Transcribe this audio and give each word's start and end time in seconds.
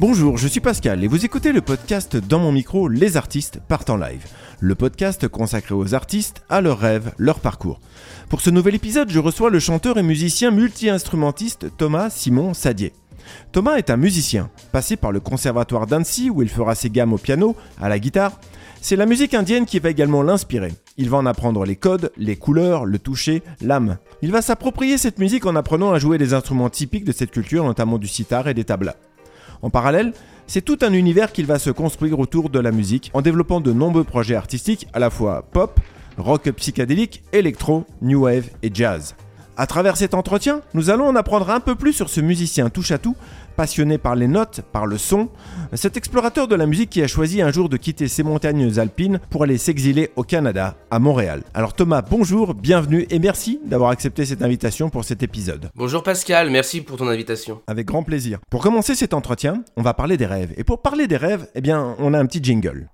Bonjour, 0.00 0.38
je 0.38 0.48
suis 0.48 0.60
Pascal 0.60 1.04
et 1.04 1.08
vous 1.08 1.26
écoutez 1.26 1.52
le 1.52 1.60
podcast 1.60 2.16
Dans 2.16 2.38
mon 2.38 2.52
micro, 2.52 2.88
les 2.88 3.18
artistes 3.18 3.60
partent 3.68 3.90
en 3.90 3.98
live. 3.98 4.26
Le 4.58 4.74
podcast 4.74 5.28
consacré 5.28 5.74
aux 5.74 5.94
artistes, 5.94 6.42
à 6.48 6.62
leurs 6.62 6.78
rêves, 6.78 7.12
leur 7.18 7.38
parcours. 7.38 7.80
Pour 8.30 8.40
ce 8.40 8.48
nouvel 8.48 8.74
épisode, 8.74 9.10
je 9.10 9.18
reçois 9.18 9.50
le 9.50 9.58
chanteur 9.58 9.98
et 9.98 10.02
musicien 10.02 10.52
multi-instrumentiste 10.52 11.76
Thomas 11.76 12.08
Simon 12.08 12.54
Sadier. 12.54 12.94
Thomas 13.52 13.76
est 13.76 13.90
un 13.90 13.98
musicien, 13.98 14.48
passé 14.72 14.96
par 14.96 15.12
le 15.12 15.20
conservatoire 15.20 15.86
d'Annecy 15.86 16.30
où 16.30 16.40
il 16.40 16.48
fera 16.48 16.74
ses 16.74 16.88
gammes 16.88 17.12
au 17.12 17.18
piano, 17.18 17.54
à 17.78 17.90
la 17.90 17.98
guitare. 17.98 18.40
C'est 18.80 18.96
la 18.96 19.04
musique 19.04 19.34
indienne 19.34 19.66
qui 19.66 19.80
va 19.80 19.90
également 19.90 20.22
l'inspirer. 20.22 20.72
Il 20.96 21.10
va 21.10 21.18
en 21.18 21.26
apprendre 21.26 21.66
les 21.66 21.76
codes, 21.76 22.10
les 22.16 22.36
couleurs, 22.36 22.86
le 22.86 22.98
toucher, 22.98 23.42
l'âme. 23.60 23.98
Il 24.22 24.32
va 24.32 24.40
s'approprier 24.40 24.96
cette 24.96 25.18
musique 25.18 25.44
en 25.44 25.56
apprenant 25.56 25.92
à 25.92 25.98
jouer 25.98 26.16
des 26.16 26.32
instruments 26.32 26.70
typiques 26.70 27.04
de 27.04 27.12
cette 27.12 27.32
culture, 27.32 27.66
notamment 27.66 27.98
du 27.98 28.08
sitar 28.08 28.48
et 28.48 28.54
des 28.54 28.64
tablas. 28.64 28.96
En 29.62 29.70
parallèle, 29.70 30.12
c'est 30.46 30.64
tout 30.64 30.78
un 30.82 30.92
univers 30.92 31.32
qu'il 31.32 31.46
va 31.46 31.58
se 31.58 31.70
construire 31.70 32.18
autour 32.18 32.50
de 32.50 32.58
la 32.58 32.72
musique 32.72 33.10
en 33.14 33.22
développant 33.22 33.60
de 33.60 33.72
nombreux 33.72 34.04
projets 34.04 34.34
artistiques 34.34 34.88
à 34.92 34.98
la 34.98 35.10
fois 35.10 35.44
pop, 35.52 35.78
rock 36.16 36.50
psychédélique, 36.50 37.22
électro, 37.32 37.84
new 38.02 38.22
wave 38.22 38.48
et 38.62 38.70
jazz. 38.72 39.14
À 39.56 39.66
travers 39.66 39.98
cet 39.98 40.14
entretien, 40.14 40.62
nous 40.72 40.88
allons 40.88 41.06
en 41.06 41.16
apprendre 41.16 41.50
un 41.50 41.60
peu 41.60 41.74
plus 41.74 41.92
sur 41.92 42.08
ce 42.08 42.20
musicien 42.20 42.70
touche 42.70 42.92
à 42.92 42.98
tout 42.98 43.14
passionné 43.60 43.98
par 43.98 44.16
les 44.16 44.26
notes, 44.26 44.62
par 44.72 44.86
le 44.86 44.96
son, 44.96 45.28
cet 45.74 45.98
explorateur 45.98 46.48
de 46.48 46.54
la 46.54 46.64
musique 46.64 46.88
qui 46.88 47.02
a 47.02 47.06
choisi 47.06 47.42
un 47.42 47.52
jour 47.52 47.68
de 47.68 47.76
quitter 47.76 48.08
ses 48.08 48.22
montagnes 48.22 48.78
alpines 48.78 49.20
pour 49.28 49.42
aller 49.42 49.58
s'exiler 49.58 50.08
au 50.16 50.22
Canada, 50.22 50.76
à 50.90 50.98
Montréal. 50.98 51.42
Alors 51.52 51.74
Thomas, 51.74 52.00
bonjour, 52.00 52.54
bienvenue 52.54 53.06
et 53.10 53.18
merci 53.18 53.60
d'avoir 53.66 53.90
accepté 53.90 54.24
cette 54.24 54.40
invitation 54.40 54.88
pour 54.88 55.04
cet 55.04 55.22
épisode. 55.22 55.68
Bonjour 55.74 56.02
Pascal, 56.02 56.48
merci 56.48 56.80
pour 56.80 56.96
ton 56.96 57.08
invitation. 57.08 57.60
Avec 57.66 57.86
grand 57.86 58.02
plaisir. 58.02 58.38
Pour 58.48 58.62
commencer 58.62 58.94
cet 58.94 59.12
entretien, 59.12 59.62
on 59.76 59.82
va 59.82 59.92
parler 59.92 60.16
des 60.16 60.24
rêves. 60.24 60.54
Et 60.56 60.64
pour 60.64 60.80
parler 60.80 61.06
des 61.06 61.18
rêves, 61.18 61.46
eh 61.54 61.60
bien, 61.60 61.96
on 61.98 62.14
a 62.14 62.18
un 62.18 62.24
petit 62.24 62.42
jingle. 62.42 62.88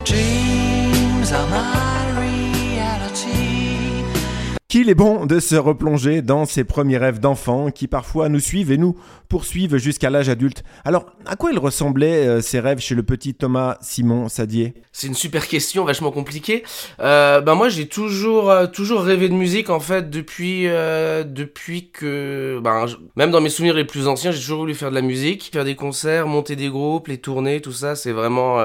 Qu'il 4.69 4.91
est 4.91 4.97
bon 4.97 5.27
de 5.27 5.39
se 5.39 5.55
replonger 5.55 6.23
dans 6.23 6.45
ses 6.45 6.65
premiers 6.65 6.99
rêves 6.99 7.21
d'enfant 7.21 7.71
qui 7.71 7.87
parfois 7.87 8.29
nous 8.29 8.41
suivent 8.41 8.73
et 8.73 8.79
nous 8.79 8.99
poursuivent 9.29 9.77
jusqu'à 9.77 10.11
l'âge 10.11 10.29
adulte. 10.29 10.65
Alors, 10.85 11.07
à 11.25 11.37
quoi 11.37 11.53
il 11.53 11.59
ressemblait 11.61 12.27
euh, 12.27 12.41
ces 12.41 12.59
rêves 12.59 12.81
chez 12.81 12.97
le 12.97 13.05
petit 13.05 13.33
Thomas 13.33 13.77
Simon 13.81 14.29
Sadier? 14.29 14.75
C'est 14.91 15.07
une 15.07 15.15
super 15.15 15.47
question, 15.47 15.85
vachement 15.85 16.11
compliquée. 16.11 16.65
Ben 16.99 17.55
moi, 17.55 17.69
j'ai 17.69 17.87
toujours, 17.87 18.51
euh, 18.51 18.67
toujours 18.67 19.03
rêvé 19.03 19.29
de 19.29 19.35
musique 19.35 19.71
en 19.71 19.79
fait 19.79 20.11
depuis, 20.11 20.65
depuis 20.65 21.91
que, 21.93 22.59
ben, 22.61 22.87
même 23.15 23.31
dans 23.31 23.41
mes 23.41 23.51
souvenirs 23.51 23.75
les 23.75 23.85
plus 23.85 24.09
anciens, 24.09 24.33
j'ai 24.33 24.41
toujours 24.41 24.59
voulu 24.59 24.75
faire 24.75 24.91
de 24.91 24.97
la 24.97 25.03
musique, 25.03 25.49
faire 25.53 25.65
des 25.65 25.77
concerts, 25.77 26.27
monter 26.27 26.57
des 26.57 26.71
groupes, 26.71 27.07
les 27.07 27.19
tournées, 27.19 27.61
tout 27.61 27.71
ça. 27.71 27.95
C'est 27.95 28.11
vraiment, 28.11 28.59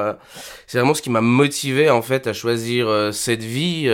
c'est 0.65 0.79
vraiment 0.79 0.95
ce 0.95 1.03
qui 1.03 1.11
m'a 1.11 1.21
motivé 1.21 1.91
en 1.91 2.01
fait 2.01 2.25
à 2.25 2.33
choisir 2.33 3.09
cette 3.13 3.43
vie 3.43 3.87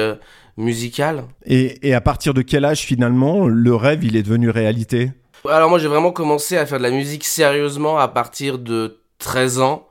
musical. 0.58 1.24
Et, 1.46 1.94
à 1.94 2.02
partir 2.02 2.34
de 2.34 2.42
quel 2.42 2.66
âge 2.66 2.82
finalement 2.82 3.48
le 3.48 3.76
rêve 3.76 4.04
il 4.04 4.16
est 4.16 4.24
devenu 4.24 4.50
réalité? 4.50 5.12
Alors 5.48 5.70
moi 5.70 5.80
j'ai 5.80 5.88
vraiment 5.88 6.12
commencé 6.12 6.58
à 6.58 6.66
faire 6.66 6.80
de 6.80 6.84
la 6.84 6.92
musique 6.92 7.24
sérieusement 7.24 7.98
à 7.98 8.08
partir 8.08 8.60
de 8.60 9.00
13 9.20 9.60
ans. 9.60 9.84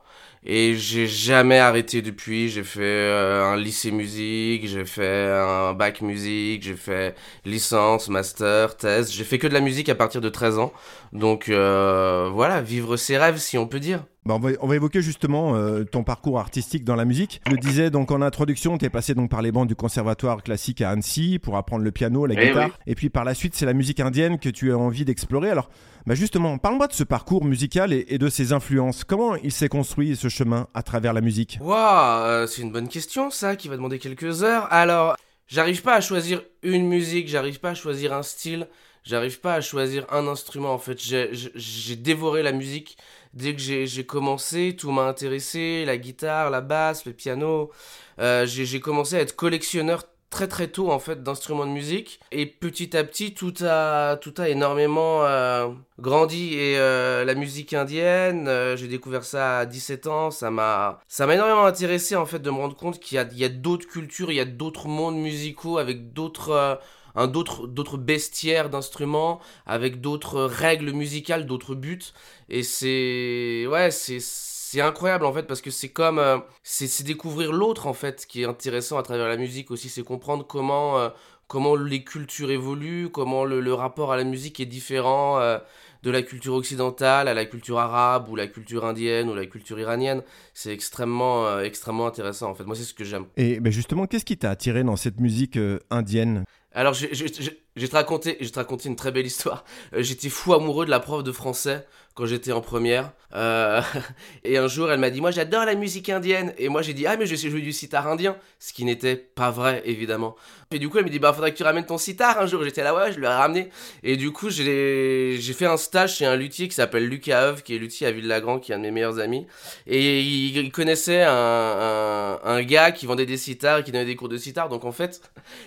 Et 0.49 0.75
j'ai 0.75 1.07
jamais 1.07 1.59
arrêté 1.59 2.01
depuis. 2.01 2.47
J'ai 2.47 2.63
fait 2.63 2.79
euh, 2.81 3.43
un 3.43 3.57
lycée 3.57 3.91
musique, 3.91 4.65
j'ai 4.65 4.85
fait 4.85 5.29
un 5.29 5.73
bac 5.73 6.01
musique, 6.01 6.63
j'ai 6.63 6.77
fait 6.77 7.15
licence, 7.43 8.07
master, 8.07 8.77
thèse. 8.77 9.11
J'ai 9.11 9.25
fait 9.25 9.39
que 9.39 9.47
de 9.47 9.53
la 9.53 9.59
musique 9.59 9.89
à 9.89 9.95
partir 9.95 10.21
de 10.21 10.29
13 10.29 10.59
ans. 10.59 10.71
Donc 11.11 11.49
euh, 11.49 12.29
voilà, 12.31 12.61
vivre 12.61 12.95
ses 12.95 13.17
rêves 13.17 13.39
si 13.39 13.57
on 13.57 13.67
peut 13.67 13.81
dire. 13.81 14.05
Bah, 14.27 14.37
on, 14.59 14.67
va, 14.67 14.75
évoquer 14.75 15.01
justement 15.01 15.55
euh, 15.55 15.85
ton 15.85 16.03
parcours 16.03 16.37
artistique 16.37 16.83
dans 16.83 16.97
la 16.97 17.05
musique. 17.05 17.39
Je 17.47 17.51
le 17.53 17.57
disais 17.57 17.89
donc 17.89 18.11
en 18.11 18.21
introduction, 18.21 18.77
tu 18.77 18.83
es 18.83 18.89
passé 18.89 19.13
donc 19.15 19.29
par 19.29 19.41
les 19.41 19.53
bancs 19.53 19.65
du 19.65 19.75
conservatoire 19.75 20.43
classique 20.43 20.81
à 20.81 20.89
Annecy 20.89 21.39
pour 21.39 21.55
apprendre 21.55 21.85
le 21.85 21.91
piano, 21.91 22.25
la 22.25 22.33
eh 22.33 22.47
guitare. 22.47 22.71
Et 22.87 22.95
puis 22.95 23.09
par 23.09 23.23
la 23.23 23.33
suite, 23.33 23.55
c'est 23.55 23.65
la 23.65 23.71
musique 23.71 24.01
indienne 24.01 24.37
que 24.37 24.49
tu 24.49 24.73
as 24.73 24.77
envie 24.77 25.05
d'explorer. 25.05 25.49
Alors 25.49 25.69
bah 26.05 26.13
justement, 26.13 26.57
parle-moi 26.57 26.87
de 26.87 26.93
ce 26.93 27.05
parcours 27.05 27.45
musical 27.45 27.93
et, 27.93 28.17
de 28.17 28.27
ses 28.27 28.51
influences. 28.51 29.05
Comment 29.05 29.35
il 29.35 29.51
s'est 29.53 29.69
construit 29.69 30.17
ce 30.17 30.27
chemin 30.27 30.67
à 30.73 30.83
travers 30.83 31.13
la 31.13 31.21
musique? 31.21 31.57
Waouh, 31.61 32.25
euh, 32.25 32.47
c'est 32.47 32.63
une 32.63 32.71
bonne 32.73 32.89
question 32.89 33.31
ça 33.31 33.55
qui 33.55 33.69
va 33.69 33.77
demander 33.77 33.97
quelques 33.97 34.43
heures. 34.43 34.67
Alors, 34.71 35.15
j'arrive 35.47 35.81
pas 35.83 35.95
à 35.95 36.01
choisir 36.01 36.41
une 36.63 36.89
musique, 36.89 37.29
j'arrive 37.29 37.61
pas 37.61 37.69
à 37.69 37.75
choisir 37.75 38.11
un 38.11 38.23
style, 38.23 38.67
j'arrive 39.05 39.39
pas 39.39 39.53
à 39.53 39.61
choisir 39.61 40.05
un 40.11 40.27
instrument 40.27 40.73
en 40.73 40.79
fait. 40.79 40.99
J'ai 40.99 41.95
dévoré 41.95 42.43
la 42.43 42.51
musique 42.51 42.97
dès 43.37 43.53
que 43.55 43.61
j'ai 43.61 44.05
commencé, 44.05 44.75
tout 44.77 44.91
m'a 44.91 45.03
intéressé, 45.03 45.85
la 45.85 45.97
guitare, 45.97 46.49
la 46.49 46.61
basse, 46.61 47.05
le 47.05 47.13
piano. 47.13 47.71
Euh, 48.19 48.45
j'ai 48.45 48.79
commencé 48.79 49.15
à 49.15 49.21
être 49.21 49.35
collectionneur 49.35 50.03
très 50.29 50.47
très 50.47 50.67
tôt 50.67 50.91
en 50.91 50.99
fait 50.99 51.23
d'instruments 51.23 51.65
de 51.65 51.71
musique 51.71 52.19
et 52.33 52.45
petit 52.45 52.97
à 52.97 53.05
petit 53.05 53.33
tout 53.33 53.53
a 53.61 54.17
tout 54.17 54.33
a 54.37 54.49
énormément 54.49 55.23
euh, 55.23 55.69
grandi 55.99 56.53
et 56.55 56.77
euh, 56.77 57.23
la 57.23 57.33
musique 57.33 57.73
indienne 57.73 58.49
j'ai 58.75 58.89
découvert 58.89 59.23
ça 59.23 59.59
à 59.59 59.65
17 59.65 60.07
ans 60.07 60.29
ça 60.29 60.51
m'a 60.51 60.99
ça 61.07 61.33
énormément 61.33 61.63
intéressé 61.63 62.17
en 62.17 62.25
fait 62.25 62.39
de 62.39 62.51
me 62.51 62.57
rendre 62.57 62.75
compte 62.75 62.99
qu'il 62.99 63.15
y 63.15 63.43
a 63.45 63.49
d'autres 63.49 63.87
cultures 63.87 64.29
il 64.29 64.35
y 64.35 64.41
a 64.41 64.45
d'autres 64.45 64.89
mondes 64.89 65.15
musicaux 65.17 65.77
avec 65.77 66.11
d'autres 66.11 66.77
un 67.17 67.27
d'autres 67.27 67.97
bestiaires 67.97 68.69
d'instruments 68.69 69.39
avec 69.65 69.99
d'autres 69.99 70.41
règles 70.43 70.91
musicales, 70.91 71.45
d'autres 71.45 71.75
buts 71.75 72.13
et 72.47 72.63
c'est 72.63 73.65
ouais, 73.67 73.89
c'est 73.91 74.81
incroyable 74.81 75.25
en 75.25 75.33
fait 75.33 75.43
parce 75.43 75.61
que 75.61 75.71
c'est 75.71 75.89
comme 75.89 76.19
euh, 76.19 76.37
c'est 76.63 77.03
découvrir 77.03 77.51
l'autre 77.53 77.87
en 77.87 77.93
fait 77.93 78.25
qui 78.27 78.41
est 78.41 78.45
intéressant 78.45 78.97
à 78.97 79.03
travers 79.03 79.27
la 79.27 79.37
musique 79.37 79.71
aussi, 79.71 79.89
c'est 79.89 80.03
comprendre 80.03 80.45
comment 80.45 80.99
euh, 80.99 81.09
comment 81.47 81.75
les 81.75 82.03
cultures 82.03 82.51
évoluent, 82.51 83.09
comment 83.09 83.45
le, 83.45 83.73
rapport 83.73 84.11
à 84.11 84.17
la 84.17 84.25
musique 84.25 84.59
est 84.59 84.65
différent 84.65 85.39
euh, 85.39 85.57
de 86.03 86.11
la 86.11 86.21
culture 86.21 86.53
occidentale 86.53 87.29
à 87.29 87.33
la 87.33 87.45
culture 87.45 87.79
arabe 87.79 88.29
ou 88.29 88.35
la 88.35 88.47
culture 88.47 88.85
indienne 88.85 89.29
ou 89.29 89.33
la 89.33 89.45
culture 89.45 89.79
iranienne. 89.79 90.21
C'est 90.53 90.73
extrêmement, 90.73 91.59
extrêmement 91.59 92.05
intéressant 92.05 92.49
en 92.51 92.53
fait. 92.53 92.65
Moi, 92.65 92.75
c'est 92.75 92.83
ce 92.83 92.93
que 92.93 93.03
j'aime. 93.03 93.25
Et 93.37 93.59
ben 93.59 93.71
justement, 93.71 94.05
qu'est-ce 94.05 94.25
qui 94.25 94.37
t'a 94.37 94.51
attiré 94.51 94.83
dans 94.83 94.97
cette 94.97 95.19
musique 95.19 95.57
indienne? 95.89 96.43
Alors, 96.77 96.93
je, 96.93 97.85
te 97.87 97.95
raconter, 97.95 98.37
je 98.39 98.49
te 98.49 98.59
raconter 98.59 98.87
une 98.87 98.95
très 98.95 99.11
belle 99.11 99.25
histoire. 99.25 99.63
Euh, 99.93 100.03
j'étais 100.03 100.29
fou 100.29 100.53
amoureux 100.53 100.85
de 100.85 100.91
la 100.91 100.99
prof 100.99 101.23
de 101.23 101.31
français 101.31 101.87
quand 102.17 102.25
j'étais 102.25 102.51
en 102.51 102.61
première. 102.61 103.11
Euh, 103.35 103.79
et 104.43 104.57
un 104.57 104.67
jour, 104.67 104.91
elle 104.91 104.99
m'a 104.99 105.11
dit, 105.11 105.21
moi 105.21 105.29
j'adore 105.29 105.65
la 105.65 105.75
musique 105.75 106.09
indienne. 106.09 106.51
Et 106.57 106.67
moi 106.67 106.81
j'ai 106.81 106.93
dit, 106.93 107.05
ah 107.05 107.15
mais 107.15 107.27
je 107.27 107.35
sais 107.35 107.51
jouer 107.51 107.61
du 107.61 107.71
sitar 107.71 108.07
indien. 108.07 108.35
Ce 108.59 108.73
qui 108.73 108.85
n'était 108.85 109.15
pas 109.15 109.51
vrai, 109.51 109.83
évidemment. 109.85 110.35
Et 110.71 110.79
du 110.79 110.89
coup, 110.89 110.97
elle 110.97 111.05
me 111.05 111.09
dit, 111.11 111.19
bah 111.19 111.31
faudrait 111.31 111.51
que 111.51 111.57
tu 111.57 111.63
ramènes 111.63 111.85
ton 111.85 111.99
sitar 111.99 112.39
un 112.39 112.47
jour. 112.47 112.63
J'étais 112.63 112.81
là, 112.81 112.95
ouais, 112.95 113.13
je 113.13 113.19
lui 113.19 113.25
ai 113.25 113.29
ramené. 113.29 113.69
Et 114.01 114.17
du 114.17 114.31
coup, 114.31 114.49
j'ai 114.49 115.39
fait 115.53 115.67
un 115.67 115.77
stage 115.77 116.15
chez 116.15 116.25
un 116.25 116.35
luthier 116.35 116.67
qui 116.67 116.73
s'appelle 116.73 117.07
Lucas 117.07 117.39
Heuve, 117.39 117.61
qui 117.61 117.75
est 117.75 117.77
luthier 117.77 118.07
à 118.07 118.11
Ville-Lagrand, 118.11 118.59
qui 118.59 118.71
est 118.71 118.75
un 118.75 118.79
de 118.79 118.83
mes 118.83 118.91
meilleurs 118.91 119.19
amis. 119.19 119.45
Et 119.85 120.21
il, 120.21 120.71
connaissait 120.71 121.21
un, 121.21 121.29
un, 121.31 122.39
un, 122.43 122.63
gars 122.63 122.91
qui 122.91 123.05
vendait 123.05 123.27
des 123.27 123.37
sitars 123.37 123.77
et 123.79 123.83
qui 123.83 123.91
donnait 123.91 124.05
des 124.05 124.15
cours 124.15 124.29
de 124.29 124.37
sitar. 124.37 124.69
Donc 124.69 124.85
en 124.85 124.91
fait, 124.91 125.21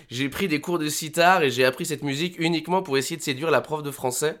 j'ai 0.09 0.27
pris 0.27 0.49
des 0.49 0.59
cours 0.59 0.79
de 0.79 0.89
sitar 0.89 1.43
et 1.43 1.49
j'ai 1.49 1.63
appris 1.63 1.85
cette 1.85 2.03
musique 2.03 2.37
uniquement 2.37 2.83
pour 2.83 2.97
essayer 2.97 3.15
de 3.15 3.23
séduire 3.23 3.51
la 3.51 3.61
prof 3.61 3.81
de 3.81 3.91
français. 3.91 4.37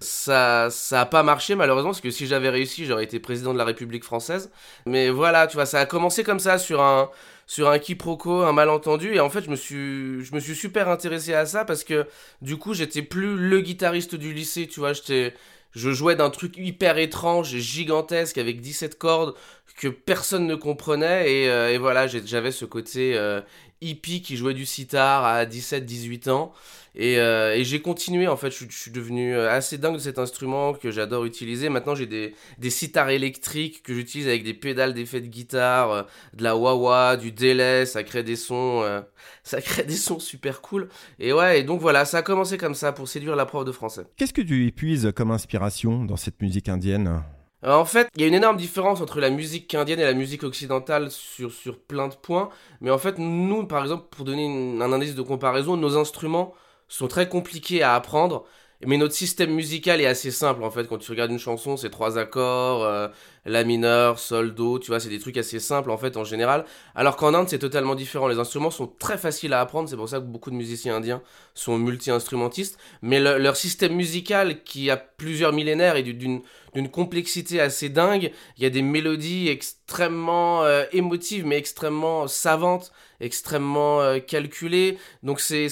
Ça, 0.00 0.68
ça 0.70 1.02
a 1.02 1.06
pas 1.06 1.22
marché 1.22 1.54
malheureusement 1.54 1.90
parce 1.90 2.00
que 2.00 2.10
si 2.10 2.26
j'avais 2.26 2.48
réussi, 2.48 2.84
j'aurais 2.84 3.04
été 3.04 3.20
président 3.20 3.52
de 3.52 3.58
la 3.58 3.64
République 3.64 4.04
française. 4.04 4.50
Mais 4.86 5.10
voilà, 5.10 5.46
tu 5.46 5.56
vois, 5.56 5.66
ça 5.66 5.80
a 5.80 5.86
commencé 5.86 6.24
comme 6.24 6.40
ça 6.40 6.58
sur 6.58 6.82
un, 6.82 7.10
sur 7.46 7.68
un 7.70 7.78
quiproquo, 7.78 8.42
un 8.42 8.52
malentendu. 8.52 9.14
Et 9.14 9.20
en 9.20 9.30
fait, 9.30 9.42
je 9.44 9.50
me 9.50 9.56
suis, 9.56 10.24
je 10.24 10.34
me 10.34 10.40
suis 10.40 10.54
super 10.54 10.88
intéressé 10.88 11.34
à 11.34 11.46
ça 11.46 11.64
parce 11.64 11.84
que 11.84 12.06
du 12.42 12.56
coup, 12.56 12.74
j'étais 12.74 13.02
plus 13.02 13.36
le 13.36 13.60
guitariste 13.60 14.14
du 14.14 14.32
lycée, 14.32 14.66
tu 14.66 14.80
vois, 14.80 14.92
j'étais, 14.92 15.34
je 15.72 15.90
jouais 15.90 16.16
d'un 16.16 16.30
truc 16.30 16.56
hyper 16.56 16.98
étrange, 16.98 17.48
gigantesque, 17.56 18.38
avec 18.38 18.60
17 18.60 18.98
cordes 18.98 19.34
que 19.76 19.88
personne 19.88 20.46
ne 20.46 20.54
comprenait. 20.54 21.30
Et, 21.32 21.50
euh, 21.50 21.76
voilà, 21.80 22.06
j'avais 22.06 22.52
ce 22.52 22.64
côté 22.64 23.16
euh, 23.16 23.40
hippie 23.84 24.22
qui 24.22 24.36
jouait 24.36 24.54
du 24.54 24.66
sitar 24.66 25.24
à 25.24 25.44
17-18 25.44 26.30
ans. 26.30 26.52
Et, 26.96 27.18
euh, 27.18 27.56
et 27.56 27.64
j'ai 27.64 27.82
continué, 27.82 28.28
en 28.28 28.36
fait, 28.36 28.52
je, 28.52 28.66
suis 28.70 28.90
devenu 28.92 29.34
euh, 29.34 29.50
assez 29.50 29.78
dingue 29.78 29.94
de 29.94 29.98
cet 29.98 30.18
instrument 30.20 30.74
que 30.74 30.92
j'adore 30.92 31.24
utiliser. 31.24 31.68
Maintenant, 31.68 31.96
j'ai 31.96 32.06
des, 32.06 32.34
des 32.58 32.70
sitars 32.70 33.10
électriques 33.10 33.82
que 33.82 33.92
j'utilise 33.92 34.28
avec 34.28 34.44
des 34.44 34.54
pédales 34.54 34.94
d'effet 34.94 35.20
de 35.20 35.26
guitare, 35.26 35.90
euh, 35.90 36.02
de 36.34 36.44
la 36.44 36.56
wah-wah, 36.56 37.16
du 37.16 37.32
délai, 37.32 37.84
ça 37.84 38.04
crée 38.04 38.22
des 38.22 38.36
sons, 38.36 38.84
ça 39.42 39.60
crée 39.60 39.82
des 39.82 39.96
sons 39.96 40.20
super 40.20 40.60
cool. 40.60 40.88
Et 41.18 41.32
ouais, 41.32 41.60
et 41.60 41.62
donc 41.64 41.80
voilà, 41.80 42.04
ça 42.04 42.18
a 42.18 42.22
commencé 42.22 42.58
comme 42.58 42.74
ça 42.74 42.92
pour 42.92 43.08
séduire 43.08 43.34
la 43.34 43.46
prof 43.46 43.64
de 43.64 43.72
français. 43.72 44.04
Qu'est-ce 44.16 44.32
que 44.32 44.42
tu 44.42 44.66
épuises 44.66 45.12
comme 45.16 45.32
inspiration 45.32 46.04
dans 46.04 46.16
cette 46.16 46.40
musique 46.40 46.68
indienne? 46.68 47.22
En 47.64 47.84
fait, 47.84 48.08
il 48.14 48.20
y 48.20 48.24
a 48.24 48.28
une 48.28 48.34
énorme 48.34 48.56
différence 48.56 49.00
entre 49.00 49.20
la 49.20 49.30
musique 49.30 49.74
indienne 49.74 50.00
et 50.00 50.04
la 50.04 50.12
musique 50.14 50.42
occidentale 50.42 51.10
sur, 51.10 51.52
sur 51.52 51.78
plein 51.80 52.08
de 52.08 52.14
points. 52.14 52.50
Mais 52.80 52.90
en 52.90 52.98
fait, 52.98 53.18
nous, 53.18 53.66
par 53.66 53.82
exemple, 53.82 54.06
pour 54.10 54.24
donner 54.24 54.46
un 54.82 54.92
indice 54.92 55.14
de 55.14 55.22
comparaison, 55.22 55.76
nos 55.76 55.96
instruments 55.96 56.52
sont 56.88 57.08
très 57.08 57.28
compliqués 57.28 57.82
à 57.82 57.94
apprendre. 57.94 58.44
Mais 58.86 58.96
notre 58.96 59.14
système 59.14 59.50
musical 59.50 60.00
est 60.00 60.06
assez 60.06 60.30
simple 60.30 60.62
en 60.62 60.70
fait. 60.70 60.86
Quand 60.86 60.98
tu 60.98 61.10
regardes 61.10 61.30
une 61.30 61.38
chanson, 61.38 61.76
c'est 61.76 61.90
trois 61.90 62.18
accords, 62.18 62.84
euh, 62.84 63.08
la 63.44 63.64
mineur, 63.64 64.18
sol, 64.18 64.54
do, 64.54 64.78
tu 64.78 64.88
vois, 64.88 65.00
c'est 65.00 65.08
des 65.08 65.18
trucs 65.18 65.36
assez 65.36 65.58
simples 65.58 65.90
en 65.90 65.98
fait 65.98 66.16
en 66.16 66.24
général. 66.24 66.64
Alors 66.94 67.16
qu'en 67.16 67.34
Inde, 67.34 67.48
c'est 67.48 67.58
totalement 67.58 67.94
différent. 67.94 68.28
Les 68.28 68.38
instruments 68.38 68.70
sont 68.70 68.86
très 68.86 69.18
faciles 69.18 69.52
à 69.52 69.60
apprendre, 69.60 69.88
c'est 69.88 69.96
pour 69.96 70.08
ça 70.08 70.18
que 70.18 70.24
beaucoup 70.24 70.50
de 70.50 70.56
musiciens 70.56 70.96
indiens 70.96 71.22
sont 71.54 71.78
multi-instrumentistes. 71.78 72.78
Mais 73.02 73.20
leur 73.20 73.56
système 73.56 73.94
musical, 73.94 74.62
qui 74.64 74.90
a 74.90 74.96
plusieurs 74.96 75.52
millénaires 75.52 75.96
et 75.96 76.02
d'une 76.02 76.42
complexité 76.90 77.60
assez 77.60 77.88
dingue, 77.88 78.32
il 78.56 78.62
y 78.62 78.66
a 78.66 78.70
des 78.70 78.82
mélodies 78.82 79.48
extrêmement 79.48 80.64
euh, 80.64 80.84
émotives, 80.92 81.46
mais 81.46 81.56
extrêmement 81.56 82.26
savantes, 82.26 82.92
extrêmement 83.20 84.00
euh, 84.00 84.18
calculées. 84.18 84.98
Donc 85.22 85.40
c'est 85.40 85.68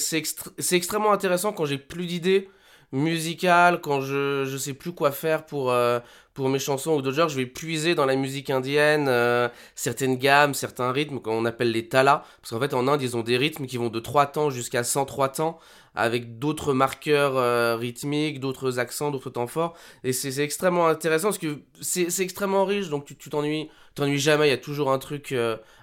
extrêmement 0.71 1.11
intéressant 1.11 1.53
quand 1.53 1.65
j'ai 1.65 1.77
plus 1.77 2.05
d'idées 2.05 2.49
musicales, 2.93 3.81
quand 3.81 4.01
je, 4.01 4.45
je 4.45 4.55
sais 4.55 4.73
plus 4.73 4.93
quoi 4.93 5.11
faire 5.11 5.45
pour, 5.45 5.71
euh, 5.71 5.99
pour 6.35 6.47
mes 6.47 6.59
chansons 6.59 6.91
ou 6.91 7.01
d'autres 7.01 7.17
genres, 7.17 7.27
je 7.27 7.35
vais 7.35 7.47
puiser 7.47 7.95
dans 7.95 8.05
la 8.05 8.15
musique 8.15 8.51
indienne 8.51 9.07
euh, 9.09 9.49
certaines 9.73 10.15
gammes, 10.15 10.53
certains 10.53 10.91
rythmes 10.91 11.19
qu'on 11.19 11.43
appelle 11.45 11.71
les 11.71 11.89
talas. 11.89 12.23
Parce 12.41 12.51
qu'en 12.51 12.59
fait, 12.59 12.73
en 12.75 12.87
Inde, 12.87 13.01
ils 13.01 13.17
ont 13.17 13.23
des 13.23 13.35
rythmes 13.35 13.65
qui 13.65 13.77
vont 13.77 13.89
de 13.89 13.99
3 13.99 14.27
temps 14.27 14.49
jusqu'à 14.51 14.83
103 14.83 15.29
temps, 15.29 15.59
avec 15.95 16.37
d'autres 16.37 16.73
marqueurs 16.73 17.35
euh, 17.35 17.75
rythmiques, 17.75 18.39
d'autres 18.39 18.77
accents, 18.77 19.09
d'autres 19.09 19.31
temps 19.31 19.47
forts. 19.47 19.73
Et 20.03 20.13
c'est 20.13 20.43
extrêmement 20.43 20.87
intéressant 20.87 21.29
parce 21.29 21.39
que 21.39 21.61
c'est 21.81 22.19
extrêmement 22.19 22.63
riche, 22.63 22.89
donc 22.89 23.05
tu 23.05 23.29
t'ennuies 23.29 23.69
t'ennuies 23.95 24.19
jamais, 24.19 24.47
il 24.47 24.51
y 24.51 24.53
a 24.53 24.57
toujours 24.57 24.91
un 24.91 24.97
truc 24.97 25.35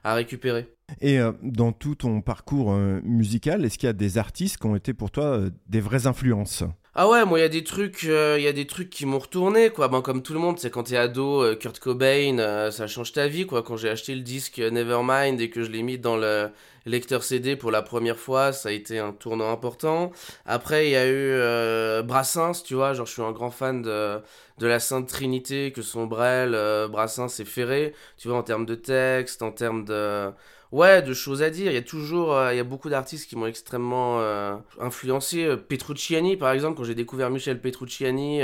à 0.03 0.15
récupérer. 0.15 0.69
Et 1.01 1.21
dans 1.43 1.71
tout 1.71 1.95
ton 1.95 2.21
parcours 2.23 2.73
musical, 3.05 3.65
est-ce 3.65 3.79
qu'il 3.79 3.87
y 3.87 3.91
a 3.91 3.93
des 3.93 4.19
artistes 4.19 4.59
qui 4.59 4.67
ont 4.67 4.75
été 4.75 4.95
pour 4.95 5.13
toi 5.13 5.39
des 5.69 5.81
vraies 5.81 6.09
influences? 6.09 6.65
Ah 6.97 7.09
ouais, 7.09 7.25
moi 7.25 7.39
il 7.39 7.43
y 7.43 7.45
a 7.45 7.49
des 7.49 7.63
trucs, 7.63 8.05
euh, 8.05 8.35
il 8.37 8.43
y 8.43 8.49
a 8.49 8.53
des 8.53 8.67
trucs 8.67 8.91
qui 8.91 9.07
m'ont 9.07 9.21
retourné 9.21 9.71
quoi. 9.71 9.87
Ben 9.87 10.03
comme 10.03 10.23
tout 10.23 10.33
le 10.33 10.41
monde, 10.41 10.59
c'est 10.59 10.71
quand 10.71 10.83
t'es 10.85 10.97
ado, 10.97 11.43
euh, 11.45 11.55
Kurt 11.55 11.79
Cobain, 11.79 12.39
euh, 12.41 12.73
ça 12.73 12.89
change 12.89 13.13
ta 13.13 13.29
vie 13.29 13.47
quoi. 13.47 13.63
Quand 13.63 13.77
j'ai 13.77 13.89
acheté 13.89 14.13
le 14.15 14.23
disque 14.23 14.59
Nevermind 14.59 15.41
et 15.41 15.51
que 15.51 15.63
je 15.63 15.71
l'ai 15.71 15.83
mis 15.83 15.99
dans 15.99 16.17
le 16.17 16.51
lecteur 16.87 17.23
CD 17.23 17.55
pour 17.55 17.71
la 17.71 17.83
première 17.83 18.19
fois, 18.19 18.53
ça 18.53 18.71
a 18.71 18.73
été 18.73 18.99
un 18.99 19.13
tournant 19.13 19.53
important. 19.53 20.11
Après 20.47 20.89
il 20.89 20.91
y 20.91 20.97
a 20.97 21.07
eu 21.09 22.03
Brassens, 22.03 22.65
tu 22.65 22.75
vois, 22.75 22.93
genre 22.93 23.07
je 23.07 23.13
suis 23.13 23.23
un 23.23 23.33
grand 23.33 23.51
fan 23.53 23.83
de 23.83 24.23
la 24.61 24.81
Sainte 24.81 25.07
Trinité 25.09 25.71
que 25.73 25.83
sont 25.83 26.07
Brel, 26.07 26.53
Brassens 26.91 27.39
et 27.39 27.45
Ferré, 27.45 27.95
tu 28.19 28.29
vois 28.29 28.39
en 28.39 28.43
termes 28.43 28.67
de 28.67 28.75
texte, 28.75 29.43
en 29.43 29.53
termes 29.53 29.85
de 29.85 30.33
ouais, 30.73 31.03
de 31.03 31.15
choses 31.15 31.43
à 31.43 31.51
dire. 31.51 31.71
Il 31.71 31.75
y 31.75 31.79
a 31.79 31.83
toujours, 31.83 32.35
euh, 32.35 32.53
il 32.53 32.57
y 32.57 32.61
a 32.61 32.65
beaucoup 32.65 32.89
d'artistes 32.89 33.29
qui 33.29 33.37
m'ont 33.37 33.47
extrêmement 33.47 34.21
euh, 34.21 34.57
influencé. 34.81 35.45
Euh, 35.45 35.57
Petrucciani, 35.57 36.37
par 36.37 36.53
exemple, 36.53 36.77
quand 36.77 36.85
j'ai 36.85 36.95
découvert 36.95 37.31
Michel 37.31 37.61
Petrucciani, 37.61 38.41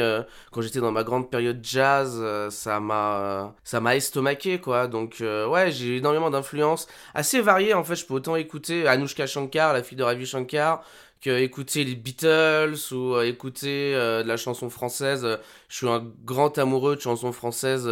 quand 0.53 0.61
j'étais 0.61 0.81
dans 0.81 0.93
ma 0.93 1.05
grande 1.05 1.31
période 1.31 1.61
jazz, 1.63 2.23
ça 2.51 2.81
m'a, 2.81 3.55
ça 3.65 3.81
m'a 3.81 3.97
estomaqué, 3.97 4.61
quoi. 4.61 4.87
Donc, 4.87 5.17
ouais, 5.21 5.71
j'ai 5.71 5.97
énormément 5.97 6.31
d'influences 6.31 6.87
assez 7.15 7.41
variées. 7.41 7.75
En 7.75 7.85
fait, 7.85 7.97
je 7.97 8.07
peux 8.07 8.15
autant 8.15 8.37
écouter 8.37 8.87
Anushka 8.87 9.27
Shankar, 9.27 9.73
la 9.73 9.83
fille 9.83 9.99
de 9.99 10.03
Ravi 10.03 10.27
Shankar, 10.27 10.85
que 11.21 11.31
écouter 11.31 11.85
les 11.85 11.95
Beatles 11.95 12.77
ou 12.93 13.21
écouter 13.21 13.93
de 13.95 14.27
la 14.27 14.37
chanson 14.37 14.71
française. 14.71 15.27
je 15.69 15.77
suis 15.77 15.89
un 15.89 16.05
grand 16.25 16.59
amoureux 16.59 16.97
de 16.97 17.01
chansons 17.01 17.33
françaises 17.33 17.89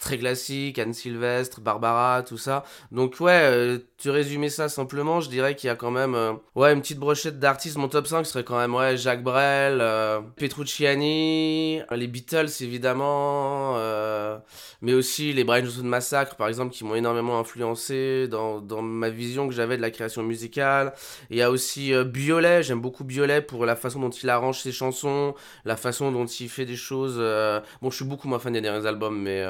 très 0.00 0.18
classique, 0.18 0.78
Anne 0.78 0.94
Sylvestre, 0.94 1.60
Barbara, 1.60 2.22
tout 2.24 2.38
ça. 2.38 2.64
Donc 2.90 3.20
ouais, 3.20 3.40
euh, 3.44 3.78
tu 4.00 4.08
résumais 4.08 4.48
ça 4.48 4.70
simplement, 4.70 5.20
je 5.20 5.28
dirais 5.28 5.54
qu'il 5.54 5.68
y 5.68 5.70
a 5.70 5.76
quand 5.76 5.90
même 5.90 6.14
euh, 6.14 6.32
ouais 6.54 6.72
une 6.72 6.80
petite 6.80 6.98
brochette 6.98 7.38
d'artistes. 7.38 7.76
Mon 7.76 7.88
top 7.88 8.06
5 8.06 8.24
serait 8.24 8.44
quand 8.44 8.56
même 8.56 8.96
Jacques 8.96 9.22
Brel, 9.22 9.78
euh, 9.80 10.20
Petrucciani, 10.36 11.82
les 11.90 12.06
Beatles 12.06 12.48
évidemment, 12.60 13.76
mais 14.80 14.94
aussi 14.94 15.34
les 15.34 15.44
Brian 15.44 15.64
Johnson 15.64 15.84
Massacre 15.84 16.36
par 16.36 16.48
exemple 16.48 16.72
qui 16.72 16.84
m'ont 16.84 16.94
énormément 16.94 17.38
influencé 17.38 18.26
dans, 18.28 18.60
dans 18.60 18.80
ma 18.80 19.10
vision 19.10 19.46
que 19.46 19.54
j'avais 19.54 19.76
de 19.76 19.82
la 19.82 19.90
création 19.90 20.22
musicale. 20.22 20.94
Il 21.28 21.36
y 21.36 21.42
a 21.42 21.50
aussi 21.50 21.92
Biolay, 22.04 22.62
j'aime 22.62 22.80
beaucoup 22.80 23.04
Biolay 23.04 23.42
pour 23.42 23.66
la 23.66 23.76
façon 23.76 24.00
dont 24.00 24.10
il 24.10 24.30
arrange 24.30 24.60
ses 24.60 24.72
chansons, 24.72 25.34
la 25.66 25.76
façon 25.76 26.10
dont 26.10 26.26
il 26.26 26.48
fait 26.48 26.64
des 26.64 26.76
choses. 26.76 27.18
Bon, 27.82 27.90
je 27.90 27.96
suis 27.96 28.04
beaucoup 28.06 28.28
moins 28.28 28.38
fan 28.38 28.54
des 28.54 28.62
derniers 28.62 28.86
albums, 28.86 29.20
mais 29.20 29.44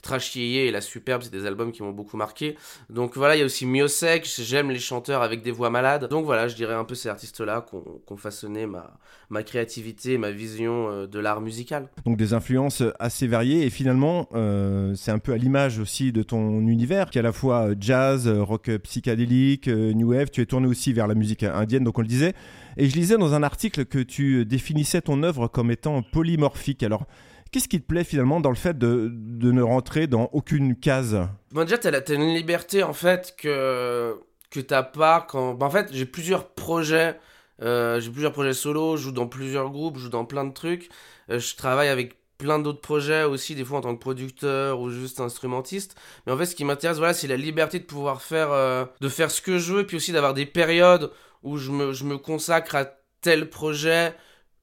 Trash 0.00 0.36
et 0.36 0.70
La 0.70 0.80
Superbe, 0.80 1.22
c'est 1.22 1.32
des 1.32 1.44
albums 1.44 1.72
qui 1.72 1.82
m'ont 1.82 1.90
beaucoup 1.90 2.16
marqué. 2.16 2.56
Donc 2.88 3.16
voilà, 3.16 3.36
il 3.36 3.40
y 3.40 3.42
a 3.42 3.44
aussi 3.44 3.66
Miosek, 3.90 4.30
j'aime 4.38 4.70
les 4.70 4.78
chanteurs 4.78 5.20
avec 5.22 5.42
des 5.42 5.50
voix 5.50 5.68
malades. 5.68 6.08
Donc 6.08 6.24
voilà, 6.24 6.46
je 6.46 6.54
dirais 6.54 6.74
un 6.74 6.84
peu 6.84 6.94
ces 6.94 7.08
artistes-là 7.08 7.66
qui 7.68 7.76
ont 8.12 8.16
façonné 8.16 8.66
ma, 8.66 9.42
créativité, 9.42 10.16
ma 10.16 10.30
vision 10.30 10.88
euh, 10.90 11.06
de 11.08 11.18
l'art 11.18 11.40
musical. 11.40 11.88
Donc 12.04 12.16
des 12.16 12.32
influences 12.32 12.84
assez 13.00 13.26
variées 13.26 13.66
et 13.66 13.70
finalement, 13.70 14.28
euh, 14.34 14.94
c'est 14.94 15.10
un 15.10 15.18
peu 15.18 15.32
à 15.32 15.36
l'image 15.36 15.80
aussi 15.80 16.12
de 16.12 16.22
ton 16.22 16.60
univers, 16.60 17.10
qui 17.10 17.18
est 17.18 17.20
à 17.20 17.24
la 17.24 17.32
fois 17.32 17.70
jazz, 17.78 18.28
rock 18.28 18.70
psychédélique, 18.84 19.66
euh, 19.66 19.92
new 19.92 20.12
wave. 20.12 20.30
Tu 20.30 20.40
es 20.40 20.46
tourné 20.46 20.68
aussi 20.68 20.92
vers 20.92 21.08
la 21.08 21.14
musique 21.14 21.42
indienne, 21.42 21.82
donc 21.82 21.98
on 21.98 22.02
le 22.02 22.06
disait. 22.06 22.34
Et 22.76 22.88
je 22.88 22.94
lisais 22.94 23.18
dans 23.18 23.34
un 23.34 23.42
article 23.42 23.86
que 23.86 23.98
tu 23.98 24.44
définissais 24.44 25.00
ton 25.00 25.22
œuvre 25.24 25.48
comme 25.48 25.72
étant 25.72 26.02
polymorphique. 26.02 26.84
Alors, 26.84 27.06
Qu'est-ce 27.50 27.68
qui 27.68 27.80
te 27.80 27.86
plaît 27.86 28.04
finalement 28.04 28.40
dans 28.40 28.50
le 28.50 28.56
fait 28.56 28.78
de, 28.78 29.10
de 29.12 29.50
ne 29.50 29.62
rentrer 29.62 30.06
dans 30.06 30.30
aucune 30.32 30.76
case 30.76 31.18
Bon, 31.50 31.62
déjà, 31.62 31.78
t'as, 31.78 31.90
as 31.90 32.14
une 32.14 32.34
liberté 32.34 32.82
en 32.82 32.92
fait 32.92 33.34
que, 33.36 34.16
que 34.50 34.60
t'as 34.60 34.84
pas 34.84 35.26
quand. 35.28 35.54
Bah, 35.54 35.66
en 35.66 35.70
fait, 35.70 35.90
j'ai 35.92 36.06
plusieurs 36.06 36.50
projets. 36.50 37.18
Euh, 37.62 38.00
j'ai 38.00 38.10
plusieurs 38.10 38.32
projets 38.32 38.54
solo, 38.54 38.96
je 38.96 39.04
joue 39.04 39.12
dans 39.12 39.26
plusieurs 39.26 39.70
groupes, 39.70 39.96
je 39.96 40.04
joue 40.04 40.08
dans 40.08 40.24
plein 40.24 40.44
de 40.44 40.52
trucs. 40.52 40.88
Euh, 41.30 41.38
je 41.38 41.56
travaille 41.56 41.88
avec 41.88 42.16
plein 42.38 42.58
d'autres 42.58 42.80
projets 42.80 43.24
aussi, 43.24 43.54
des 43.54 43.64
fois 43.64 43.78
en 43.78 43.80
tant 43.82 43.94
que 43.94 44.00
producteur 44.00 44.80
ou 44.80 44.88
juste 44.90 45.20
instrumentiste. 45.20 45.96
Mais 46.26 46.32
en 46.32 46.38
fait, 46.38 46.46
ce 46.46 46.54
qui 46.56 46.64
m'intéresse, 46.64 46.98
voilà, 46.98 47.12
c'est 47.12 47.26
la 47.26 47.36
liberté 47.36 47.78
de 47.78 47.84
pouvoir 47.84 48.22
faire, 48.22 48.50
euh, 48.52 48.84
de 49.00 49.08
faire 49.08 49.30
ce 49.30 49.42
que 49.42 49.58
je 49.58 49.74
veux, 49.74 49.80
et 49.80 49.84
puis 49.84 49.96
aussi 49.96 50.12
d'avoir 50.12 50.34
des 50.34 50.46
périodes 50.46 51.10
où 51.42 51.58
je 51.58 51.70
me, 51.70 51.92
je 51.92 52.04
me 52.04 52.16
consacre 52.16 52.76
à 52.76 52.86
tel 53.20 53.50
projet, 53.50 54.14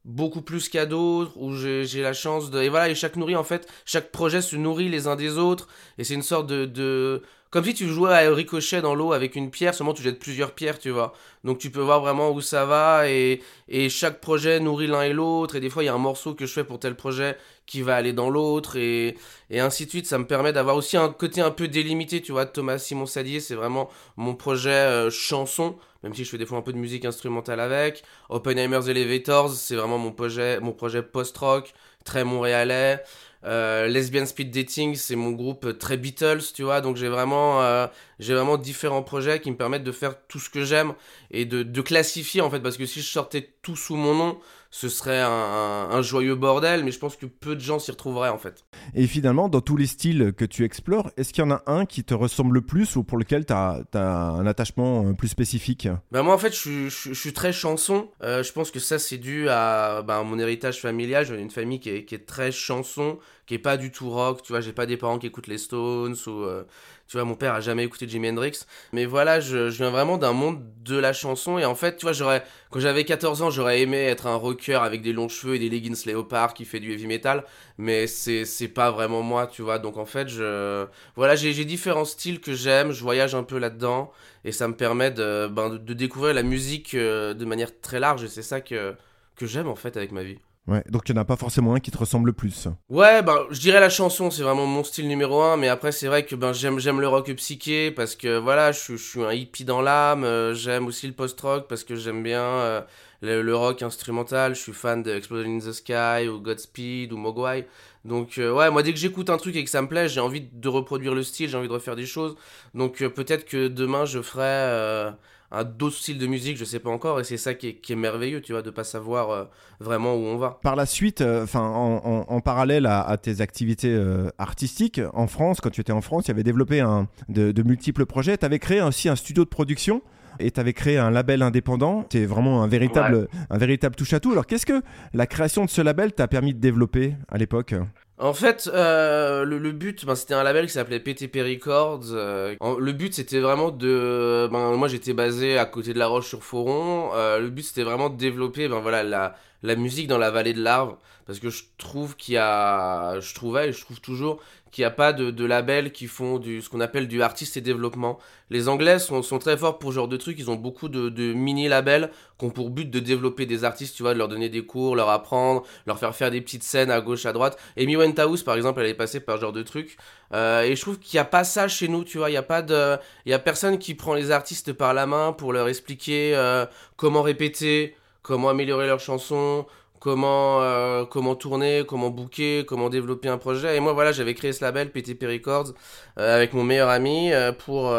beaucoup 0.08 0.42
plus 0.42 0.70
qu'à 0.70 0.86
d'autres, 0.86 1.34
où 1.36 1.54
j'ai 1.54 2.02
la 2.02 2.14
chance 2.14 2.50
de... 2.50 2.62
Et 2.62 2.70
voilà, 2.70 2.90
et 2.90 2.96
chaque 2.96 3.18
nourrit, 3.18 3.36
en 3.36 3.44
fait, 3.44 3.68
chaque 3.86 4.10
projet 4.12 4.42
se 4.42 4.56
nourrit 4.56 4.90
les 4.90 5.06
uns 5.06 5.18
des 5.18 5.38
autres, 5.38 5.68
et 5.98 6.06
c'est 6.06 6.16
une 6.16 6.24
sorte 6.24 6.48
de, 6.48 6.66
de... 6.66 7.22
Comme 7.50 7.64
si 7.64 7.74
tu 7.74 7.88
jouais 7.88 8.14
à 8.14 8.34
ricochet 8.34 8.82
dans 8.82 8.96
l'eau 8.96 9.14
avec 9.14 9.36
une 9.36 9.52
pierre, 9.52 9.74
seulement 9.74 9.94
tu 9.94 10.04
jettes 10.04 10.20
plusieurs 10.20 10.54
pierres, 10.54 10.80
tu 10.80 10.90
vois. 10.90 11.14
Donc 11.44 11.60
tu 11.60 11.72
peux 11.72 11.82
voir 11.82 12.02
vraiment 12.02 12.32
où 12.32 12.42
ça 12.42 12.66
va, 12.66 13.10
et, 13.10 13.42
et 13.68 13.90
chaque 13.90 14.20
projet 14.22 14.60
nourrit 14.60 14.88
l'un 14.88 15.04
et 15.04 15.14
l'autre, 15.14 15.56
et 15.56 15.60
des 15.60 15.70
fois 15.70 15.84
il 15.84 15.88
y 15.88 15.90
a 15.90 15.94
un 15.94 15.98
morceau 15.98 16.34
que 16.36 16.46
je 16.46 16.54
fais 16.54 16.64
pour 16.64 16.80
tel 16.80 16.96
projet 16.96 17.38
qui 17.66 17.82
va 17.82 17.96
aller 17.96 18.14
dans 18.14 18.30
l'autre, 18.30 18.78
et, 18.78 19.18
et 19.50 19.60
ainsi 19.60 19.86
de 19.86 19.90
suite. 19.92 20.08
Ça 20.08 20.18
me 20.18 20.26
permet 20.26 20.54
d'avoir 20.54 20.76
aussi 20.78 20.98
un 20.98 21.10
côté 21.10 21.42
un 21.42 21.52
peu 21.52 21.68
délimité, 21.68 22.22
tu 22.22 22.32
vois. 22.32 22.46
Thomas 22.46 22.80
Simon 22.80 23.06
Sadier, 23.06 23.40
c'est 23.40 23.56
vraiment 23.56 23.90
mon 24.18 24.36
projet 24.36 24.70
euh, 24.70 25.10
chanson, 25.10 25.78
même 26.04 26.14
si 26.14 26.24
je 26.24 26.30
fais 26.30 26.38
des 26.38 26.46
fois 26.46 26.58
un 26.58 26.62
peu 26.62 26.74
de 26.74 26.78
musique 26.78 27.06
instrumentale 27.06 27.60
avec. 27.60 28.04
Oppenheimer's 28.30 28.88
Elevators, 28.88 29.52
c'est 29.52 29.76
vraiment 29.76 29.98
mon 29.98 30.12
projet, 30.12 30.60
mon 30.60 30.72
projet 30.72 31.04
post-rock, 31.04 31.74
très 32.04 32.24
montréalais. 32.24 33.04
Euh, 33.44 33.88
Lesbian 33.88 34.26
Speed 34.26 34.52
Dating, 34.52 34.96
c'est 34.96 35.16
mon 35.16 35.32
groupe 35.32 35.78
très 35.78 35.98
Beatles, 35.98 36.42
tu 36.54 36.64
vois. 36.64 36.82
Donc 36.82 36.98
j'ai 36.98 37.08
vraiment, 37.08 37.62
euh, 37.62 37.88
vraiment 38.20 38.58
différents 38.58 39.04
projets 39.04 39.40
qui 39.40 39.52
me 39.52 39.58
permettent 39.58 39.84
de 39.84 39.92
faire 39.92 40.16
tout 40.28 40.40
ce 40.40 40.50
que 40.50 40.66
j'aime 40.66 40.94
et 41.32 41.46
de, 41.46 41.82
classifier 41.82 42.42
en 42.42 42.50
fait. 42.50 42.60
Parce 42.60 42.78
que 42.78 42.86
si 42.86 43.02
je 43.02 43.08
sortais 43.08 43.50
tout 43.62 43.76
sous 43.76 43.96
mon 43.96 44.14
nom, 44.16 44.40
ce 44.70 44.90
serait 44.90 45.22
un, 45.22 46.02
joyeux 46.02 46.36
bordel, 46.36 46.84
mais 46.84 46.92
je 46.92 47.00
pense 47.00 47.16
que 47.16 47.26
peu 47.26 47.56
de 47.56 47.62
gens 47.62 47.80
s'y 47.80 47.92
retrouveraient 47.92 48.30
en 48.30 48.38
fait. 48.38 48.66
Et 48.94 49.08
finalement, 49.08 49.50
dans 49.50 49.62
tous 49.62 49.78
les 49.78 49.88
styles 49.88 50.34
que 50.36 50.46
tu 50.46 50.64
explores, 50.64 51.12
est-ce 51.18 51.34
qu'il 51.34 51.44
y 51.44 51.48
en 51.48 51.52
a 51.52 51.64
un 51.66 51.86
qui 51.86 52.04
te 52.04 52.14
ressemble 52.14 52.54
le 52.54 52.62
plus 52.62 52.96
ou 52.96 53.04
pour 53.04 53.18
lequel 53.18 53.46
tu 53.46 53.54
as, 53.54 53.84
un 53.94 54.46
attachement 54.46 55.06
euh, 55.06 55.14
plus 55.14 55.28
spécifique? 55.28 55.88
Ben 56.12 56.24
Moi 56.24 56.34
en 56.34 56.38
fait, 56.38 56.54
je, 56.54 56.90
suis 56.90 57.34
très 57.34 57.52
chanson. 57.52 58.10
Euh, 58.24 58.44
je 58.44 58.52
pense 58.52 58.72
que 58.72 58.80
ça 58.80 59.00
c'est 59.00 59.18
dû 59.18 59.50
à 59.50 60.04
ben, 60.04 60.24
mon 60.24 60.40
héritage 60.40 60.82
familial. 60.82 61.26
J'ai 61.26 61.40
une 61.40 61.50
famille 61.50 61.80
qui 61.80 61.90
est, 61.90 62.06
qui 62.06 62.16
est, 62.16 62.26
très 62.26 62.52
chanson, 62.52 63.20
qui 63.48 63.56
est 63.56 63.60
pas 63.60 63.78
du 63.78 63.92
tout 63.92 64.10
rock. 64.12 64.44
Tu 64.44 64.52
vois, 64.52 64.62
j'ai 64.62 64.74
pas 64.74 64.86
des 64.86 64.98
parents 64.98 65.18
qui 65.18 65.28
écoutent 65.28 65.48
les 65.48 65.58
Stones 65.58 66.16
ou... 66.28 66.44
Euh, 66.44 66.64
tu 67.08 67.16
vois, 67.16 67.24
mon 67.24 67.36
père 67.36 67.54
a 67.54 67.62
jamais 67.62 67.86
écouté 67.86 68.08
Jimi 68.08 68.30
Hendrix. 68.30 68.66
Mais 68.92 69.06
voilà, 69.06 69.40
je, 69.40 69.70
je 69.70 69.78
viens 69.78 69.90
vraiment 69.90 70.18
d'un 70.18 70.34
monde 70.34 70.62
de 70.84 70.98
la 70.98 71.14
chanson. 71.14 71.58
Et 71.58 71.64
en 71.64 71.74
fait, 71.74 71.96
tu 71.96 72.06
vois, 72.06 72.12
j'aurais, 72.12 72.44
quand 72.70 72.82
j'avais 72.82 73.06
14 73.06 73.42
ans, 73.44 73.50
j'aurais 73.50 73.82
aimé 73.82 73.98
être 73.98 74.28
un 74.28 74.36
rocker 74.36 74.76
avec 74.84 75.02
des 75.02 75.14
longs 75.14 75.30
cheveux 75.30 75.56
et 75.56 75.60
des 75.60 75.70
leggings 75.70 76.06
léopard 76.06 76.54
qui 76.54 76.66
fait 76.66 76.82
du 76.82 76.92
heavy 76.92 77.08
metal. 77.08 77.46
Mais 77.78 78.08
c'est, 78.08 78.44
c'est 78.44 78.68
pas 78.68 78.92
vraiment 78.92 79.22
moi, 79.22 79.48
tu 79.48 79.62
vois. 79.62 79.80
Donc 79.80 79.96
en 79.98 80.06
fait, 80.06 80.28
je, 80.28 80.86
voilà, 81.16 81.36
j'ai, 81.38 81.54
j'ai 81.54 81.64
différents 81.64 82.06
styles 82.06 82.42
que 82.42 82.54
j'aime. 82.54 82.92
Je 82.92 83.02
voyage 83.02 83.36
un 83.36 83.44
peu 83.44 83.58
là-dedans. 83.58 84.12
Et 84.44 84.52
ça 84.52 84.68
me 84.68 84.76
permet 84.76 85.10
de, 85.12 85.48
ben, 85.48 85.70
de, 85.70 85.94
découvrir 85.94 86.34
la 86.34 86.44
musique 86.44 86.94
euh, 86.94 87.34
de 87.34 87.46
manière 87.46 87.80
très 87.80 88.02
large. 88.02 88.24
Et 88.24 88.28
c'est 88.28 88.42
ça 88.42 88.60
que, 88.60 88.96
que 89.38 89.46
j'aime 89.46 89.68
en 89.70 89.76
fait 89.76 89.96
avec 89.96 90.12
ma 90.12 90.24
vie. 90.24 90.40
Ouais, 90.68 90.84
donc 90.90 91.04
il 91.08 91.14
n'y 91.14 91.20
en 91.20 91.22
a 91.22 91.26
pas 91.26 91.38
forcément 91.38 91.76
un 91.76 91.80
qui 91.80 91.92
te 91.92 91.98
ressemble 91.98 92.28
le 92.28 92.34
plus. 92.34 92.68
Ouais, 92.90 93.22
ben 93.22 93.38
je 93.52 93.60
dirais 93.62 93.80
la 93.80 93.90
chanson, 93.90 94.30
c'est 94.30 94.44
vraiment 94.44 94.66
mon 94.66 94.84
style 94.84 95.08
numéro 95.08 95.42
un, 95.42 95.56
mais 95.56 95.70
après 95.70 95.94
c'est 95.94 96.08
vrai 96.08 96.26
que 96.26 96.36
ben 96.36 96.52
j'aime 96.52 96.78
j'aime 96.78 97.00
le 97.00 97.08
rock 97.08 97.32
psyché 97.36 97.90
parce 97.90 98.18
que 98.18 98.38
voilà, 98.38 98.74
je, 98.74 98.98
suis 98.98 99.24
un 99.24 99.32
hippie 99.32 99.64
dans 99.64 99.82
l'âme, 99.82 100.26
euh, 100.26 100.54
j'aime 100.54 100.88
aussi 100.88 101.08
le 101.08 101.14
post-rock 101.14 101.68
parce 101.70 101.86
que 101.86 101.96
j'aime 101.96 102.22
bien 102.22 102.42
euh, 102.42 102.82
le, 103.22 103.56
rock 103.56 103.82
instrumental, 103.82 104.56
je 104.56 104.62
suis 104.62 104.74
fan 104.74 105.04
de 105.04 105.12
Explosion 105.12 105.56
in 105.56 105.60
the 105.60 105.72
Sky 105.72 106.28
ou 106.28 106.42
Godspeed 106.42 107.14
ou 107.14 107.18
Mogwai. 107.18 107.66
Donc 108.04 108.38
euh, 108.38 108.52
ouais, 108.52 108.70
moi 108.70 108.84
dès 108.84 108.92
que 108.92 109.00
j'écoute 109.00 109.30
un 109.30 109.38
truc 109.38 109.56
et 109.56 109.64
que 109.64 109.70
ça 109.70 109.82
me 109.82 109.88
plaît, 109.88 110.10
j'ai 110.10 110.20
envie 110.20 110.42
de 110.52 110.68
reproduire 110.68 111.16
le 111.16 111.24
style, 111.24 111.50
j'ai 111.50 111.58
envie 111.58 111.70
de 111.70 111.74
refaire 111.74 111.96
des 111.96 112.06
choses. 112.06 112.36
Donc 112.74 112.98
peut-être 112.98 113.46
que 113.46 113.70
demain 113.70 114.04
je 114.04 114.22
ferai 114.22 115.14
un 115.52 115.64
d'autres 115.64 115.96
styles 115.96 116.18
de 116.18 116.28
musique, 116.28 116.58
je 116.58 116.66
sais 116.66 116.80
pas 116.80 116.90
encore, 116.90 117.20
et 117.20 117.24
c'est 117.24 117.38
ça 117.38 117.54
qui 117.54 117.68
est, 117.68 117.96
merveilleux, 117.96 118.42
tu 118.42 118.52
vois, 118.52 118.62
de 118.62 118.70
pas 118.70 118.84
savoir 118.84 119.30
euh, 119.32 119.46
vraiment 119.80 120.16
où 120.16 120.20
on 120.20 120.38
va. 120.38 120.60
Par 120.62 120.76
la 120.76 120.86
suite, 120.86 121.22
euh, 121.22 121.44
enfin, 121.44 121.62
en, 121.62 122.42
parallèle 122.42 122.86
à, 122.86 123.18
tes 123.18 123.42
activités 123.42 123.94
euh, 123.94 124.30
artistiques, 124.38 125.02
en 125.14 125.28
France, 125.28 125.62
quand 125.62 125.70
tu 125.70 125.82
étais 125.82 125.94
en 125.94 126.02
France, 126.02 126.26
tu 126.26 126.32
avais 126.32 126.44
développé 126.44 126.82
un, 126.82 127.08
de, 127.30 127.64
multiples 127.64 128.06
projets, 128.06 128.38
tu 128.38 128.46
avais 128.46 128.60
créé 128.60 128.82
aussi 128.82 129.10
un 129.10 129.16
studio 129.16 129.44
de 129.44 129.50
production 129.50 130.02
et 130.40 130.52
tu 130.52 130.60
avais 130.60 130.74
créé 130.74 130.98
un 130.98 131.10
label 131.10 131.42
indépendant. 131.42 132.06
Tu 132.10 132.20
es 132.20 132.26
vraiment 132.26 132.62
un 132.62 132.68
véritable, 132.68 133.28
un 133.50 133.58
véritable 133.58 133.96
touche-à-tout. 133.96 134.32
Alors, 134.32 134.46
qu'est-ce 134.46 134.66
que 134.66 134.84
la 135.14 135.26
création 135.26 135.66
de 135.66 135.70
ce 135.70 135.82
label 135.82 136.14
t'a 136.14 136.28
permis 136.28 136.54
de 136.54 136.60
développer 136.60 137.16
à 137.30 137.38
l'époque? 137.38 137.74
En 138.20 138.34
fait, 138.34 138.68
euh, 138.74 139.46
le, 139.46 139.72
but, 139.72 140.04
ben, 140.06 140.16
c'était 140.16 140.34
un 140.34 140.42
label 140.42 140.66
qui 140.66 140.72
s'appelait 140.74 141.00
PTP 141.00 141.38
Records. 141.38 142.06
Euh, 142.12 142.56
le 142.80 142.92
but, 142.92 143.14
c'était 143.14 143.40
vraiment 143.40 143.70
de... 143.70 144.50
Ben, 144.52 144.72
moi, 144.72 144.88
j'étais 144.88 145.14
basé 145.14 145.60
à 145.60 145.66
côté 145.66 145.94
de 145.94 146.00
La 146.00 146.08
Roche-sur-Foron. 146.08 147.12
Euh, 147.14 147.40
le 147.40 147.50
but, 147.50 147.62
c'était 147.62 147.84
vraiment 147.84 148.10
de 148.10 148.18
développer 148.18 148.68
ben, 148.70 148.80
voilà, 148.80 149.04
la, 149.04 149.36
la 149.64 149.76
musique 149.76 150.08
dans 150.08 150.18
la 150.18 150.32
vallée 150.32 150.54
de 150.54 150.62
l'Arve. 150.62 150.98
Parce 151.26 151.40
que 151.40 151.50
je 151.50 151.64
trouve 151.78 152.16
qu'il 152.16 152.36
y 152.36 152.38
a... 152.38 153.20
Je 153.20 153.34
trouvais 153.36 153.70
et 153.70 153.74
je 153.74 153.82
trouve 153.82 154.00
toujours 154.00 154.40
qu'il 154.72 154.84
n'y 154.84 154.88
a 154.88 154.92
pas 154.92 155.14
de, 155.14 155.46
labels 155.46 155.92
qui 155.92 156.08
font 156.08 156.40
du, 156.40 156.62
ce 156.62 156.70
qu'on 156.70 156.80
appelle 156.80 157.08
du 157.08 157.22
artiste 157.22 157.58
et 157.58 157.62
développement. 157.62 158.20
Les 158.50 158.70
Anglais 158.70 159.00
sont, 159.00 159.22
sont, 159.24 159.40
très 159.40 159.58
forts 159.58 159.80
pour 159.80 159.92
ce 159.92 159.96
genre 159.96 160.08
de 160.08 160.18
trucs, 160.18 160.40
ils 160.40 160.52
ont 160.52 160.56
beaucoup 160.56 160.88
de, 160.88 161.10
de 161.10 161.34
mini-labels 161.34 162.12
qui 162.38 162.46
ont 162.46 162.50
pour 162.50 162.70
but 162.70 162.90
de 162.90 163.00
développer 163.00 163.46
des 163.46 163.64
artistes, 163.64 163.96
tu 163.96 164.04
vois, 164.04 164.14
de 164.14 164.20
leur 164.20 164.28
donner 164.28 164.50
des 164.50 164.66
cours, 164.66 164.96
leur 164.96 165.10
apprendre, 165.10 165.64
leur 165.86 165.98
faire 165.98 166.16
faire 166.16 166.32
des 166.32 166.42
petites 166.42 166.64
scènes 166.64 166.92
à 166.92 167.02
gauche, 167.02 167.26
à 167.26 167.34
droite. 167.34 167.58
Amy 167.78 167.96
Winehouse, 167.96 168.44
par 168.44 168.56
exemple, 168.56 168.82
elle 168.82 168.88
est 168.88 168.94
passée 168.94 169.20
par 169.20 169.38
ce 169.38 169.42
genre 169.42 169.52
de 169.52 169.64
trucs. 169.64 169.98
Euh, 170.34 170.62
et 170.62 170.76
je 170.76 170.82
trouve 170.82 171.00
qu'il 171.00 171.18
n'y 171.18 171.22
a 171.22 171.26
pas 171.26 171.44
ça 171.44 171.68
chez 171.68 171.88
nous, 171.88 172.04
tu 172.04 172.20
vois, 172.20 172.30
il 172.30 172.34
n'y 172.34 172.38
a 172.38 172.44
pas 172.44 172.62
de... 172.62 172.98
Il 173.26 173.32
y 173.32 173.34
a 173.34 173.40
personne 173.40 173.80
qui 173.80 173.96
prend 173.96 174.14
les 174.14 174.32
artistes 174.32 174.74
par 174.74 174.94
la 174.94 175.08
main 175.08 175.34
pour 175.34 175.54
leur 175.54 175.68
expliquer 175.68 176.36
euh, 176.36 176.66
comment 176.96 177.22
répéter, 177.22 177.96
comment 178.28 178.50
améliorer 178.50 178.88
leurs 178.88 179.00
chansons, 179.00 179.66
comment 180.02 180.62
euh, 180.62 181.06
comment 181.06 181.36
tourner, 181.36 181.84
comment 181.88 182.10
booker, 182.10 182.66
comment 182.68 182.90
développer 182.90 183.30
un 183.30 183.38
projet. 183.38 183.78
Et 183.78 183.80
moi 183.80 183.94
voilà, 183.94 184.12
j'avais 184.12 184.34
créé 184.34 184.52
ce 184.52 184.64
label 184.64 184.92
PTP 184.92 185.24
Records 185.24 185.74
euh, 186.20 186.36
avec 186.36 186.54
mon 186.54 186.64
meilleur 186.64 186.90
ami 186.90 187.32
euh, 187.32 187.54
pour, 187.54 187.96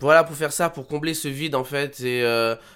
voilà 0.00 0.22
pour 0.22 0.36
faire 0.36 0.52
ça, 0.52 0.70
pour 0.70 0.86
combler 0.86 1.12
ce 1.12 1.26
vide 1.26 1.56
en 1.56 1.64
fait. 1.64 2.00
Et 2.00 2.22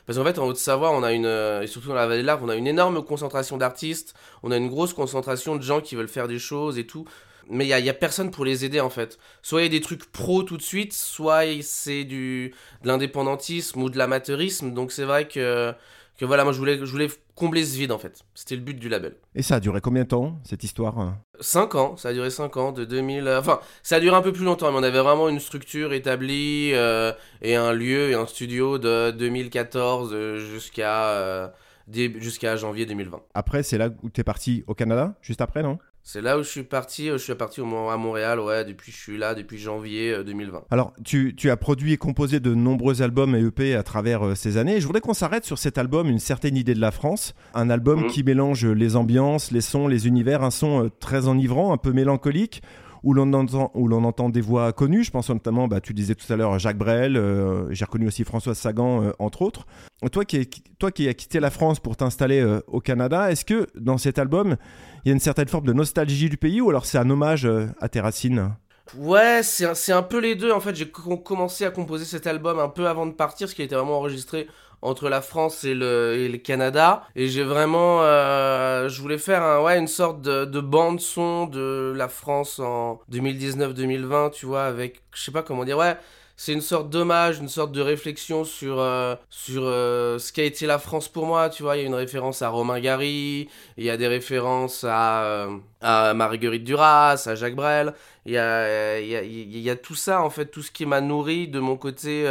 parce 0.07 0.19
qu'en 0.19 0.25
fait 0.25 0.39
en 0.41 0.47
Haute-Savoie, 0.47 0.91
on 0.91 1.05
a 1.05 1.13
une 1.13 1.27
et 1.63 1.69
surtout 1.69 1.89
dans 1.89 1.95
la 1.95 2.07
vallée 2.07 2.23
de 2.23 2.27
l'Arc, 2.27 2.41
on 2.43 2.49
a 2.49 2.57
une 2.57 2.67
énorme 2.67 3.05
concentration 3.05 3.57
d'artistes, 3.57 4.15
on 4.43 4.51
a 4.51 4.57
une 4.57 4.69
grosse 4.69 4.93
concentration 4.93 5.55
de 5.55 5.63
gens 5.63 5.81
qui 5.81 5.95
veulent 5.95 6.09
faire 6.09 6.29
des 6.29 6.41
choses 6.41 6.79
et 6.79 6.87
tout. 6.87 7.07
Mais 7.51 7.65
il 7.65 7.69
y 7.69 7.73
a, 7.73 7.81
y 7.81 7.91
a, 7.91 7.95
personne 7.95 8.31
pour 8.31 8.45
les 8.45 8.65
aider 8.65 8.81
en 8.81 8.89
fait. 8.89 9.19
Soit 9.43 9.63
il 9.63 9.65
y 9.65 9.67
a 9.67 9.71
des 9.71 9.81
trucs 9.81 10.11
pro 10.13 10.45
tout 10.45 10.57
de 10.57 10.63
suite, 10.63 10.93
soit 10.93 11.43
c'est 11.63 12.05
du 12.05 12.55
de 12.83 12.89
l'indépendantisme 12.89 13.83
ou 13.83 13.91
de 13.91 13.99
l'amateurisme. 13.99 14.73
Donc 14.73 14.93
c'est 14.93 15.05
vrai 15.05 15.27
que 15.27 15.75
que 16.19 16.25
voilà, 16.25 16.45
moi 16.45 16.53
je 16.53 16.59
voulais, 16.59 16.79
je 16.79 16.85
voulais 16.91 17.09
combler 17.35 17.65
ce 17.65 17.77
vide 17.77 17.93
en 17.93 17.99
fait. 17.99 18.23
C'était 18.35 18.57
le 18.57 18.63
but 18.63 18.79
du 18.79 18.89
label. 18.89 19.17
Et 19.35 19.43
ça 19.43 19.57
a 19.57 19.61
duré 19.61 19.81
combien 19.81 20.03
de 20.03 20.09
temps 20.09 20.39
cette 20.45 20.63
histoire 20.65 21.17
5 21.41 21.75
ans, 21.75 21.97
ça 21.97 22.11
a 22.11 22.13
duré 22.13 22.31
5 22.31 22.57
ans, 22.57 22.73
de 22.73 22.85
2000. 22.85 23.27
Euh, 23.27 23.41
enfin, 23.41 23.61
ça 23.83 23.97
a 23.97 24.01
duré 24.01 24.15
un 24.15 24.23
peu 24.23 24.33
plus 24.33 24.45
longtemps, 24.45 24.71
mais 24.71 24.79
on 24.79 24.83
avait 24.83 25.01
vraiment 25.01 25.29
une 25.29 25.41
structure 25.41 25.93
établie 25.93 26.71
euh, 26.75 27.13
et 27.41 27.57
un 27.57 27.73
lieu 27.73 28.11
et 28.11 28.15
un 28.15 28.27
studio 28.27 28.79
de 28.79 29.11
2014 29.11 30.11
euh, 30.13 30.39
jusqu'à 30.39 31.53
jusqu'à 31.89 32.57
janvier 32.57 32.87
2020. 32.87 33.21
Après, 33.35 33.63
c'est 33.63 33.77
là 33.77 33.89
où 34.03 34.09
tu 34.09 34.21
es 34.21 34.25
parti 34.25 34.63
au 34.67 34.75
Canada, 34.75 35.15
juste 35.21 35.41
après, 35.41 35.63
non? 35.63 35.79
C'est 36.05 36.21
là 36.21 36.37
où 36.37 36.43
je 36.43 36.49
suis 36.49 36.65
parti. 36.65 37.09
Je 37.09 37.17
suis 37.17 37.35
parti 37.35 37.61
au, 37.61 37.89
à 37.89 37.97
Montréal, 37.97 38.41
ouais, 38.41 38.65
depuis 38.65 38.91
je 38.91 38.97
suis 38.97 39.19
là, 39.19 39.35
depuis 39.35 39.59
janvier 39.59 40.25
2020. 40.25 40.59
Euh, 40.59 40.61
Alors, 40.71 40.93
tu, 41.05 41.35
tu, 41.37 41.49
as 41.49 41.57
produit 41.57 41.93
et 41.93 41.97
composé 41.97 42.41
de 42.41 42.55
nombreux 42.55 43.03
albums 43.03 43.37
et 43.37 43.41
EP 43.41 43.77
à 43.77 43.83
travers 43.83 44.27
euh, 44.27 44.35
ces 44.35 44.57
années. 44.57 44.81
je 44.81 44.87
voudrais 44.87 45.01
qu'on 45.01 45.15
s'arrête 45.15 45.45
sur 45.45 45.59
cet 45.59 45.79
album, 45.79 46.09
Une 46.09 46.19
certaine 46.19 46.57
idée 46.57 46.75
de 46.75 46.81
la 46.81 46.91
France. 46.91 47.35
Un 47.55 47.71
album 47.71 48.03
mhm. 48.03 48.07
qui 48.09 48.25
mélange 48.25 48.67
les 48.67 48.97
ambiances, 48.97 49.53
les 49.53 49.61
sons, 49.61 49.87
les 49.87 50.09
univers. 50.09 50.43
Un 50.43 50.51
son 50.51 50.87
euh, 50.87 50.91
très 50.99 51.29
enivrant, 51.29 51.73
un 51.73 51.79
peu 51.79 51.93
mélancolique 51.93 52.63
où 53.03 53.15
l'on 53.15 53.33
entend, 53.33 53.73
entend 53.75 54.29
des 54.29 54.41
voix 54.41 54.73
connues. 54.73 55.05
Je 55.05 55.11
pense 55.11 55.29
notamment, 55.31 55.69
bah, 55.69 55.81
tu 55.81 55.93
disais 55.95 56.15
tout 56.15 56.31
à 56.33 56.37
l'heure 56.37 56.59
Jacques 56.59 56.79
Brel, 56.79 57.17
euh, 57.17 57.73
j'ai 57.73 57.85
reconnu 57.85 58.07
aussi 58.07 58.25
François 58.25 58.55
Sagan, 58.55 59.03
euh, 59.03 59.11
entre 59.19 59.43
autres. 59.43 59.67
Toi 60.11 60.25
qui, 60.25 60.49
toi 60.79 60.91
qui 60.91 61.09
as 61.09 61.15
quitté 61.15 61.41
la 61.41 61.51
France 61.51 61.79
pour 61.81 61.97
t'installer 61.97 62.41
euh, 62.41 62.61
au 62.67 62.81
Canada, 62.81 63.31
est-ce 63.31 63.45
que 63.45 63.67
dans 63.79 63.99
cet 63.99 64.19
album, 64.19 64.57
il 65.05 65.09
y 65.09 65.11
a 65.11 65.15
une 65.15 65.21
certaine 65.21 65.49
forme 65.49 65.67
de 65.67 65.73
nostalgie 65.73 66.29
du 66.29 66.37
pays 66.37 66.61
ou 66.61 66.71
alors 66.71 66.87
c'est 66.87 66.99
un 66.99 67.09
hommage 67.09 67.49
à 67.81 67.89
tes 67.89 68.01
racines? 68.01 68.51
Ouais, 68.97 69.43
c'est 69.43 69.93
un 69.93 70.03
peu 70.03 70.19
les 70.19 70.35
deux. 70.35 70.53
En 70.53 70.61
fait, 70.61 70.75
j'ai 70.75 70.91
commencé 70.91 71.65
à 71.65 71.71
composer 71.71 72.05
cet 72.05 72.27
album 72.27 72.59
un 72.59 72.69
peu 72.69 72.89
avant 72.89 73.07
de 73.07 73.13
partir, 73.13 73.49
ce 73.49 73.55
qui 73.55 73.63
a 73.63 73.65
été 73.65 73.75
vraiment 73.75 73.99
enregistré 73.99 74.49
entre 74.83 75.09
la 75.09 75.23
France 75.23 75.65
et 75.65 75.75
le, 75.75 76.37
Canada. 76.45 77.05
Et 77.17 77.29
j'ai 77.29 77.45
vraiment... 77.45 78.03
Euh, 78.03 78.89
je 78.89 79.01
voulais 79.01 79.19
faire 79.19 79.43
un, 79.43 79.63
ouais, 79.63 79.79
une 79.79 79.89
sorte 79.89 80.21
de, 80.21 80.45
de 80.45 80.61
bande-son 80.61 81.47
de 81.47 81.93
la 81.97 82.09
France 82.09 82.59
en 82.59 83.01
2019-2020, 83.11 84.33
tu 84.33 84.47
vois, 84.47 84.65
avec... 84.65 85.03
Je 85.15 85.23
sais 85.23 85.33
pas 85.33 85.43
comment 85.43 85.65
dire, 85.65 85.79
ouais 85.79 85.97
c'est 86.37 86.53
une 86.53 86.61
sorte 86.61 86.91
d'hommage, 86.91 87.39
une 87.39 87.49
sorte 87.49 87.71
de 87.71 87.81
réflexion 87.81 88.45
sur, 88.45 88.81
euh, 88.81 89.15
sur 89.31 89.63
euh, 89.65 90.19
ce 90.19 90.33
qu'a 90.33 90.43
été 90.43 90.67
la 90.67 90.81
France 90.81 91.09
pour 91.09 91.25
moi. 91.25 91.51
Tu 91.51 91.63
vois, 91.63 91.77
il 91.77 91.83
y 91.83 91.85
a 91.85 91.87
une 91.87 91.95
référence 91.95 92.43
à 92.43 92.49
Romain 92.49 92.81
Gary, 92.81 93.49
il 93.77 93.85
y 93.85 93.91
a 93.91 93.97
des 93.97 94.09
références 94.09 94.85
à, 94.89 95.47
à 95.81 96.15
Marguerite 96.15 96.65
Duras, 96.65 97.23
à 97.27 97.35
Jacques 97.37 97.55
Brel. 97.55 97.95
Il 98.27 98.33
y, 98.33 98.39
a, 98.39 98.99
il 98.99 99.59
y 99.59 99.71
a 99.71 99.77
tout 99.77 99.95
ça, 99.95 100.23
en 100.23 100.31
fait, 100.31 100.47
tout 100.47 100.63
ce 100.63 100.73
qui 100.73 100.85
m'a 100.85 101.01
nourri 101.01 101.47
de 101.47 101.61
mon 101.61 101.77
côté 101.77 102.25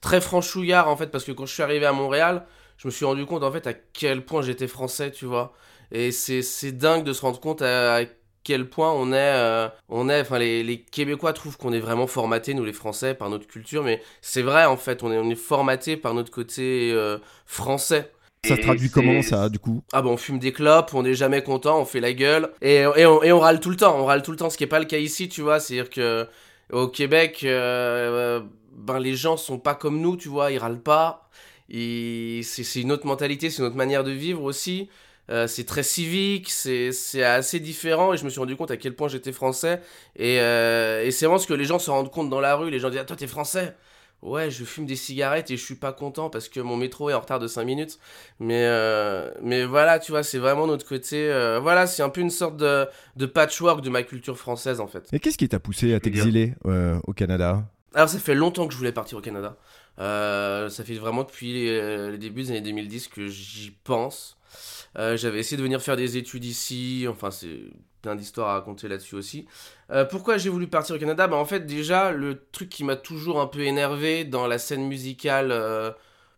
très 0.00 0.20
franchouillard 0.20 0.88
en 0.88 0.96
fait 0.96 1.08
parce 1.08 1.24
que 1.24 1.32
quand 1.32 1.46
je 1.46 1.54
suis 1.54 1.62
arrivé 1.62 1.86
à 1.86 1.92
Montréal, 1.92 2.44
je 2.76 2.88
me 2.88 2.92
suis 2.92 3.04
rendu 3.04 3.26
compte 3.26 3.42
en 3.42 3.52
fait 3.52 3.66
à 3.66 3.74
quel 3.74 4.24
point 4.24 4.42
j'étais 4.42 4.68
français, 4.68 5.10
tu 5.10 5.26
vois. 5.26 5.52
Et 5.90 6.12
c'est 6.12 6.72
dingue 6.72 7.04
de 7.04 7.12
se 7.12 7.22
rendre 7.22 7.40
compte 7.40 7.62
à, 7.62 8.00
quel 8.44 8.68
point 8.68 8.92
on 8.92 9.12
est, 9.12 9.16
euh, 9.16 9.68
on 9.90 10.08
est, 10.08 10.22
enfin 10.22 10.38
les, 10.38 10.62
les 10.62 10.80
Québécois 10.80 11.34
trouvent 11.34 11.58
qu'on 11.58 11.72
est 11.72 11.80
vraiment 11.80 12.06
formaté, 12.06 12.54
nous 12.54 12.64
les 12.64 12.72
Français, 12.72 13.12
par 13.12 13.28
notre 13.28 13.46
culture, 13.46 13.82
mais 13.82 14.00
c'est 14.22 14.40
vrai 14.40 14.64
en 14.64 14.78
fait, 14.78 15.02
on 15.02 15.12
est, 15.12 15.18
on 15.18 15.28
est 15.28 15.34
formaté 15.34 15.98
par 15.98 16.14
notre 16.14 16.30
côté 16.30 16.90
euh, 16.92 17.18
français. 17.44 18.10
Ça 18.46 18.56
se 18.56 18.62
traduit 18.62 18.88
comment 18.88 19.20
ça 19.20 19.48
du 19.50 19.58
coup? 19.58 19.82
Ah 19.92 20.00
bon, 20.00 20.12
on 20.12 20.16
fume 20.16 20.38
des 20.38 20.52
clopes, 20.52 20.94
on 20.94 21.02
n'est 21.02 21.14
jamais 21.14 21.42
content, 21.42 21.80
on 21.80 21.84
fait 21.84 22.00
la 22.00 22.14
gueule 22.14 22.50
et, 22.62 22.76
et, 22.76 23.04
on, 23.04 23.22
et, 23.22 23.32
on, 23.32 23.40
râle 23.40 23.60
tout 23.60 23.70
le 23.70 23.76
temps, 23.76 23.98
on 23.98 24.06
râle 24.06 24.22
tout 24.22 24.30
le 24.30 24.38
temps, 24.38 24.48
ce 24.48 24.56
qui 24.56 24.62
n'est 24.62 24.68
pas 24.68 24.78
le 24.78 24.86
cas 24.86 24.98
ici, 24.98 25.28
tu 25.28 25.42
vois, 25.42 25.60
c'est-à-dire 25.60 25.90
que 25.90 26.26
au 26.72 26.88
Québec, 26.88 27.40
euh, 27.44 28.40
ben 28.78 28.98
les 28.98 29.14
gens 29.14 29.36
sont 29.36 29.58
pas 29.58 29.74
comme 29.74 30.00
nous, 30.00 30.16
tu 30.16 30.28
vois, 30.28 30.52
ils 30.52 30.58
râlent 30.58 30.82
pas. 30.82 31.28
C'est 31.70 32.80
une 32.80 32.92
autre 32.92 33.06
mentalité, 33.06 33.50
c'est 33.50 33.58
une 33.58 33.68
autre 33.68 33.76
manière 33.76 34.04
de 34.04 34.12
vivre 34.12 34.42
aussi. 34.44 34.88
Euh, 35.30 35.46
c'est 35.46 35.64
très 35.64 35.82
civique, 35.82 36.48
c'est 36.48 37.22
assez 37.22 37.60
différent 37.60 38.14
et 38.14 38.16
je 38.16 38.24
me 38.24 38.30
suis 38.30 38.40
rendu 38.40 38.56
compte 38.56 38.70
à 38.70 38.78
quel 38.78 38.94
point 38.94 39.08
j'étais 39.08 39.32
français. 39.32 39.82
Et, 40.16 40.40
euh, 40.40 41.04
et 41.04 41.10
c'est 41.10 41.26
vraiment 41.26 41.38
ce 41.38 41.46
que 41.46 41.54
les 41.54 41.64
gens 41.64 41.78
se 41.78 41.90
rendent 41.90 42.10
compte 42.10 42.30
dans 42.30 42.40
la 42.40 42.54
rue. 42.54 42.70
Les 42.70 42.78
gens 42.78 42.88
disent 42.88 43.00
ah, 43.00 43.04
Toi, 43.04 43.16
t'es 43.16 43.26
français? 43.26 43.76
Ouais, 44.20 44.50
je 44.50 44.64
fume 44.64 44.84
des 44.84 44.96
cigarettes 44.96 45.50
et 45.52 45.56
je 45.56 45.64
suis 45.64 45.76
pas 45.76 45.92
content 45.92 46.28
parce 46.28 46.48
que 46.48 46.58
mon 46.58 46.76
métro 46.76 47.08
est 47.08 47.14
en 47.14 47.20
retard 47.20 47.38
de 47.38 47.46
5 47.46 47.62
minutes. 47.64 47.98
Mais, 48.40 48.64
euh, 48.64 49.30
mais 49.42 49.64
voilà, 49.64 50.00
tu 50.00 50.10
vois, 50.10 50.24
c'est 50.24 50.38
vraiment 50.38 50.66
notre 50.66 50.86
côté. 50.86 51.28
voilà, 51.60 51.86
c'est 51.86 52.02
un 52.02 52.08
peu 52.08 52.20
une 52.20 52.30
sorte 52.30 52.56
de, 52.56 52.86
de 53.16 53.26
patchwork 53.26 53.80
de 53.82 53.90
ma 53.90 54.02
culture 54.02 54.38
française 54.38 54.80
en 54.80 54.88
fait. 54.88 55.08
Et 55.12 55.20
qu'est-ce 55.20 55.38
qui 55.38 55.48
t'a 55.48 55.60
poussé 55.60 55.92
à 55.92 56.00
t'exiler 56.00 56.54
au 56.64 57.12
Canada? 57.12 57.68
Alors 57.94 58.08
ça 58.08 58.18
fait 58.18 58.34
longtemps 58.34 58.66
que 58.66 58.72
je 58.72 58.78
voulais 58.78 58.92
partir 58.92 59.18
au 59.18 59.20
Canada. 59.20 59.56
Euh, 59.98 60.68
ça 60.68 60.84
fait 60.84 60.94
vraiment 60.94 61.24
depuis 61.24 61.52
les, 61.52 62.18
débuts 62.18 62.42
des 62.42 62.50
années 62.50 62.60
2010 62.60 63.08
que 63.08 63.26
j'y 63.26 63.72
pense. 63.84 64.36
Euh, 64.96 65.16
j'avais 65.16 65.40
essayé 65.40 65.56
de 65.56 65.62
venir 65.62 65.82
faire 65.82 65.96
des 65.96 66.16
études 66.16 66.44
ici, 66.44 67.06
enfin 67.08 67.30
c'est 67.30 67.60
plein 68.00 68.14
d'histoires 68.14 68.50
à 68.50 68.52
raconter 68.54 68.88
là-dessus 68.88 69.16
aussi. 69.16 69.46
Euh, 69.90 70.04
pourquoi 70.04 70.38
j'ai 70.38 70.48
voulu 70.48 70.66
partir 70.66 70.96
au 70.96 70.98
Canada? 70.98 71.26
Bah, 71.26 71.36
En 71.36 71.44
fait 71.44 71.66
déjà 71.66 72.12
le 72.12 72.42
truc 72.52 72.68
qui 72.68 72.84
m'a 72.84 72.96
toujours 72.96 73.40
un 73.40 73.46
peu 73.46 73.60
énervé 73.60 74.24
dans 74.24 74.46
la 74.46 74.58
scène 74.58 74.86
musicale 74.86 75.52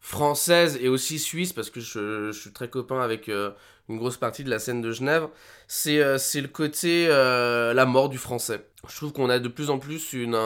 française 0.00 0.78
et 0.80 0.88
aussi 0.88 1.18
suisse, 1.18 1.52
parce 1.52 1.70
que 1.70 1.80
je, 1.80 2.32
suis 2.32 2.52
très 2.52 2.68
copain 2.68 3.00
avec 3.00 3.28
une 3.28 3.98
grosse 3.98 4.16
partie 4.16 4.44
de 4.44 4.50
la 4.50 4.58
scène 4.58 4.80
de 4.80 4.90
Genève, 4.90 5.28
c'est 5.68 6.00
le 6.00 6.48
côté 6.48 7.08
la 7.08 7.86
mort 7.86 8.08
du 8.08 8.18
français. 8.18 8.66
Je 8.88 8.96
trouve 8.96 9.12
qu'on 9.12 9.28
a 9.28 9.38
de 9.38 9.48
plus 9.48 9.70
en 9.70 9.78
plus 9.78 10.14
une 10.14 10.36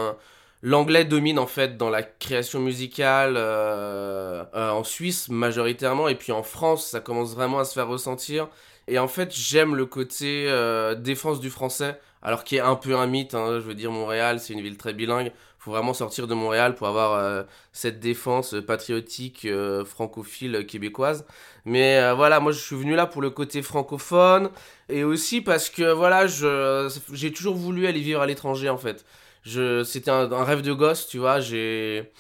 l'anglais 0.65 1.05
domine 1.05 1.39
en 1.39 1.47
fait 1.47 1.77
dans 1.77 1.91
la 1.91 2.03
création 2.03 2.59
musicale 2.59 3.35
euh, 3.37 4.43
euh, 4.55 4.71
en 4.71 4.83
Suisse 4.83 5.29
majoritairement 5.29 6.09
et 6.09 6.15
puis 6.15 6.33
en 6.33 6.43
France 6.43 6.87
ça 6.87 7.01
commence 7.01 7.35
vraiment 7.35 7.59
à 7.59 7.65
se 7.65 7.75
faire 7.75 7.87
ressentir 7.87 8.49
Et 8.87 8.99
en 8.99 9.09
fait, 9.09 9.35
j'aime 9.35 9.75
le 9.77 9.87
côté 9.87 10.47
euh, 10.49 10.95
défense 10.95 11.41
du 11.41 11.51
français, 11.51 11.99
alors 12.23 12.45
qui 12.45 12.57
est 12.57 12.61
un 12.61 12.77
peu 12.77 12.97
un 12.97 13.07
mythe. 13.07 13.35
Hein. 13.35 13.61
je 13.61 13.65
veux 13.65 13.75
dire, 13.75 13.91
Montréal, 13.91 14.41
c'est 14.41 14.53
une 14.53 14.61
ville 14.61 14.77
très 14.77 14.93
bilingue. 14.93 15.33
faut 15.59 15.71
vraiment 15.71 15.95
sortir 15.95 16.27
de 16.27 16.35
Montréal 16.35 16.75
pour 16.75 16.87
avoir 16.89 17.15
euh, 17.15 17.43
cette 17.73 17.99
défense 18.01 18.55
patriotique, 18.67 19.47
euh, 19.47 19.85
francophile, 19.85 20.67
québécoise. 20.67 21.25
Mais 21.65 22.13
voilà, 22.15 22.41
moi, 22.41 22.53
je 22.53 22.59
suis 22.61 22.77
venu 22.77 22.95
là 22.95 23.07
pour 23.07 23.23
le 23.23 23.31
côté 23.31 23.63
francophone. 23.63 24.51
Et 24.91 25.03
aussi 25.05 25.41
parce 25.41 25.71
que, 25.71 25.93
voilà, 25.93 26.27
j'ai 26.27 27.33
toujours 27.33 27.55
voulu 27.57 27.87
aller 27.87 28.01
vivre 28.01 28.21
à 28.21 28.27
l'étranger, 28.27 28.69
en 28.69 28.77
fait. 28.79 29.05
C'était 29.45 30.11
un, 30.11 30.45
rêve 30.45 30.63
de 30.63 30.73
gosse, 30.73 31.07
tu 31.07 31.19
vois. 31.19 31.41
J'ai 31.41 32.13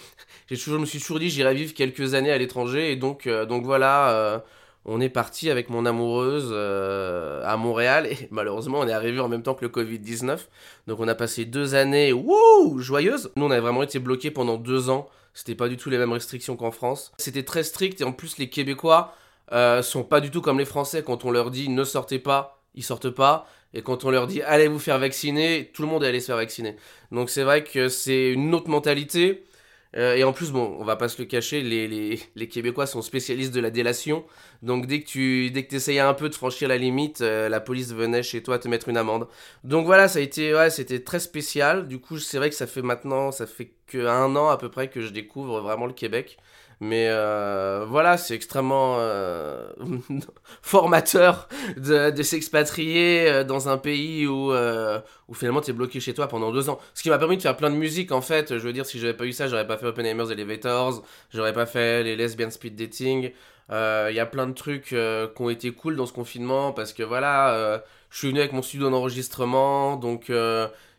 toujours, 0.48 0.74
je 0.74 0.80
me 0.80 0.86
suis 0.86 1.00
toujours 1.00 1.18
dit, 1.18 1.30
j'irai 1.30 1.54
vivre 1.54 1.74
quelques 1.74 2.14
années 2.14 2.32
à 2.32 2.38
l'étranger. 2.38 2.92
Et 2.92 2.96
donc, 2.96 3.28
donc 3.28 3.64
voilà 3.64 4.42
on 4.86 5.00
est 5.00 5.08
parti 5.08 5.50
avec 5.50 5.70
mon 5.70 5.86
amoureuse 5.86 6.50
euh, 6.52 7.42
à 7.44 7.56
Montréal 7.56 8.06
et 8.06 8.16
malheureusement 8.30 8.80
on 8.80 8.88
est 8.88 8.92
arrivé 8.92 9.20
en 9.20 9.28
même 9.28 9.42
temps 9.42 9.54
que 9.54 9.64
le 9.64 9.70
Covid-19. 9.70 10.38
Donc 10.86 11.00
on 11.00 11.08
a 11.08 11.14
passé 11.14 11.44
deux 11.44 11.74
années 11.74 12.12
wouh, 12.12 12.78
joyeuses. 12.78 13.30
Nous 13.36 13.44
on 13.44 13.50
avait 13.50 13.60
vraiment 13.60 13.82
été 13.82 13.98
bloqués 13.98 14.30
pendant 14.30 14.56
deux 14.56 14.90
ans. 14.90 15.08
C'était 15.32 15.54
pas 15.54 15.68
du 15.68 15.76
tout 15.76 15.90
les 15.90 15.98
mêmes 15.98 16.12
restrictions 16.12 16.56
qu'en 16.56 16.70
France. 16.70 17.12
C'était 17.18 17.42
très 17.42 17.62
strict 17.62 18.00
et 18.00 18.04
en 18.04 18.12
plus 18.12 18.38
les 18.38 18.50
Québécois 18.50 19.14
euh, 19.52 19.82
sont 19.82 20.04
pas 20.04 20.20
du 20.20 20.30
tout 20.30 20.42
comme 20.42 20.58
les 20.58 20.64
Français. 20.64 21.02
Quand 21.02 21.24
on 21.24 21.30
leur 21.30 21.50
dit 21.50 21.68
ne 21.68 21.84
sortez 21.84 22.18
pas, 22.18 22.62
ils 22.74 22.84
sortent 22.84 23.10
pas. 23.10 23.46
Et 23.74 23.82
quand 23.82 24.04
on 24.04 24.10
leur 24.10 24.26
dit 24.26 24.40
allez 24.42 24.68
vous 24.68 24.78
faire 24.78 24.98
vacciner, 24.98 25.70
tout 25.74 25.82
le 25.82 25.88
monde 25.88 26.04
est 26.04 26.08
allé 26.08 26.20
se 26.20 26.26
faire 26.26 26.36
vacciner. 26.36 26.76
Donc 27.10 27.28
c'est 27.28 27.42
vrai 27.42 27.64
que 27.64 27.88
c'est 27.88 28.30
une 28.30 28.54
autre 28.54 28.68
mentalité. 28.70 29.44
Euh, 29.96 30.16
et 30.16 30.24
en 30.24 30.32
plus, 30.32 30.50
bon, 30.50 30.76
on 30.80 30.84
va 30.84 30.96
pas 30.96 31.08
se 31.08 31.20
le 31.22 31.26
cacher, 31.26 31.60
les, 31.62 32.48
Québécois 32.48 32.86
sont 32.86 33.02
spécialistes 33.02 33.54
de 33.54 33.60
la 33.60 33.70
délation. 33.70 34.24
Donc 34.62 34.86
dès 34.86 35.00
que 35.00 35.06
tu 35.06 35.50
dès 35.50 35.64
que 35.64 35.74
essayais 35.76 36.00
un 36.00 36.14
peu 36.14 36.28
de 36.28 36.34
franchir 36.34 36.68
la 36.68 36.78
limite, 36.78 37.20
euh, 37.20 37.48
la 37.48 37.60
police 37.60 37.92
venait 37.92 38.22
chez 38.22 38.42
toi 38.42 38.58
te 38.58 38.68
mettre 38.68 38.88
une 38.88 38.96
amende. 38.96 39.28
Donc 39.62 39.86
voilà, 39.86 40.08
ça 40.08 40.18
a 40.18 40.22
été 40.22 40.54
ouais, 40.54 40.70
c'était 40.70 41.00
très 41.00 41.20
spécial. 41.20 41.86
Du 41.88 42.00
coup, 42.00 42.18
c'est 42.18 42.38
vrai 42.38 42.50
que 42.50 42.56
ça 42.56 42.66
fait 42.66 42.82
maintenant, 42.82 43.30
ça 43.32 43.46
fait 43.46 43.72
que 43.86 44.06
un 44.06 44.34
an 44.36 44.48
à 44.48 44.56
peu 44.56 44.68
près 44.68 44.88
que 44.88 45.00
je 45.00 45.10
découvre 45.10 45.60
vraiment 45.60 45.86
le 45.86 45.92
Québec. 45.92 46.38
Mais 46.84 47.08
euh, 47.08 47.86
voilà, 47.88 48.18
c'est 48.18 48.34
extrêmement 48.34 48.96
euh, 48.98 49.66
formateur 50.62 51.48
de, 51.78 52.22
s'expatrier 52.22 53.26
euh, 53.26 53.42
dans 53.42 53.70
un 53.70 53.78
pays 53.78 54.26
où, 54.26 54.52
finalement 55.32 55.62
tu 55.62 55.70
es 55.70 55.72
bloqué 55.72 55.98
chez 55.98 56.12
toi 56.12 56.28
pendant 56.28 56.52
deux 56.52 56.68
ans. 56.68 56.78
Ce 56.92 57.02
qui 57.02 57.08
m'a 57.08 57.18
permis 57.18 57.38
de 57.38 57.42
faire 57.42 57.56
plein 57.56 57.70
de 57.70 57.76
musique 57.76 58.12
en 58.12 58.20
fait. 58.20 58.58
Je 58.58 58.66
veux 58.66 58.74
dire, 58.74 58.84
si 58.84 58.98
j'avais 58.98 59.14
pas 59.14 59.24
eu 59.24 59.32
ça, 59.32 59.48
j'aurais 59.48 59.66
pas 59.66 59.78
fait 59.78 59.86
Openheimers 59.86 60.30
Elevators, 60.30 61.02
j'aurais 61.32 61.54
pas 61.54 61.64
fait 61.64 62.02
les 62.02 62.16
Lesbian 62.16 62.50
Speed 62.50 62.76
Dating. 62.76 63.32
Il 63.70 64.14
y 64.14 64.20
a 64.20 64.26
plein 64.26 64.46
de 64.46 64.52
trucs 64.52 64.88
qui 64.88 65.42
ont 65.42 65.50
été 65.50 65.72
cool 65.72 65.96
dans 65.96 66.06
ce 66.06 66.12
confinement 66.12 66.72
parce 66.72 66.92
que 66.92 67.02
voilà, 67.02 67.82
je 68.10 68.18
suis 68.18 68.28
venu 68.28 68.40
avec 68.40 68.52
mon 68.52 68.60
studio 68.60 68.90
d'enregistrement, 68.90 69.96
donc 69.96 70.30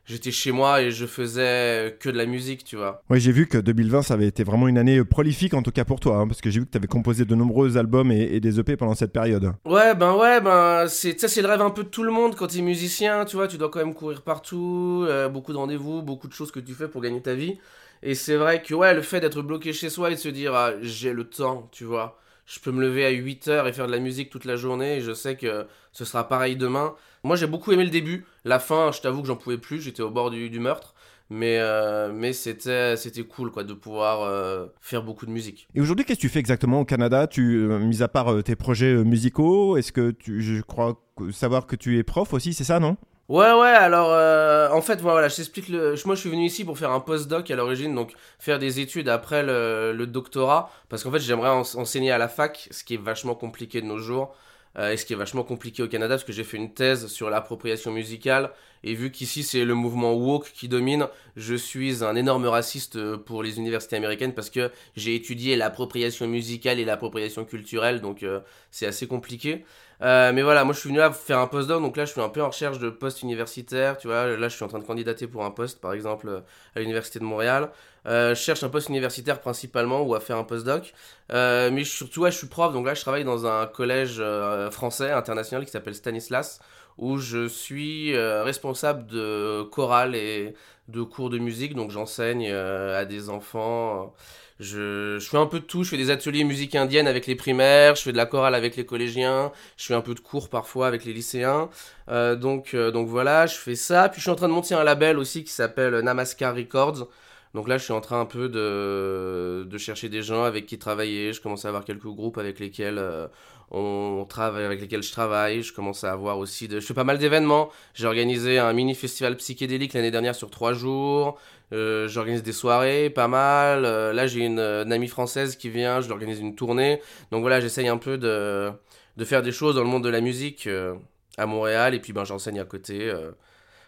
j'étais 0.06 0.32
chez 0.32 0.52
moi 0.52 0.82
et 0.82 0.92
je 0.92 1.06
faisais 1.06 1.98
que 2.00 2.10
de 2.10 2.18
la 2.18 2.26
musique, 2.26 2.64
tu 2.64 2.76
vois. 2.76 3.04
Oui, 3.10 3.20
j'ai 3.20 3.32
vu 3.32 3.48
que 3.48 3.58
2020, 3.58 4.04
ça 4.04 4.14
avait 4.14 4.28
été 4.28 4.44
vraiment 4.44 4.68
une 4.68 4.78
année 4.78 5.04
prolifique, 5.04 5.54
en 5.54 5.62
tout 5.62 5.72
cas 5.72 5.86
pour 5.86 6.00
toi, 6.00 6.18
hein, 6.18 6.28
parce 6.28 6.42
que 6.42 6.50
j'ai 6.50 6.60
vu 6.60 6.66
que 6.66 6.72
tu 6.72 6.78
avais 6.78 6.88
composé 6.88 7.26
de 7.26 7.36
nombreux 7.36 7.78
albums 7.78 8.12
et, 8.12 8.40
des 8.40 8.60
EP 8.60 8.78
pendant 8.78 8.96
cette 8.96 9.12
période. 9.12 9.54
Ouais, 9.66 9.96
ben 9.96 10.16
ouais, 10.16 10.42
ben 10.42 10.88
c'est, 10.88 11.20
ça 11.20 11.28
c'est 11.28 11.42
le 11.42 11.48
rêve 11.48 11.62
un 11.62 11.70
peu 11.70 11.84
de 11.84 11.90
tout 11.90 12.04
le 12.04 12.12
monde 12.12 12.36
quand 12.36 12.48
tu 12.48 12.60
es 12.60 12.62
musicien, 12.62 13.26
tu 13.26 13.36
vois, 13.36 13.48
tu 13.48 13.58
dois 13.58 13.70
quand 13.70 13.80
même 13.80 13.94
courir 13.94 14.22
partout, 14.22 15.06
euh, 15.08 15.30
beaucoup 15.30 15.52
de 15.52 15.58
rendez-vous, 15.58 16.02
beaucoup 16.02 16.28
de 16.28 16.34
choses 16.34 16.52
que 16.52 16.60
tu 16.60 16.74
fais 16.74 16.88
pour 16.88 17.02
gagner 17.02 17.22
ta 17.22 17.34
vie. 17.34 17.58
Et 18.04 18.14
c'est 18.14 18.36
vrai 18.36 18.62
que 18.62 18.74
ouais, 18.74 18.94
le 18.94 19.02
fait 19.02 19.20
d'être 19.20 19.42
bloqué 19.42 19.74
chez 19.74 19.90
soi 19.90 20.12
et 20.12 20.16
de 20.16 20.20
se 20.20 20.30
dire 20.30 20.54
ah, 20.54 20.72
j'ai 20.82 21.14
le 21.14 21.24
temps, 21.24 21.70
tu 21.72 21.86
vois 21.86 22.20
je 22.46 22.60
peux 22.60 22.72
me 22.72 22.82
lever 22.82 23.06
à 23.06 23.12
8h 23.12 23.68
et 23.68 23.74
faire 23.74 23.88
de 23.88 23.92
la 23.92 24.00
musique 24.00 24.30
toute 24.30 24.46
la 24.46 24.56
journée 24.56 24.98
et 24.98 25.02
je 25.02 25.14
sais 25.14 25.36
que 25.36 25.66
ce 25.92 26.06
sera 26.06 26.28
pareil 26.28 26.56
demain. 26.56 26.96
Moi 27.25 27.36
j'ai 27.36 27.48
beaucoup 27.48 27.72
aimé 27.72 27.84
le 27.84 27.89
début, 27.89 28.25
la 28.44 28.60
fin 28.60 28.91
je 28.91 29.01
t'avoue 29.01 29.22
que 29.22 29.27
j'en 29.27 29.36
pouvais 29.36 29.58
plus, 29.58 29.82
j'étais 29.82 30.03
au 30.03 30.12
bord 30.12 30.29
du, 30.29 30.60
meurtre. 30.60 30.94
Mais, 31.32 31.58
euh, 31.58 32.12
mais 32.13 32.34
c'était, 32.34 32.96
c'était 32.98 33.24
cool 33.24 33.50
quoi, 33.50 33.63
de 33.63 33.74
pouvoir 33.74 34.22
euh, 34.22 34.67
faire 34.79 35.01
beaucoup 35.01 35.25
de 35.25 35.32
musique. 35.32 35.67
Et 35.74 35.82
aujourd'hui, 35.82 36.05
qu'est-ce 36.05 36.20
que 36.20 36.22
tu 36.22 36.29
fais 36.29 36.38
exactement 36.38 36.82
au 36.82 36.86
Canada? 36.86 37.25
Tu, 37.25 37.55
euh, 37.55 37.79
Mis 37.79 38.03
à 38.03 38.08
part 38.08 38.44
tes 38.44 38.55
projets 38.55 38.94
musicaux, 39.03 39.76
est-ce 39.76 39.91
que 39.91 40.12
tu, 40.12 40.43
je 40.43 40.62
crois 40.62 41.02
savoir 41.32 41.65
que 41.65 41.76
tu 41.76 41.97
es 41.97 42.04
prof 42.04 42.32
aussi, 42.32 42.54
c'est 42.54 42.63
ça, 42.63 42.80
non? 42.80 42.95
Ouais, 43.28 43.52
ouais, 43.54 43.69
alors 43.69 44.10
euh, 44.12 44.69
en 44.69 44.82
fait, 44.82 45.02
voilà, 45.02 45.30
je 45.30 45.38
t'explique. 45.38 45.69
Le... 45.69 45.95
Moi, 46.06 46.13
je 46.13 46.19
suis 46.19 46.30
venu 46.30 46.45
ici 46.45 46.63
pour 46.63 46.78
faire 46.78 46.91
un 46.91 47.00
postdoc 47.00 47.50
à 47.50 47.56
l'origine, 47.56 47.95
donc 47.95 48.13
faire 48.38 48.60
des 48.60 48.80
études 48.80 49.10
après 49.10 49.41
le, 49.41 50.06
doctorat, 50.06 50.69
parce 50.89 51.04
qu'en 51.04 51.12
fait, 51.12 51.19
j'aimerais 51.19 51.50
enseigner 51.50 52.12
à 52.12 52.19
la 52.19 52.28
fac, 52.28 52.67
ce 52.69 52.84
qui 52.84 52.93
est 52.93 53.02
vachement 53.02 53.34
compliqué 53.34 53.82
de 53.82 53.88
nos 53.88 53.97
jours, 53.97 54.36
euh, 54.78 54.92
et 54.92 54.98
ce 54.98 55.06
qui 55.06 55.14
est 55.14 55.16
vachement 55.16 55.44
compliqué 55.44 55.84
au 55.84 55.88
Canada, 55.88 56.16
parce 56.16 56.24
que 56.24 56.34
j'ai 56.34 56.44
fait 56.44 56.58
une 56.58 56.74
thèse 56.74 57.08
sur 57.08 57.30
l'appropriation 57.30 57.92
musicale, 57.92 58.52
et 58.84 58.94
vu 58.94 59.12
qu'ici 59.12 59.44
c'est 59.44 59.66
le 59.66 59.74
mouvement 59.74 60.14
woke 60.14 60.52
qui 60.54 60.68
domine, 60.68 61.08
je 61.36 61.56
suis 61.56 62.04
un 62.04 62.16
énorme 62.16 62.46
raciste 62.46 63.16
pour 63.18 63.44
les 63.44 63.58
universités 63.58 63.96
américaines, 63.96 64.34
parce 64.34 64.50
que 64.50 64.72
j'ai 64.96 65.16
étudié 65.16 65.56
l'appropriation 65.56 66.28
musicale 66.28 66.80
et 66.80 66.86
l'appropriation 66.86 67.46
culturelle, 67.46 68.02
donc 68.02 68.24
euh, 68.24 68.40
c'est 68.72 68.86
assez 68.86 69.08
compliqué. 69.08 69.66
Euh, 70.01 70.31
mais 70.34 70.41
voilà, 70.41 70.63
moi 70.65 70.73
je 70.73 70.79
suis 70.79 70.89
venu 70.89 70.99
là 70.99 71.12
faire 71.12 71.39
un 71.39 71.47
postdoc, 71.47 71.81
donc 71.81 71.97
là 71.97 72.05
je 72.05 72.12
suis 72.12 72.21
un 72.21 72.29
peu 72.29 72.41
en 72.41 72.49
recherche 72.49 72.79
de 72.79 72.89
poste 72.89 73.21
universitaire, 73.23 73.97
tu 73.97 74.08
vois. 74.08 74.27
Là 74.38 74.49
je 74.49 74.55
suis 74.55 74.65
en 74.65 74.67
train 74.67 74.79
de 74.79 74.84
candidater 74.84 75.27
pour 75.27 75.45
un 75.45 75.51
poste, 75.51 75.79
par 75.81 75.93
exemple, 75.93 76.43
à 76.75 76.79
l'université 76.79 77.19
de 77.19 77.23
Montréal. 77.23 77.71
Euh, 78.08 78.36
je 78.36 78.39
cherche 78.41 78.63
un 78.63 78.69
poste 78.69 78.89
universitaire 78.89 79.39
principalement 79.41 80.01
ou 80.03 80.13
à 80.15 80.19
faire 80.19 80.38
un 80.38 80.43
postdoc. 80.43 80.93
Euh, 81.31 81.71
mais 81.71 81.84
surtout, 81.84 82.21
ouais, 82.21 82.31
je 82.31 82.38
suis 82.38 82.47
prof, 82.47 82.73
donc 82.73 82.86
là 82.86 82.93
je 82.93 83.01
travaille 83.01 83.23
dans 83.23 83.47
un 83.47 83.65
collège 83.67 84.17
euh, 84.19 84.69
français 84.69 85.12
international 85.12 85.65
qui 85.65 85.71
s'appelle 85.71 85.95
Stanislas, 85.95 86.60
où 86.97 87.17
je 87.17 87.47
suis 87.47 88.17
responsable 88.17 89.05
de 89.08 89.63
chorale 89.63 90.15
et 90.15 90.53
de 90.88 91.01
cours 91.01 91.29
de 91.29 91.39
musique, 91.39 91.73
donc 91.73 91.91
j'enseigne 91.91 92.51
à 92.51 93.05
des 93.05 93.29
enfants. 93.29 94.13
Je, 94.60 95.20
je, 95.20 95.30
fais 95.30 95.38
un 95.38 95.48
peu 95.48 95.60
de 95.60 95.65
tout, 95.65 95.84
je 95.84 95.89
fais 95.89 95.98
des 95.98 96.12
ateliers 96.12 96.46
musique 96.46 96.76
indienne 96.76 97.08
avec 97.08 97.28
les 97.28 97.36
primaires, 97.36 97.96
je 97.96 98.04
fais 98.04 98.13
de 98.13 98.18
la 98.18 98.26
chorale 98.26 98.56
avec 98.56 98.78
les 98.78 98.86
collégiens, 98.86 99.52
je 99.76 99.86
fais 99.86 99.94
un 99.94 100.02
peu 100.02 100.13
de 100.13 100.22
cours 100.22 100.50
parfois 100.50 100.88
avec 100.88 101.04
les 101.04 101.12
lycéens. 101.12 101.70
Euh, 102.10 102.36
donc, 102.38 102.74
euh, 102.74 102.89
donc 102.89 103.10
voilà, 103.10 103.48
je 103.48 103.56
fais 103.56 103.76
ça. 103.76 104.08
Puis 104.08 104.20
je 104.20 104.24
suis 104.24 104.32
en 104.32 104.36
train 104.36 104.48
de 104.48 104.54
monter 104.54 104.74
un 104.74 104.84
label 104.84 105.18
aussi 105.20 105.44
qui 105.44 105.52
s'appelle 105.52 106.00
Namaskar 106.00 106.56
Records. 106.56 107.10
Donc 107.56 107.70
là, 107.70 107.78
je 107.78 107.86
suis 107.86 107.94
en 107.94 108.02
train 108.02 108.20
un 108.20 108.26
peu 108.26 108.50
de, 108.50 109.65
de 109.65 109.78
chercher 109.78 110.10
des 110.10 110.22
gens 110.22 110.44
avec 110.44 110.65
qui 110.65 110.78
travailler. 110.78 111.32
Je 111.32 111.41
commence 111.41 111.63
à 111.65 111.70
avoir 111.70 111.86
quelques 111.86 112.04
groupes 112.04 112.38
avec 112.38 112.60
lesquels 112.60 112.98
euh, 112.98 113.28
on 113.71 114.25
travaille, 114.28 114.63
avec 114.63 114.80
lesquels 114.80 115.04
je 115.04 115.12
travaille. 115.12 115.62
Je 115.62 115.73
commence 115.73 116.04
à 116.04 116.12
avoir 116.12 116.38
aussi 116.38 116.67
de... 116.67 116.80
Je 116.80 116.86
fais 116.86 116.93
pas 116.93 117.04
mal 117.04 117.17
d'événements. 117.17 117.69
J'ai 117.93 118.06
organisé 118.06 118.60
un 118.60 118.71
mini 118.73 118.95
festival 118.95 119.36
psychédélique 119.38 119.93
l'année 119.93 120.12
dernière 120.12 120.36
sur 120.36 120.49
trois 120.49 120.73
jours. 120.73 121.38
Euh, 121.73 122.08
j'organise 122.08 122.43
des 122.43 122.54
soirées, 122.54 123.10
pas 123.10 123.28
mal. 123.28 123.86
Euh, 123.86 124.13
là, 124.13 124.28
j'ai 124.28 124.45
une, 124.45 124.60
amie 124.60 125.08
française 125.08 125.56
qui 125.56 125.69
vient, 125.69 126.01
je 126.01 126.08
lui 126.08 126.13
organise 126.13 126.39
une 126.39 126.56
tournée. 126.56 127.01
Donc 127.32 127.41
voilà, 127.41 127.60
j'essaye 127.60 127.88
un 127.88 127.97
peu 127.97 128.17
de, 128.17 128.71
de, 129.17 129.25
faire 129.25 129.41
des 129.41 129.51
choses 129.51 129.75
dans 129.75 129.84
le 129.84 129.89
monde 129.89 130.04
de 130.04 130.10
la 130.10 130.21
musique 130.21 130.67
euh, 130.67 130.95
à 131.38 131.45
Montréal. 131.45 131.95
Et 131.95 131.99
puis 131.99 132.13
ben, 132.13 132.23
j'enseigne 132.23 132.60
à 132.60 132.65
côté 132.65 133.12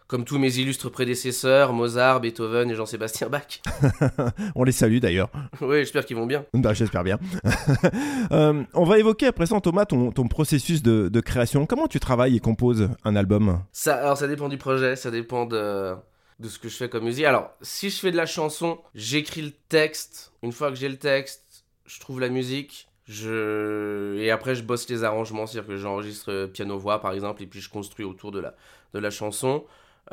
comme 0.07 0.23
tous 0.23 0.39
mes 0.39 0.57
illustres 0.57 0.89
prédécesseurs, 0.89 1.73
Mozart, 1.73 2.21
Beethoven 2.21 2.71
et 2.71 2.75
Jean-Sébastien 2.75 3.27
Bach. 3.27 3.61
on 4.55 4.63
les 4.63 4.71
salue 4.71 4.99
d'ailleurs. 4.99 5.29
Oui, 5.61 5.79
j'espère 5.79 6.05
qu'ils 6.05 6.15
vont 6.15 6.25
bien. 6.25 6.45
Bah, 6.53 6.73
j'espère 6.73 7.03
bien. 7.03 7.19
Euh, 8.31 8.63
on 8.73 8.83
va 8.83 8.99
évoquer 8.99 9.27
à 9.27 9.31
présent, 9.31 9.61
Thomas, 9.61 9.85
ton, 9.85 10.11
ton 10.11 10.27
processus 10.27 10.83
de, 10.83 11.07
de, 11.07 11.21
création. 11.21 11.65
Comment 11.65 11.87
tu 11.87 11.99
travailles 11.99 12.35
et 12.35 12.39
composes 12.39 12.89
un 13.05 13.15
album? 13.15 13.63
Ça, 13.71 13.95
Alors, 13.95 14.17
ça 14.17 14.27
dépend 14.27 14.49
du 14.49 14.57
projet, 14.57 14.95
ça 14.95 15.11
dépend 15.11 15.45
de, 15.45 15.95
de 16.39 16.47
ce 16.49 16.59
que 16.59 16.67
je 16.67 16.75
fais 16.75 16.89
comme 16.89 17.05
musique. 17.05 17.25
Alors, 17.25 17.51
si 17.61 17.89
je 17.89 17.97
fais 17.97 18.11
de 18.11 18.17
la 18.17 18.25
chanson, 18.25 18.79
j'écris 18.95 19.41
le 19.41 19.51
texte. 19.69 20.33
Une 20.43 20.51
fois 20.51 20.69
que 20.69 20.75
j'ai 20.75 20.89
le 20.89 20.97
texte, 20.97 21.65
je 21.85 21.99
trouve 21.99 22.19
la 22.19 22.29
musique. 22.29 22.89
Je... 23.07 24.17
Et 24.17 24.29
après, 24.29 24.55
je 24.55 24.63
bosse 24.63 24.89
les 24.89 25.03
arrangements, 25.03 25.47
c'est-à-dire 25.47 25.67
que 25.67 25.77
j'enregistre 25.77 26.49
piano-voix 26.53 26.99
par 26.99 27.13
exemple, 27.13 27.43
et 27.43 27.47
puis 27.47 27.61
je 27.61 27.69
construis 27.69 28.05
autour 28.05 28.31
de 28.31 28.39
la, 28.39 28.55
de 28.93 28.99
la 28.99 29.09
chanson. 29.09 29.63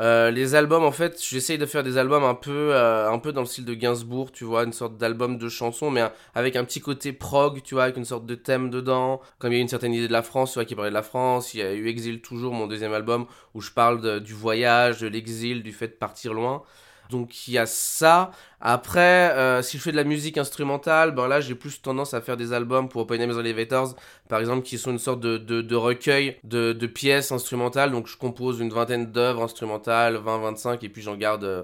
Euh, 0.01 0.31
les 0.31 0.55
albums, 0.57 0.85
en 0.85 0.91
fait, 0.91 1.23
j'essaye 1.23 1.57
de 1.57 1.67
faire 1.67 1.85
des 1.85 1.99
albums 1.99 2.25
un 2.25 2.35
peu, 2.35 2.75
euh, 2.75 3.09
un 3.11 3.19
peu 3.19 3.33
dans 3.33 3.43
le 3.43 3.47
style 3.47 3.65
de 3.65 3.75
Gainsbourg, 3.75 4.33
tu 4.33 4.45
vois, 4.45 4.65
une 4.65 4.73
sorte 4.73 4.97
d'album 4.97 5.39
de 5.39 5.49
chansons, 5.49 5.91
mais 5.91 6.03
avec 6.35 6.57
un 6.57 6.65
petit 6.65 6.81
côté 6.81 7.13
prog, 7.13 7.63
tu 7.63 7.75
vois, 7.75 7.85
avec 7.85 7.97
une 7.97 8.05
sorte 8.05 8.27
de 8.27 8.35
thème 8.35 8.71
dedans. 8.71 9.21
Comme 9.39 9.53
il 9.53 9.57
y 9.57 9.59
a 9.59 9.63
une 9.63 9.69
certaine 9.69 9.95
idée 9.95 10.09
de 10.09 10.13
la 10.13 10.23
France, 10.23 10.53
tu 10.53 10.55
vois, 10.59 10.65
qui 10.65 10.75
parlait 10.75 10.91
de 10.91 10.95
la 10.95 11.03
France. 11.03 11.55
Il 11.55 11.61
y 11.61 11.63
a 11.63 11.73
eu 11.73 11.87
Exil 11.89 12.21
toujours, 12.21 12.55
mon 12.55 12.67
deuxième 12.67 12.93
album, 12.93 13.27
où 13.55 13.61
je 13.61 13.71
parle 13.71 14.21
du 14.21 14.33
voyage, 14.35 15.01
de 15.01 15.07
l'exil, 15.07 15.63
du 15.63 15.73
fait 15.73 15.89
de 15.89 15.93
partir 15.93 16.35
loin. 16.35 16.63
Donc 17.11 17.49
il 17.49 17.55
y 17.55 17.59
a 17.59 17.67
ça. 17.67 18.31
Après, 18.61 19.31
euh, 19.33 19.63
si 19.63 19.77
je 19.79 19.83
fais 19.83 19.93
de 19.93 19.97
la 19.97 20.05
musique 20.05 20.39
instrumentale, 20.39 21.13
ben 21.13 21.29
là 21.29 21.41
j'ai 21.41 21.55
plus 21.55 21.83
tendance 21.83 22.15
à 22.15 22.21
faire 22.21 22.37
des 22.37 22.53
albums 22.53 22.89
pour 22.89 23.03
Open 23.03 23.19
Names 23.19 23.39
Elevators, 23.39 23.95
par 24.29 24.41
exemple, 24.41 24.63
qui 24.63 24.79
sont 24.79 24.91
une 24.91 24.99
sorte 24.99 25.21
de, 25.21 25.39
de, 25.39 25.77
recueil 25.77 26.39
de, 26.45 26.73
de, 26.73 26.87
pièces 26.87 27.33
instrumentales. 27.33 27.91
Donc 27.91 28.07
je 28.07 28.17
compose 28.17 28.61
une 28.61 28.71
vingtaine 28.71 29.13
d'œuvres 29.13 29.43
instrumentales, 29.43 30.17
20-25, 30.17 30.85
et 30.85 30.89
puis 30.89 31.03
j'en 31.03 31.17
garde 31.17 31.45
euh, 31.45 31.63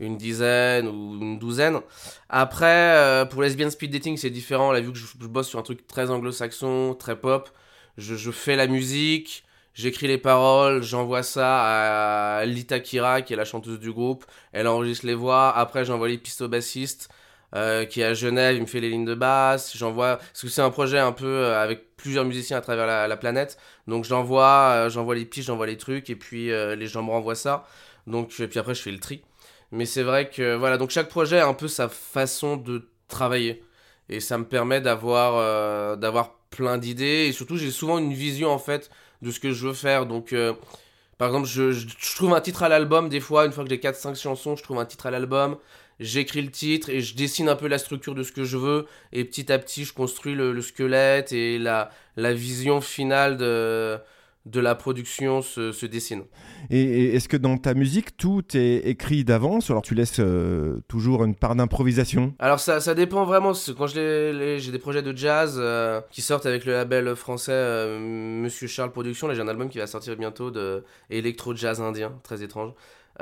une 0.00 0.16
dizaine 0.16 0.88
ou 0.88 1.18
une 1.20 1.38
douzaine. 1.38 1.80
Après, 2.28 2.66
euh, 2.96 3.24
pour 3.24 3.42
Lesbian 3.42 3.70
Speed 3.70 3.92
Dating, 3.92 4.16
c'est 4.16 4.30
différent. 4.30 4.72
Là, 4.72 4.80
vu 4.80 4.92
que 4.92 4.98
je, 4.98 5.06
je, 5.20 5.26
bosse 5.26 5.48
sur 5.48 5.58
un 5.58 5.62
truc 5.62 5.86
très 5.86 6.10
anglo-saxon, 6.10 6.94
très 6.98 7.16
pop, 7.16 7.48
je, 7.98 8.30
fais 8.30 8.56
la 8.56 8.66
musique, 8.66 9.44
j'écris 9.74 10.08
les 10.08 10.18
paroles, 10.18 10.82
j'envoie 10.82 11.22
ça 11.22 12.38
à 12.38 12.44
Lita 12.44 12.80
Kira, 12.80 13.22
qui 13.22 13.32
est 13.32 13.36
la 13.36 13.44
chanteuse 13.44 13.78
du 13.78 13.92
groupe. 13.92 14.24
Elle 14.52 14.68
enregistre 14.68 15.06
les 15.06 15.14
voix. 15.14 15.56
Après, 15.56 15.84
j'envoie 15.84 16.08
les 16.08 16.18
pistes 16.18 16.42
au 16.42 16.48
bassiste. 16.48 17.08
Euh, 17.54 17.84
qui 17.84 18.00
est 18.00 18.04
à 18.04 18.14
Genève, 18.14 18.56
il 18.56 18.62
me 18.62 18.66
fait 18.66 18.80
les 18.80 18.88
lignes 18.88 19.04
de 19.04 19.14
basse, 19.14 19.76
j'envoie, 19.76 20.16
parce 20.16 20.40
que 20.40 20.48
c'est 20.48 20.62
un 20.62 20.70
projet 20.70 20.98
un 20.98 21.12
peu 21.12 21.26
euh, 21.26 21.62
avec 21.62 21.96
plusieurs 21.96 22.24
musiciens 22.24 22.56
à 22.56 22.60
travers 22.62 22.86
la, 23.06 23.16
planète, 23.18 23.58
donc 23.86 24.04
j'envoie, 24.04 24.70
euh, 24.72 24.88
j'envoie 24.88 25.14
les 25.14 25.26
pistes, 25.26 25.48
j'envoie 25.48 25.66
les 25.66 25.76
trucs, 25.76 26.08
et 26.08 26.16
puis 26.16 26.46
les 26.46 26.86
gens 26.86 27.02
me 27.02 27.10
renvoient 27.10 27.34
ça, 27.34 27.66
donc, 28.06 28.40
et 28.40 28.48
puis 28.48 28.58
après 28.58 28.74
je 28.74 28.80
fais 28.80 28.90
le 28.90 29.00
tri. 29.00 29.22
Mais 29.70 29.84
c'est 29.84 30.02
vrai 30.02 30.30
que, 30.30 30.54
voilà, 30.56 30.78
donc 30.78 30.90
chaque 30.90 31.10
projet 31.10 31.40
a 31.40 31.46
un 31.46 31.52
peu 31.52 31.68
sa 31.68 31.90
façon 31.90 32.56
de 32.56 32.88
travailler, 33.08 33.62
et 34.08 34.20
ça 34.20 34.38
me 34.38 34.44
permet 34.46 34.80
d'avoir, 34.80 35.98
d'avoir 35.98 36.38
plein 36.48 36.78
d'idées, 36.78 37.26
et 37.28 37.32
surtout 37.32 37.58
j'ai 37.58 37.70
souvent 37.70 37.98
une 37.98 38.14
vision 38.14 38.50
en 38.50 38.58
fait 38.58 38.90
de 39.22 39.30
ce 39.30 39.40
que 39.40 39.52
je 39.52 39.68
veux 39.68 39.74
faire, 39.74 40.06
donc... 40.06 40.34
par 41.18 41.28
exemple, 41.28 41.46
je, 41.46 41.70
je, 41.72 42.16
trouve 42.16 42.34
un 42.34 42.40
titre 42.40 42.62
à 42.62 42.68
l'album, 42.68 43.08
des 43.08 43.20
fois, 43.20 43.46
une 43.46 43.52
fois 43.52 43.64
que 43.64 43.70
j'ai 43.70 43.78
4-5 43.78 44.20
chansons, 44.20 44.56
je 44.56 44.62
trouve 44.62 44.78
un 44.78 44.84
titre 44.84 45.06
à 45.06 45.10
l'album. 45.10 45.56
J'écris 46.00 46.42
le 46.42 46.50
titre 46.50 46.90
et 46.90 47.00
je 47.00 47.14
dessine 47.14 47.48
un 47.48 47.54
peu 47.54 47.68
la 47.68 47.78
structure 47.78 48.14
de 48.14 48.24
ce 48.24 48.32
que 48.32 48.44
je 48.44 48.56
veux. 48.56 48.86
Et 49.12 49.24
petit 49.24 49.52
à 49.52 49.58
petit 49.58 49.84
je 49.84 49.92
construis 49.92 50.34
le, 50.34 50.60
squelette 50.60 51.32
et 51.32 51.58
la, 51.58 51.90
la 52.16 52.32
vision 52.32 52.80
finale 52.80 53.36
de, 53.36 53.98
de 54.44 54.60
la 54.60 54.74
production 54.74 55.40
se, 55.40 55.86
dessine. 55.86 56.24
Et, 56.70 57.14
est-ce 57.14 57.28
que 57.28 57.36
dans 57.36 57.56
ta 57.58 57.74
musique, 57.74 58.16
tout 58.16 58.42
est 58.54 58.78
écrit 58.88 59.24
d'avance 59.24 59.68
ou 59.68 59.72
alors 59.72 59.82
tu 59.82 59.94
laisses 59.94 60.18
euh, 60.18 60.80
toujours 60.88 61.24
une 61.24 61.34
part 61.34 61.54
d'improvisation? 61.54 62.34
Alors 62.38 62.58
ça, 62.58 62.80
ça 62.80 62.94
dépend 62.94 63.24
vraiment. 63.24 63.52
Quand 63.76 63.86
j'ai 63.86 64.58
des 64.60 64.78
projets 64.78 65.02
de 65.02 65.16
jazz 65.16 65.56
euh, 65.58 66.00
qui 66.10 66.22
sortent 66.22 66.46
avec 66.46 66.64
le 66.64 66.72
label 66.72 67.14
français 67.14 67.52
euh, 67.52 67.98
Monsieur 68.00 68.66
Charles 68.66 68.90
Productions, 68.90 69.28
là 69.28 69.34
j'ai 69.34 69.42
un 69.42 69.48
album 69.48 69.68
qui 69.68 69.78
va 69.78 69.86
sortir 69.86 70.16
bientôt 70.16 70.50
de 70.50 70.84
électro 71.10 71.54
jazz 71.54 71.80
indien, 71.80 72.12
très 72.24 72.42
étrange. 72.42 72.72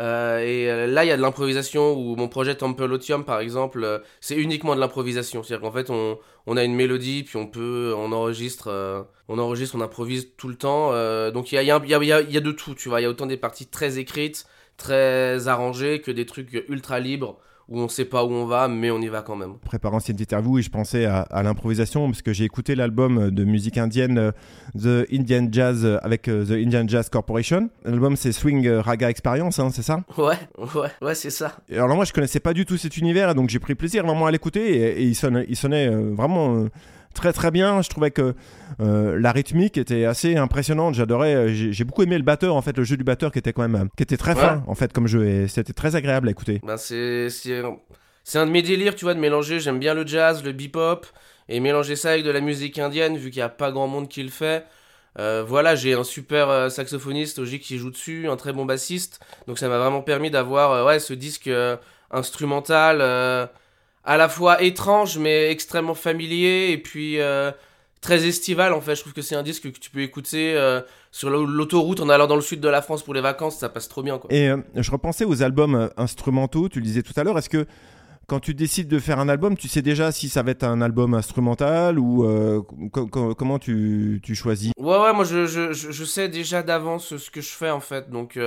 Euh, 0.01 0.39
et 0.41 0.71
euh, 0.71 0.87
là, 0.87 1.05
il 1.05 1.09
y 1.09 1.11
a 1.11 1.17
de 1.17 1.23
l'improvisation, 1.23 1.93
où 1.93 2.17
mon 2.17 2.29
projet 2.29 2.55
Tempelotium, 2.55 3.25
par 3.25 3.41
exemple, 3.41 3.85
euh, 3.85 3.99
c'est 4.21 4.37
uniquement 4.37 4.75
de 4.75 4.81
l'improvisation. 4.81 5.43
C'est-à-dire 5.43 5.63
qu'en 5.69 5.73
fait, 5.73 5.91
on, 5.91 6.57
a 6.57 6.65
une 6.65 6.75
mélodie, 6.75 7.23
puis 7.23 7.37
on 7.37 7.47
peut, 7.47 7.95
on 7.97 8.13
enregistre, 8.13 9.07
on 9.29 9.39
enregistre, 9.39 9.77
on 9.77 9.81
improvise 9.81 10.29
tout 10.37 10.49
le 10.49 10.57
temps. 10.57 10.91
donc 11.33 11.53
il 11.53 11.57
y, 11.57 11.59
a, 11.59 11.63
y 11.63 12.37
a 12.37 12.41
de 12.41 12.53
tout, 12.53 12.75
tu 12.75 12.89
vois. 12.89 13.01
Il 13.01 13.05
y 13.05 13.07
a 13.07 13.11
autant 13.11 13.27
des 13.27 13.37
parties 13.37 13.67
très 13.67 13.99
écrites, 13.99 14.47
très 14.77 15.49
arrangées, 15.49 16.01
que 16.01 16.11
des 16.11 16.27
trucs 16.27 16.65
ultra 16.69 16.99
libres 16.99 17.39
où 17.71 17.79
on 17.79 17.89
sait 17.89 18.05
pas 18.05 18.25
où 18.25 18.31
on 18.31 18.47
va, 18.47 18.69
mais 18.69 18.91
on 18.91 19.01
y 19.01 19.09
va 19.09 19.23
quand 19.23 19.37
même. 19.37 19.55
Préparant 19.65 20.01
cette 20.01 20.21
interview, 20.21 20.59
et 20.59 20.63
je 20.63 20.71
pensais 20.71 21.05
à, 21.05 21.43
l'improvisation 21.43 22.07
parce 22.07 22.21
que 22.21 22.33
j'ai 22.33 22.45
écouté 22.45 22.75
l'album 22.75 23.31
de 23.31 23.45
musique 23.45 23.79
indienne 23.79 24.19
euh, 24.19 24.33
The 24.77 25.13
Indian 25.13 25.49
Jazz 25.51 25.85
euh, 25.85 25.99
avec 26.03 26.29
euh, 26.29 26.45
The 26.45 26.53
Indian 26.67 26.87
Jazz 26.87 27.09
Corporation. 27.09 27.71
L'album 27.85 28.17
c'est 28.17 28.33
Swing 28.33 28.69
Raga 28.69 29.09
Experience, 29.09 29.59
hein, 29.61 29.71
c'est 29.73 29.83
ça? 29.83 30.01
Ouais, 30.19 30.35
ouais, 30.59 30.89
ouais, 31.01 31.15
c'est 31.15 31.31
ça. 31.31 31.57
Et 31.69 31.77
alors 31.77 31.95
moi 31.95 32.05
je 32.05 32.13
connaissais 32.13 32.41
pas 32.41 32.53
du 32.53 32.67
tout 32.67 32.77
cet 32.77 32.97
univers, 32.97 33.35
donc 33.35 33.49
j'ai 33.49 33.61
pris 33.61 33.77
plaisir 33.77 34.05
vraiment 34.05 34.27
à 34.27 34.31
l'écouter 34.33 35.01
et, 35.01 35.05
il, 35.05 35.15
sonne, 35.15 35.45
il 35.49 35.57
sonnait 35.57 35.89
vraiment 35.89 36.67
très 37.15 37.33
très 37.33 37.51
bien. 37.51 37.83
Je 37.83 37.89
trouvais 37.89 38.11
que 38.11 38.35
euh, 38.81 39.19
la 39.19 39.33
rythmique 39.33 39.77
était 39.79 40.05
assez 40.05 40.37
impressionnante. 40.37 40.95
J'adorais, 40.95 41.35
euh, 41.35 41.49
j'ai 41.49 41.85
beaucoup 41.85 42.03
aimé 42.03 42.17
le 42.17 42.25
batteur 42.25 42.55
en 42.55 42.63
fait, 42.63 42.77
le 42.77 42.85
jeu 42.85 42.97
du 42.97 43.05
batteur 43.05 43.33
qui 43.33 43.39
était 43.39 43.53
quand 43.53 43.67
même, 43.67 43.89
qui 43.97 44.03
était 44.03 44.17
très 44.17 44.35
fin 44.35 44.63
en 44.67 44.75
fait 44.75 44.93
comme 44.93 45.07
jeu 45.07 45.27
et 45.27 45.49
c'était 45.49 45.73
très 45.73 45.97
agréable 45.97 46.29
à 46.29 46.31
écouter. 46.31 46.61
Ben 46.65 46.77
c'est 46.77 47.29
c'est 47.31 48.39
un 48.39 48.47
de 48.47 48.51
mes 48.51 48.63
délires, 48.63 48.95
tu 48.95 49.05
vois, 49.05 49.15
de 49.15 49.21
mélanger. 49.21 49.61
J'aime 49.61 49.79
bien 49.79 49.95
le 49.95 50.07
jazz, 50.07 50.45
le 50.45 50.53
bebop 50.53 51.07
et 51.49 51.59
mélanger 51.59 51.97
ça 51.97 52.11
avec 52.11 52.25
de 52.25 52.31
la 52.31 52.41
musique 52.41 52.79
indienne 52.79 53.17
vu 53.17 53.31
qu'il 53.31 53.41
y 53.41 53.43
a 53.43 53.49
pas 53.49 53.73
grand 53.73 53.89
monde 53.89 54.09
qui 54.09 54.23
le 54.23 54.29
fait. 54.29 54.65
Euh, 55.19 55.43
voilà, 55.45 55.75
j'ai 55.75 55.95
un 55.95 56.05
super 56.05 56.71
saxophoniste 56.71 57.41
Oji 57.41 57.59
qui 57.59 57.79
joue 57.79 57.91
dessus, 57.91 58.29
un 58.29 58.37
très 58.37 58.53
bon 58.53 58.65
bassiste. 58.65 59.21
Donc 59.49 59.59
ça 59.59 59.69
m'a 59.69 59.79
vraiment 59.79 60.03
permis 60.03 60.31
d'avoir 60.31 60.87
ouais, 60.87 61.01
ce 61.01 61.13
disque 61.13 61.51
instrumental 62.11 63.49
à 64.05 64.17
la 64.17 64.29
fois 64.29 64.63
étrange 64.63 65.19
mais 65.19 65.51
extrêmement 65.51 65.95
familier 65.95 66.71
et 66.71 66.79
puis 66.79 67.21
euh, 67.21 67.51
très 68.01 68.27
estival 68.27 68.73
en 68.73 68.81
fait. 68.81 68.95
Je 68.95 69.01
trouve 69.01 69.13
que 69.13 69.23
c'est 69.23 69.35
un 69.35 69.43
disque 69.43 69.71
que 69.71 69.79
tu 69.79 69.91
peux 69.91 70.01
écouter 70.01 70.55
euh, 70.57 70.81
sur 71.11 71.31
l'autoroute 71.31 72.01
en 72.01 72.09
allant 72.09 72.27
dans 72.27 72.37
le 72.37 72.41
sud 72.41 72.61
de 72.61 72.69
la 72.69 72.83
France 72.83 73.03
pour 73.03 73.15
les 73.15 73.21
vacances, 73.21 73.59
ça 73.59 73.69
passe 73.69 73.89
trop 73.89 74.03
bien 74.03 74.19
quoi. 74.19 74.33
Et 74.33 74.49
euh, 74.49 74.59
je 74.75 74.91
repensais 74.91 75.25
aux 75.25 75.43
albums 75.43 75.91
instrumentaux, 75.97 76.69
tu 76.69 76.81
le 76.81 76.85
disais 76.85 77.03
tout 77.03 77.13
à 77.17 77.25
l'heure, 77.25 77.39
est-ce 77.39 77.51
que 77.51 77.67
quand 78.27 78.41
tu 78.41 78.55
décides 78.55 78.87
de 78.87 79.01
faire 79.01 79.19
un 79.19 79.29
album, 79.29 79.57
tu 79.57 79.67
sais 79.67 79.83
déjà 79.83 80.13
si 80.13 80.29
ça 80.29 80.45
va 80.45 80.53
être 80.53 80.63
un 80.63 80.81
album 80.81 81.15
instrumental 81.15 81.99
ou 81.99 82.25
comment 82.93 83.59
tu, 83.59 84.21
tu, 84.23 84.37
choisis? 84.37 84.71
Ouais, 84.79 84.99
ouais, 84.99 85.13
moi 85.13 85.25
je, 85.25 85.47
je, 85.47 85.73
je 85.73 86.05
sais 86.05 86.29
déjà 86.29 86.63
d'avance 86.63 87.17
ce 87.17 87.31
que 87.31 87.41
je 87.41 87.49
fais 87.49 87.71
en 87.71 87.81
fait. 87.81 88.09
Donc 88.09 88.39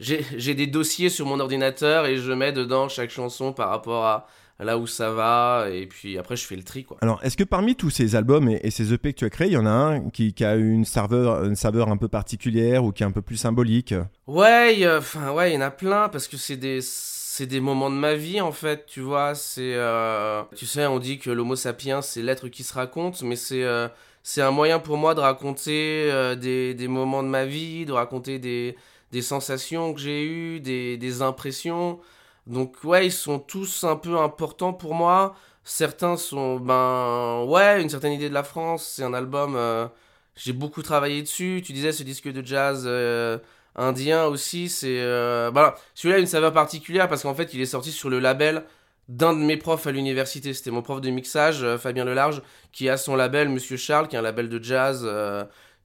j'ai 0.00 0.54
des 0.54 0.66
dossiers 0.66 1.10
sur 1.10 1.26
mon 1.26 1.38
ordinateur 1.38 2.06
et 2.06 2.16
je 2.16 2.32
mets 2.32 2.50
dedans 2.52 2.88
chaque 2.88 3.10
chanson 3.10 3.52
par 3.52 3.68
rapport 3.68 4.04
à, 4.04 4.26
là 4.60 4.78
où 4.78 4.86
ça 4.86 5.10
va, 5.10 5.66
et 5.70 5.86
puis 5.86 6.16
après 6.18 6.36
je 6.36 6.46
fais 6.46 6.56
le 6.56 6.62
tri 6.62 6.84
quoi. 6.84 6.96
Alors 7.00 7.20
est-ce 7.22 7.36
que 7.36 7.44
parmi 7.44 7.74
tous 7.74 7.90
ces 7.90 8.14
albums 8.14 8.48
et, 8.48 8.70
ces 8.70 8.92
EP 8.92 9.12
que 9.12 9.18
tu 9.18 9.24
as 9.24 9.30
créés, 9.30 9.48
il 9.48 9.54
y 9.54 9.56
en 9.56 9.66
a 9.66 9.70
un 9.70 10.10
qui, 10.10 10.32
a 10.44 10.54
une 10.54 10.84
saveur, 10.84 11.44
une 11.44 11.56
saveur 11.56 11.88
un 11.88 11.96
peu 11.96 12.08
particulière 12.08 12.84
ou 12.84 12.92
qui 12.92 13.02
est 13.02 13.06
un 13.06 13.10
peu 13.10 13.22
plus 13.22 13.36
symbolique? 13.36 13.94
Ouais, 14.26 14.84
enfin 14.96 15.32
ouais, 15.32 15.50
il 15.50 15.54
y 15.54 15.58
en 15.58 15.62
a 15.62 15.70
plein 15.70 16.08
parce 16.08 16.28
que 16.28 16.36
c'est 16.36 16.56
des 16.56 16.80
c'est 16.82 17.46
des 17.46 17.58
moments 17.58 17.90
de 17.90 17.96
ma 17.96 18.14
vie 18.14 18.40
en 18.40 18.52
fait, 18.52 18.86
tu 18.86 19.00
vois, 19.00 19.34
c'est 19.34 19.74
euh, 19.74 20.42
tu 20.54 20.66
sais, 20.66 20.86
on 20.86 21.00
dit 21.00 21.18
que 21.18 21.30
l'homo 21.30 21.56
sapiens 21.56 22.00
c'est 22.00 22.22
l'être 22.22 22.48
qui 22.48 22.62
se 22.62 22.74
raconte, 22.74 23.22
mais 23.22 23.34
c'est 23.34 23.64
euh, 23.64 23.88
c'est 24.22 24.40
un 24.40 24.52
moyen 24.52 24.78
pour 24.78 24.96
moi 24.96 25.14
de 25.14 25.20
raconter 25.20 26.08
euh, 26.10 26.36
des, 26.36 26.74
des, 26.74 26.88
moments 26.88 27.22
de 27.22 27.28
ma 27.28 27.44
vie, 27.44 27.84
de 27.84 27.92
raconter 27.92 28.38
des, 28.38 28.76
des 29.12 29.20
sensations 29.20 29.92
que 29.92 30.00
j'ai 30.00 30.24
eues, 30.24 30.60
des, 30.60 30.96
des 30.96 31.22
impressions. 31.22 32.00
Donc 32.46 32.84
ouais, 32.84 33.06
ils 33.06 33.12
sont 33.12 33.38
tous 33.38 33.84
un 33.84 33.96
peu 33.96 34.18
importants 34.18 34.72
pour 34.72 34.94
moi. 34.94 35.34
Certains 35.64 36.16
sont, 36.16 36.60
ben 36.60 37.44
ouais, 37.48 37.80
une 37.82 37.88
certaine 37.88 38.12
idée 38.12 38.28
de 38.28 38.34
la 38.34 38.42
France. 38.42 38.86
C'est 38.96 39.02
un 39.02 39.14
album, 39.14 39.54
euh, 39.56 39.86
j'ai 40.36 40.52
beaucoup 40.52 40.82
travaillé 40.82 41.22
dessus. 41.22 41.62
Tu 41.64 41.72
disais 41.72 41.92
ce 41.92 42.02
disque 42.02 42.28
de 42.28 42.44
jazz 42.44 42.84
euh, 42.86 43.38
indien 43.76 44.26
aussi, 44.26 44.68
c'est... 44.68 45.00
Euh, 45.00 45.50
voilà, 45.52 45.74
celui-là 45.94 46.16
a 46.16 46.20
une 46.20 46.26
saveur 46.26 46.52
particulière 46.52 47.08
parce 47.08 47.22
qu'en 47.22 47.34
fait 47.34 47.54
il 47.54 47.60
est 47.60 47.66
sorti 47.66 47.92
sur 47.92 48.10
le 48.10 48.18
label 48.20 48.64
d'un 49.08 49.32
de 49.34 49.38
mes 49.38 49.56
profs 49.56 49.86
à 49.86 49.92
l'université. 49.92 50.52
C'était 50.54 50.70
mon 50.70 50.82
prof 50.82 51.00
de 51.00 51.10
mixage, 51.10 51.64
Fabien 51.78 52.04
Lelarge, 52.04 52.42
qui 52.72 52.88
a 52.88 52.96
son 52.96 53.16
label 53.16 53.48
Monsieur 53.48 53.76
Charles, 53.76 54.08
qui 54.08 54.16
est 54.16 54.18
un 54.18 54.22
label 54.22 54.48
de 54.48 54.62
jazz 54.62 55.06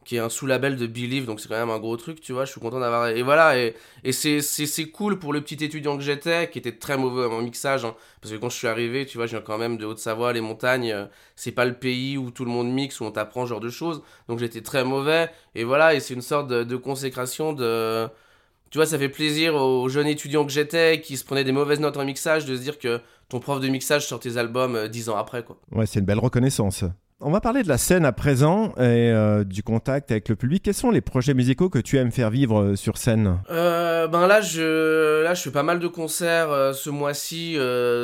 qui 0.05 0.15
est 0.15 0.19
un 0.19 0.29
sous-label 0.29 0.75
de 0.75 0.88
Believe, 0.88 1.25
donc 1.25 1.39
c'est 1.39 1.49
quand 1.49 1.59
même 1.59 1.69
un 1.69 1.77
gros 1.77 1.97
truc, 1.97 2.21
tu 2.21 2.33
vois. 2.33 2.45
Je 2.45 2.51
suis 2.51 2.62
content 2.62 2.79
d'avoir. 2.79 3.09
Et 3.09 3.21
voilà, 3.21 3.57
et, 3.59 3.75
et 4.03 4.12
c'est, 4.12 4.85
cool 4.91 5.19
pour 5.19 5.33
le 5.33 5.41
petit 5.41 5.63
étudiant 5.63 5.97
que 5.97 6.03
j'étais, 6.03 6.49
qui 6.49 6.57
était 6.57 6.71
très 6.71 6.97
mauvais 6.97 7.25
en 7.25 7.41
mixage, 7.41 7.85
hein. 7.85 7.95
parce 8.21 8.33
que 8.33 8.39
quand 8.39 8.49
je 8.49 8.57
suis 8.57 8.67
arrivé, 8.67 9.05
tu 9.05 9.17
vois, 9.17 9.27
je 9.27 9.31
viens 9.31 9.41
quand 9.41 9.57
même 9.57 9.77
de 9.77 9.85
Haute-Savoie, 9.85 10.33
les 10.33 10.41
montagnes, 10.41 10.91
euh, 10.91 11.05
c'est 11.35 11.51
pas 11.51 11.65
le 11.65 11.73
pays 11.73 12.17
où 12.17 12.31
tout 12.31 12.45
le 12.45 12.51
monde 12.51 12.71
mixe, 12.71 12.99
où 13.01 13.03
on 13.03 13.12
t'apprend 13.12 13.43
ce 13.43 13.49
genre 13.49 13.59
de 13.59 13.69
choses, 13.69 14.01
donc 14.27 14.39
j'étais 14.39 14.62
très 14.62 14.83
mauvais, 14.83 15.29
et 15.53 15.63
voilà, 15.63 15.93
et 15.93 15.99
c'est 15.99 16.13
une 16.13 16.21
sorte 16.21 16.47
de, 16.47 16.75
consécration 16.75 17.53
de. 17.53 18.07
Tu 18.71 18.77
vois, 18.77 18.85
ça 18.85 18.99
fait 18.99 19.09
plaisir 19.09 19.55
aux 19.55 19.89
jeunes 19.89 20.07
étudiants 20.07 20.45
que 20.45 20.51
j'étais, 20.51 21.01
qui 21.01 21.17
se 21.17 21.25
prenaient 21.25 21.43
des 21.43 21.51
mauvaises 21.51 21.79
notes 21.79 21.97
en 21.97 22.05
mixage, 22.05 22.45
de 22.45 22.55
se 22.55 22.62
dire 22.62 22.77
que 22.79 23.01
ton 23.27 23.39
prof 23.39 23.59
de 23.59 23.67
mixage 23.67 24.07
sort 24.07 24.19
tes 24.19 24.38
albums 24.38 24.75
euh, 24.75 24.88
dix 24.88 25.09
ans 25.09 25.17
après, 25.17 25.43
quoi. 25.43 25.57
Ouais, 25.71 25.85
c'est 25.85 25.99
une 25.99 26.05
belle 26.05 26.19
reconnaissance. 26.19 26.83
On 27.21 27.32
va 27.32 27.41
parler 27.41 27.63
de 27.63 27.67
la 27.67 27.77
scène 27.77 28.05
à 28.05 28.13
présent 28.13 28.69
et 28.77 29.12
euh, 29.12 29.43
du 29.43 29.62
contact 29.62 30.10
avec 30.10 30.29
le 30.29 30.38
public. 30.38 30.63
Quels 30.63 30.73
sont 30.73 30.89
les 30.89 31.01
projets 31.01 31.34
musicaux 31.34 31.67
que 31.69 31.79
tu 31.79 31.97
aimes 31.97 32.13
faire 32.13 32.29
vivre 32.29 32.62
euh, 32.62 32.75
sur 32.77 32.97
scène? 32.97 33.41
Euh, 33.49 34.08
Ben 34.08 34.25
là, 34.25 34.39
je 34.39 35.34
fais 35.36 35.51
pas 35.51 35.63
mal 35.63 35.79
de 35.79 35.88
concerts 35.89 36.73
ce 36.73 36.89
mois-ci 36.89 37.58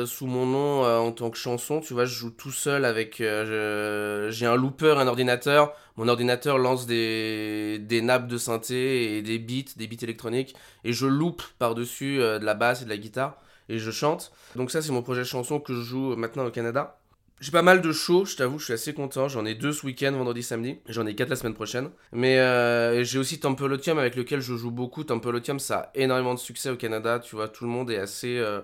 sous 0.04 0.26
mon 0.26 0.44
nom 0.44 0.82
en 0.84 1.12
tant 1.12 1.30
que 1.30 1.38
chanson. 1.38 1.80
Tu 1.80 1.94
vois, 1.94 2.04
je 2.04 2.14
joue 2.14 2.30
tout 2.30 2.50
seul 2.50 2.84
avec 2.84 3.16
j'ai 3.16 4.46
un 4.46 4.54
looper, 4.54 4.98
un 4.98 5.06
ordinateur. 5.06 5.72
Mon 5.96 6.08
ordinateur 6.08 6.58
lance 6.58 6.86
des 6.86 8.00
nappes 8.02 8.28
de 8.28 8.36
synthé 8.36 9.16
et 9.16 9.22
des 9.22 9.38
beats, 9.38 9.72
des 9.78 9.86
beats 9.86 10.02
électroniques 10.02 10.54
et 10.84 10.92
je 10.92 11.06
loupe 11.06 11.42
par-dessus 11.58 12.18
de 12.18 12.44
la 12.44 12.52
basse 12.52 12.82
et 12.82 12.84
de 12.84 12.90
la 12.90 12.98
guitare 12.98 13.38
et 13.70 13.78
je 13.78 13.90
chante. 13.90 14.30
Donc 14.56 14.70
ça 14.70 14.82
c'est 14.82 14.92
mon 14.92 15.02
projet 15.02 15.24
chanson 15.24 15.58
que 15.58 15.72
je 15.72 15.80
joue 15.80 16.16
maintenant 16.16 16.44
au 16.44 16.50
Canada. 16.50 16.98
J'ai 17.38 17.52
pas 17.52 17.60
mal 17.60 17.82
de 17.82 17.92
shows, 17.92 18.24
je 18.24 18.36
t'avoue, 18.36 18.58
je 18.58 18.64
suis 18.64 18.72
assez 18.72 18.94
content. 18.94 19.28
J'en 19.28 19.44
ai 19.44 19.54
deux 19.54 19.72
ce 19.72 19.84
week-end, 19.84 20.12
vendredi, 20.12 20.42
samedi. 20.42 20.78
J'en 20.88 21.06
ai 21.06 21.14
quatre 21.14 21.28
la 21.28 21.36
semaine 21.36 21.52
prochaine. 21.52 21.90
Mais 22.12 22.38
euh, 22.38 23.04
j'ai 23.04 23.18
aussi 23.18 23.38
Tempelotium 23.38 23.98
avec 23.98 24.16
lequel 24.16 24.40
je 24.40 24.56
joue 24.56 24.70
beaucoup. 24.70 25.04
Tempelotium, 25.04 25.58
ça 25.58 25.78
a 25.78 25.90
énormément 25.94 26.32
de 26.32 26.38
succès 26.38 26.70
au 26.70 26.76
Canada. 26.76 27.18
Tu 27.18 27.36
vois, 27.36 27.48
tout 27.48 27.64
le 27.64 27.70
monde 27.70 27.90
est 27.90 27.98
assez. 27.98 28.38
Euh, 28.38 28.62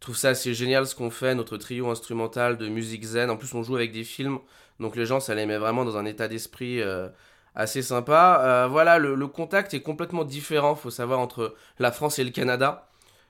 trouve 0.00 0.16
ça 0.16 0.30
assez 0.30 0.54
génial 0.54 0.86
ce 0.86 0.94
qu'on 0.94 1.10
fait, 1.10 1.34
notre 1.34 1.58
trio 1.58 1.90
instrumental 1.90 2.56
de 2.56 2.68
musique 2.68 3.04
zen. 3.04 3.28
En 3.28 3.36
plus, 3.36 3.52
on 3.54 3.62
joue 3.62 3.76
avec 3.76 3.92
des 3.92 4.04
films. 4.04 4.38
Donc 4.80 4.96
les 4.96 5.04
gens, 5.04 5.20
ça 5.20 5.34
les 5.34 5.44
met 5.44 5.58
vraiment 5.58 5.84
dans 5.84 5.98
un 5.98 6.06
état 6.06 6.26
d'esprit. 6.26 6.80
Euh, 6.80 7.08
assez 7.54 7.82
sympa. 7.82 8.66
voilà, 8.70 8.98
le, 8.98 9.26
contact 9.26 9.72
est 9.74 9.80
complètement 9.80 10.24
différent, 10.24 10.74
faut 10.74 10.90
savoir, 10.90 11.20
entre 11.20 11.54
la 11.78 11.90
France 11.92 12.18
et 12.18 12.24
le 12.24 12.30
Canada. 12.30 12.88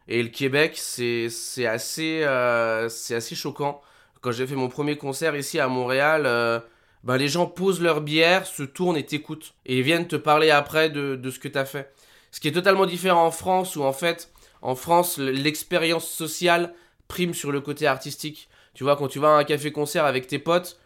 Et 0.09 0.22
le 0.22 0.29
Québec, 0.29 0.75
c'est 0.77 1.29
assez, 1.66 2.25
assez 2.25 3.35
choquant 3.37 3.83
quand 4.20 4.33
j'ai 4.33 4.46
fait 4.46 4.55
mon 4.55 4.68
premier 4.68 4.96
concert 4.96 5.37
ici 5.37 5.59
à 5.61 5.68
Montréal, 5.68 6.24
euh, 6.26 6.61
ben 7.05 7.16
les 7.16 7.29
gens 7.29 7.46
posent 7.46 7.81
leur 7.81 8.00
bière, 8.00 8.46
se 8.46 8.62
tournent 8.62 8.96
et 8.96 9.07
t'écoutent. 9.07 9.55
Et 9.64 9.83
viennent 9.83 10.09
te 10.09 10.16
parler 10.16 10.50
après 10.50 10.90
de, 10.90 11.16
de 11.16 11.31
ce 11.31 11.38
que 11.38 11.48
t'as 11.48 11.64
fait. 11.64 11.92
Ce 12.31 12.40
qui 12.40 12.48
est 12.48 12.52
totalement 12.52 12.87
différent 12.87 13.26
en 13.26 13.31
France, 13.31 13.76
où 13.76 13.83
en 13.83 13.92
fait, 13.92 14.31
en 14.62 14.74
France, 14.74 15.18
l'expérience 15.18 16.09
sociale 16.09 16.74
prime 17.09 17.35
sur 17.35 17.52
le 17.52 17.61
côté 17.61 17.87
artistique. 17.87 18.48
Tu 18.74 18.85
vois, 18.85 18.96
quand 18.96 19.09
tu 19.09 19.18
vas 19.18 19.29
à 19.29 19.38
un 19.38 19.44
café-concert 19.44 20.05
avec 20.05 20.26
tes 20.26 20.38
potes, 20.38 20.79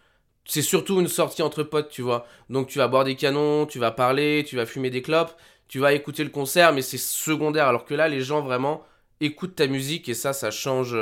c'est 0.45 0.63
surtout 0.63 1.01
une 1.01 1.09
sortie 1.09 1.43
entre 1.43 1.63
potes, 1.63 1.91
tu 1.91 2.03
vois. 2.03 2.27
Donc 2.51 2.69
tu 2.69 2.79
vas 2.79 2.89
boire 2.89 3.05
des 3.05 3.17
canons, 3.17 3.67
tu 3.67 3.79
vas 3.79 3.91
parler, 3.91 4.45
tu 4.47 4.57
vas 4.57 4.67
fumer 4.67 4.91
des 4.91 5.03
clopes, 5.03 5.35
tu 5.69 5.79
vas 5.79 5.93
écouter 5.93 6.25
le 6.25 6.31
concert, 6.31 6.73
mais 6.73 6.83
c'est 6.83 6.99
secondaire. 6.99 7.67
Alors 7.69 7.85
que 7.85 7.95
là, 7.95 8.09
les 8.09 8.21
gens 8.21 8.43
vraiment 8.43 8.85
écoutent 9.21 9.57
ta 9.57 9.67
musique 9.67 10.09
et 10.09 10.15
ça, 10.15 10.33
ça 10.33 10.51
change. 10.51 10.97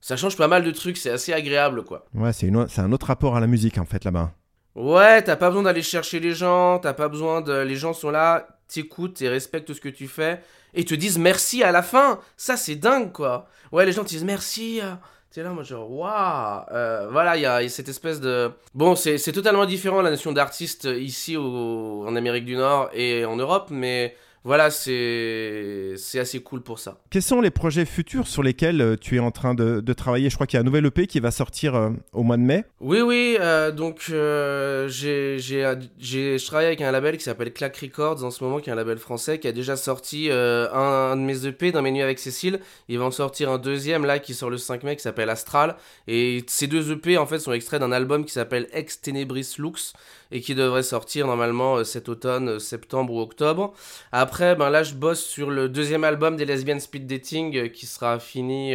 Euh, 0.00 0.06
ça 0.06 0.16
change 0.16 0.36
pas 0.36 0.48
mal 0.48 0.64
de 0.64 0.70
trucs, 0.70 0.96
c'est 0.96 1.10
assez 1.10 1.32
agréable, 1.32 1.84
quoi. 1.84 2.06
Ouais, 2.14 2.32
c'est, 2.32 2.48
un 2.48 2.92
autre 2.92 3.06
rapport 3.06 3.36
à 3.36 3.40
la 3.40 3.46
musique, 3.46 3.78
en 3.78 3.84
fait, 3.84 4.04
là-bas. 4.04 4.32
Ouais, 4.74 5.22
t'as 5.22 5.36
pas 5.36 5.48
besoin 5.48 5.64
d'aller 5.64 5.82
chercher 5.82 6.20
les 6.20 6.34
gens, 6.34 6.78
t'as 6.78 6.94
pas 6.94 7.08
besoin 7.08 7.40
de... 7.40 7.52
Les 7.62 7.76
gens 7.76 7.92
sont 7.92 8.10
là, 8.10 8.46
t'écoutent 8.68 9.20
et 9.20 9.28
respectent 9.28 9.74
ce 9.74 9.80
que 9.80 9.88
tu 9.88 10.08
fais, 10.08 10.40
et 10.74 10.84
te 10.84 10.94
disent 10.94 11.18
merci 11.18 11.62
à 11.62 11.72
la 11.72 11.82
fin 11.82 12.20
Ça, 12.36 12.56
c'est 12.56 12.76
dingue, 12.76 13.12
quoi 13.12 13.48
Ouais, 13.72 13.84
les 13.84 13.92
gens 13.92 14.04
te 14.04 14.08
disent 14.08 14.24
merci, 14.24 14.80
euh, 14.80 14.94
T'es 15.32 15.44
là, 15.44 15.50
moi, 15.50 15.62
genre, 15.62 15.88
waouh 15.88 16.64
euh, 16.72 17.08
Voilà, 17.10 17.36
il 17.36 17.42
y, 17.42 17.46
a 17.46 17.68
cette 17.68 17.88
espèce 17.88 18.20
de. 18.20 18.50
Bon, 18.74 18.96
c'est 18.96 19.32
totalement 19.32 19.64
différent 19.64 20.02
la 20.02 20.10
notion 20.10 20.32
d'artiste 20.32 20.88
ici 20.98 21.36
en 21.36 22.16
Amérique 22.16 22.44
du 22.44 22.56
Nord 22.56 22.90
et 22.92 23.24
en 23.24 23.36
Europe, 23.36 23.68
mais 23.70 24.16
voilà, 24.42 24.70
c'est 24.70 25.94
assez 26.14 26.40
cool 26.40 26.62
pour 26.62 26.78
ça. 26.78 26.98
Quels 27.10 27.22
sont 27.22 27.42
les 27.42 27.50
projets 27.50 27.84
futurs 27.84 28.26
sur 28.26 28.42
lesquels 28.42 28.80
euh, 28.80 28.96
tu 28.98 29.16
es 29.16 29.18
en 29.18 29.30
train 29.30 29.54
de, 29.54 29.92
travailler? 29.92 30.30
Je 30.30 30.34
crois 30.34 30.46
qu'il 30.46 30.56
y 30.56 30.58
a 30.58 30.62
un 30.62 30.64
nouvel 30.64 30.86
EP 30.86 31.06
qui 31.06 31.20
va 31.20 31.30
sortir 31.30 31.74
euh, 31.74 31.90
au 32.14 32.22
mois 32.22 32.38
de 32.38 32.42
mai. 32.42 32.64
Oui, 32.80 33.02
oui, 33.02 33.36
euh, 33.38 33.70
donc 33.70 34.04
j'ai 34.06 35.38
je 35.38 36.46
travaille 36.46 36.66
avec 36.66 36.80
un 36.80 36.90
label 36.90 37.18
qui 37.18 37.24
s'appelle 37.24 37.52
Clack 37.52 37.76
Records 37.76 38.24
en 38.24 38.30
ce 38.30 38.42
moment, 38.42 38.60
qui 38.60 38.70
est 38.70 38.72
un 38.72 38.76
label 38.76 38.96
français, 38.96 39.38
qui 39.38 39.46
a 39.46 39.52
déjà 39.52 39.76
sorti 39.76 40.30
un, 40.30 41.16
de 41.16 41.20
mes 41.20 41.46
EP 41.46 41.70
dans 41.70 41.82
mes 41.82 41.90
nuits 41.90 42.02
avec 42.02 42.18
Cécile. 42.18 42.60
Il 42.88 42.98
va 42.98 43.04
en 43.04 43.10
sortir 43.10 43.50
un 43.50 43.58
deuxième 43.58 44.06
là 44.06 44.18
qui 44.18 44.32
sort 44.32 44.48
le 44.48 44.58
5 44.58 44.84
mai 44.84 44.96
qui 44.96 45.02
s'appelle 45.02 45.28
Astral. 45.28 45.76
Et 46.08 46.44
ces 46.46 46.66
deux 46.66 46.92
EP 46.92 47.18
en 47.18 47.26
fait 47.26 47.40
sont 47.40 47.52
extraits 47.52 47.80
d'un 47.80 47.92
album 47.92 48.24
qui 48.24 48.32
s'appelle 48.32 48.68
Ex 48.72 49.02
Tenebris 49.02 49.56
Lux 49.58 49.92
et 50.32 50.40
qui 50.40 50.54
devrait 50.54 50.82
sortir 50.82 51.26
normalement 51.26 51.76
euh, 51.76 51.84
cet 51.84 52.08
automne, 52.08 52.48
euh, 52.48 52.58
septembre 52.58 53.14
ou 53.14 53.20
octobre. 53.20 53.72
Après, 54.12 54.54
ben 54.54 54.70
là, 54.70 54.82
je 54.82 54.94
bosse 54.94 55.24
sur 55.24 55.50
le 55.50 55.68
deuxième 55.68 56.04
album 56.04 56.36
des 56.36 56.44
Lesbian 56.44 56.78
Speed 56.78 57.06
Dating 57.06 57.56
euh, 57.56 57.68
qui 57.68 57.86
sera 57.86 58.18
fini 58.18 58.74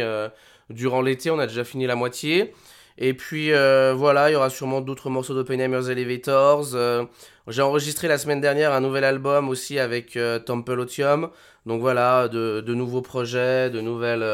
durant 0.70 1.00
l'été. 1.00 1.30
On 1.30 1.38
a 1.38 1.46
déjà 1.46 1.64
fini 1.64 1.86
la 1.86 1.96
moitié. 1.96 2.54
Et 2.98 3.14
puis 3.14 3.50
voilà, 3.50 4.30
il 4.30 4.32
y 4.32 4.36
aura 4.36 4.50
sûrement 4.50 4.80
d'autres 4.80 5.10
morceaux 5.10 5.34
d'Openheimer's 5.34 5.88
Elevators. 5.88 6.76
J'ai 7.48 7.62
enregistré 7.62 8.08
la 8.08 8.18
semaine 8.18 8.40
dernière 8.40 8.72
un 8.72 8.80
nouvel 8.80 9.04
album 9.04 9.48
aussi 9.48 9.78
avec 9.78 10.18
Temple 10.46 10.80
Otium. 10.80 11.30
Donc 11.66 11.80
voilà, 11.80 12.28
de, 12.28 12.60
de, 12.60 12.74
nouveaux 12.74 13.02
projets, 13.02 13.70
de 13.70 13.80
nouvelles 13.80 14.24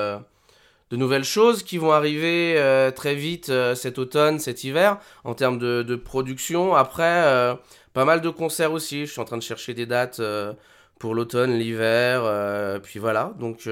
de 0.92 0.98
nouvelles 0.98 1.24
choses 1.24 1.62
qui 1.62 1.78
vont 1.78 1.90
arriver 1.90 2.54
euh, 2.58 2.90
très 2.90 3.14
vite 3.14 3.48
euh, 3.48 3.74
cet 3.74 3.98
automne, 3.98 4.38
cet 4.38 4.62
hiver, 4.62 4.98
en 5.24 5.32
termes 5.32 5.58
de, 5.58 5.96
production. 5.96 6.74
Après, 6.74 7.24
euh, 7.24 7.54
pas 7.94 8.04
mal 8.04 8.20
de 8.20 8.28
concerts 8.28 8.72
aussi. 8.72 9.06
Je 9.06 9.12
suis 9.12 9.20
en 9.20 9.24
train 9.24 9.38
de 9.38 9.42
chercher 9.42 9.72
des 9.72 9.86
dates 9.86 10.20
pour 10.98 11.14
l'automne, 11.14 11.54
l'hiver, 11.54 12.22
puis 12.82 12.98
voilà. 12.98 13.32
Donc, 13.40 13.68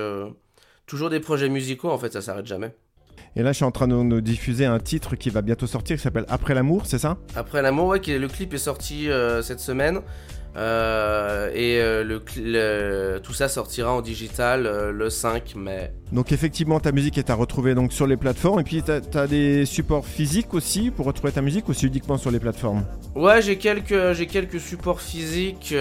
toujours 0.86 1.10
des 1.10 1.20
projets 1.20 1.50
musicaux, 1.50 1.90
en 1.90 1.98
fait, 1.98 2.12
ça 2.12 2.22
s'arrête 2.22 2.46
jamais. 2.46 2.74
Et 3.36 3.42
là, 3.42 3.52
je 3.52 3.56
suis 3.56 3.64
en 3.64 3.70
train 3.70 3.86
de 3.86 3.94
nous 3.94 4.20
diffuser 4.22 4.64
un 4.64 4.78
titre 4.80 5.14
qui 5.14 5.28
va 5.30 5.42
bientôt 5.42 5.66
sortir, 5.66 5.96
qui 5.96 6.02
s'appelle 6.02 6.26
Après 6.28 6.54
l'amour, 6.54 6.86
c'est 6.86 6.98
ça? 6.98 7.18
Après 7.36 7.60
l'amour, 7.60 7.88
ouais, 7.88 8.00
le 8.06 8.28
clip 8.28 8.54
est 8.54 8.58
sorti 8.58 9.08
cette 9.42 9.60
semaine. 9.60 10.00
Euh, 10.56 11.50
et 11.54 11.80
euh, 11.80 12.02
le, 12.02 13.20
tout 13.20 13.32
ça 13.32 13.48
sortira 13.48 13.92
en 13.92 14.02
digital 14.02 14.66
euh, 14.66 14.90
le 14.90 15.08
5 15.08 15.54
mai. 15.54 15.92
Donc 16.10 16.32
effectivement 16.32 16.80
ta 16.80 16.90
musique 16.90 17.18
est 17.18 17.30
à 17.30 17.34
retrouver 17.34 17.74
donc 17.74 17.92
sur 17.92 18.06
les 18.06 18.16
plateformes 18.16 18.58
et 18.58 18.64
puis 18.64 18.82
tu 18.82 18.90
as, 18.90 19.26
des 19.28 19.64
supports 19.64 20.04
physiques 20.04 20.52
aussi 20.52 20.90
pour 20.90 21.06
retrouver 21.06 21.32
ta 21.32 21.40
musique 21.40 21.68
ou 21.68 21.72
c'est 21.72 21.86
uniquement 21.86 22.18
sur 22.18 22.32
les 22.32 22.40
plateformes? 22.40 22.84
Ouais 23.14 23.40
j'ai 23.42 23.58
quelques, 23.58 24.12
j'ai 24.12 24.26
quelques 24.26 24.58
supports 24.58 25.00
physiques 25.00 25.72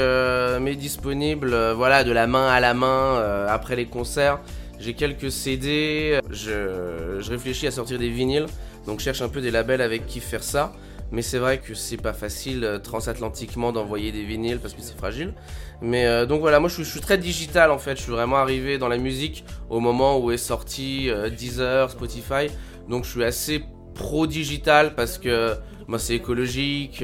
mais 0.62 0.76
disponibles 0.76 1.56
voilà 1.72 2.04
de 2.04 2.12
la 2.12 2.28
main 2.28 2.48
à 2.48 2.60
la 2.60 2.74
main 2.76 3.46
après 3.48 3.76
les 3.76 3.86
concerts. 3.86 4.40
J'ai 4.80 4.94
quelques 4.94 5.32
CD, 5.32 6.22
je, 6.30 7.18
je 7.20 7.30
réfléchis 7.32 7.68
à 7.68 7.72
sortir 7.72 7.98
des 7.98 8.10
vinyles 8.10 8.46
donc 8.86 9.00
je 9.00 9.06
cherche 9.06 9.22
un 9.22 9.30
peu 9.30 9.42
des 9.42 9.52
labels 9.52 9.82
avec 9.82 10.06
qui 10.06 10.20
faire 10.20 10.44
ça. 10.44 10.74
Mais 11.12 11.22
c'est 11.22 11.40
vrai 11.40 11.60
que 11.60 11.74
c'est 11.74 11.98
pas 11.98 12.14
facile 12.14 12.64
euh, 12.64 12.78
transatlantiquement 12.78 13.72
d'envoyer 13.72 14.12
des 14.12 14.24
vinyles 14.24 14.60
parce 14.60 14.74
que 14.74 14.82
c'est 14.82 14.98
fragile. 14.98 15.34
Mais 15.82 16.06
euh, 16.06 16.26
donc 16.26 16.42
voilà, 16.42 16.60
moi 16.60 16.70
je 16.70 16.84
suis, 16.84 17.02
très 17.02 17.18
digital 17.18 17.72
en 17.72 17.80
fait. 17.80 17.98
Je 17.98 18.04
suis 18.04 18.12
vraiment 18.12 18.38
arrivé 18.38 18.78
dans 18.78 18.88
la 18.88 18.98
musique 18.98 19.44
au 19.70 19.80
moment 19.80 20.20
où 20.20 20.32
est 20.32 20.38
sorti 20.38 21.10
euh, 21.10 21.30
Deezer, 21.30 21.90
Spotify. 21.90 22.48
Donc 22.88 23.06
je 23.06 23.10
suis 23.10 23.24
assez 23.24 23.64
pro-digital 23.96 24.96
parce 24.96 25.18
que 25.18 25.56
moi 25.88 26.00
c'est 26.00 26.16
écologique. 26.16 27.04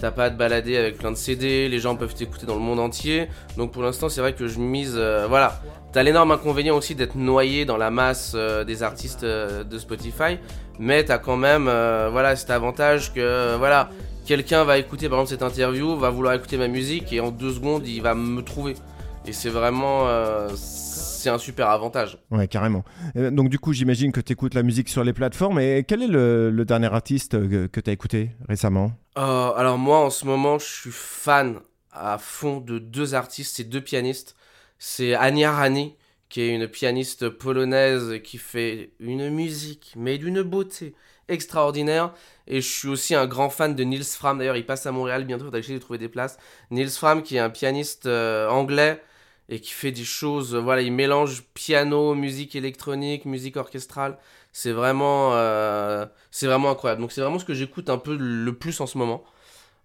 T'as 0.00 0.10
pas 0.10 0.24
à 0.24 0.30
te 0.30 0.36
balader 0.36 0.76
avec 0.76 0.98
plein 0.98 1.12
de 1.12 1.16
CD, 1.16 1.68
les 1.68 1.78
gens 1.78 1.94
peuvent 1.94 2.14
t'écouter 2.14 2.46
dans 2.46 2.54
le 2.54 2.60
monde 2.60 2.80
entier. 2.80 3.28
Donc 3.56 3.70
pour 3.70 3.82
l'instant, 3.82 4.08
c'est 4.08 4.20
vrai 4.20 4.32
que 4.32 4.48
je 4.48 4.58
mise. 4.58 4.96
voilà. 5.28 5.60
T'as 5.92 6.02
l'énorme 6.02 6.30
inconvénient 6.30 6.76
aussi 6.76 6.94
d'être 6.94 7.16
noyé 7.16 7.64
dans 7.64 7.76
la 7.76 7.90
masse 7.90 8.34
des 8.66 8.82
artistes 8.82 9.24
de 9.24 9.78
Spotify 9.78 10.38
mais 10.80 11.04
t'as 11.04 11.18
quand 11.18 11.36
même 11.36 11.68
euh, 11.68 12.08
voilà 12.10 12.34
cet 12.34 12.50
avantage 12.50 13.12
que 13.12 13.56
voilà 13.58 13.90
quelqu'un 14.24 14.64
va 14.64 14.78
écouter 14.78 15.08
par 15.08 15.18
exemple 15.20 15.30
cette 15.30 15.42
interview, 15.42 15.96
va 15.96 16.08
vouloir 16.08 16.34
écouter 16.34 16.56
ma 16.56 16.68
musique 16.68 17.12
et 17.12 17.20
en 17.20 17.30
deux 17.30 17.52
secondes 17.52 17.86
il 17.86 18.00
va 18.00 18.14
me 18.14 18.42
trouver. 18.42 18.74
Et 19.26 19.32
c'est 19.32 19.50
vraiment 19.50 20.08
euh, 20.08 20.48
c'est 21.20 21.30
un 21.30 21.38
super 21.38 21.68
avantage. 21.68 22.18
Ouais, 22.30 22.48
carrément. 22.48 22.84
Donc 23.14 23.48
du 23.48 23.58
coup, 23.58 23.72
j'imagine 23.72 24.12
que 24.12 24.20
tu 24.20 24.32
écoutes 24.32 24.54
la 24.54 24.62
musique 24.62 24.88
sur 24.88 25.04
les 25.04 25.12
plateformes. 25.12 25.60
Et 25.60 25.84
quel 25.86 26.02
est 26.02 26.08
le, 26.08 26.64
dernier 26.64 26.92
artiste 26.92 27.32
que, 27.32 27.66
que 27.66 27.80
tu 27.80 27.90
as 27.90 27.92
écouté 27.92 28.30
récemment? 28.48 28.92
Euh, 29.18 29.52
Alors 29.52 29.78
moi, 29.78 29.98
en 29.98 30.10
ce 30.10 30.24
moment, 30.24 30.58
je 30.58 30.66
suis 30.66 30.90
fan 30.92 31.60
à 31.92 32.18
fond 32.18 32.60
de 32.60 32.78
deux 32.78 33.14
artistes, 33.14 33.56
c'est 33.56 33.64
deux 33.64 33.80
pianistes. 33.80 34.36
C'est 34.78 35.14
Ania 35.14 35.52
Rani 35.52 35.96
qui 36.30 36.40
est 36.42 36.54
une 36.54 36.68
pianiste 36.68 37.28
polonaise 37.28 38.20
qui 38.22 38.38
fait 38.38 38.92
une 39.00 39.28
musique, 39.30 39.92
mais 39.96 40.16
d'une 40.16 40.42
beauté 40.42 40.94
extraordinaire. 41.28 42.14
Et 42.46 42.60
je 42.60 42.68
suis 42.68 42.88
aussi 42.88 43.14
un 43.14 43.26
grand 43.26 43.50
fan 43.50 43.74
de 43.74 43.82
Nils 43.82 44.04
Fram. 44.04 44.38
D'ailleurs, 44.38 44.56
il 44.56 44.64
passe 44.64 44.86
à 44.86 44.92
Montréal 44.92 45.24
bientôt, 45.24 45.46
il 45.46 45.50
va 45.50 45.58
essayer 45.58 45.74
de 45.74 45.82
trouver 45.82 45.98
des 45.98 46.08
places. 46.08 46.38
Nils 46.70 46.90
Fram, 46.90 47.22
qui 47.22 47.36
est 47.36 47.40
un 47.40 47.50
pianiste 47.50 48.06
euh, 48.06 48.48
anglais 48.48 49.02
et 49.50 49.60
qui 49.60 49.72
fait 49.72 49.92
des 49.92 50.04
choses. 50.04 50.54
voilà, 50.54 50.80
il 50.80 50.92
mélange 50.92 51.42
piano, 51.54 52.14
musique 52.14 52.56
électronique, 52.56 53.26
musique 53.26 53.56
orchestrale. 53.56 54.16
C'est 54.52 54.72
vraiment, 54.72 55.30
euh, 55.34 56.06
c'est 56.30 56.46
vraiment 56.46 56.70
incroyable. 56.70 57.02
Donc, 57.02 57.12
c'est 57.12 57.20
vraiment 57.20 57.38
ce 57.38 57.44
que 57.44 57.54
j'écoute 57.54 57.90
un 57.90 57.98
peu 57.98 58.16
le 58.16 58.52
plus 58.54 58.80
en 58.80 58.86
ce 58.86 58.96
moment. 58.96 59.22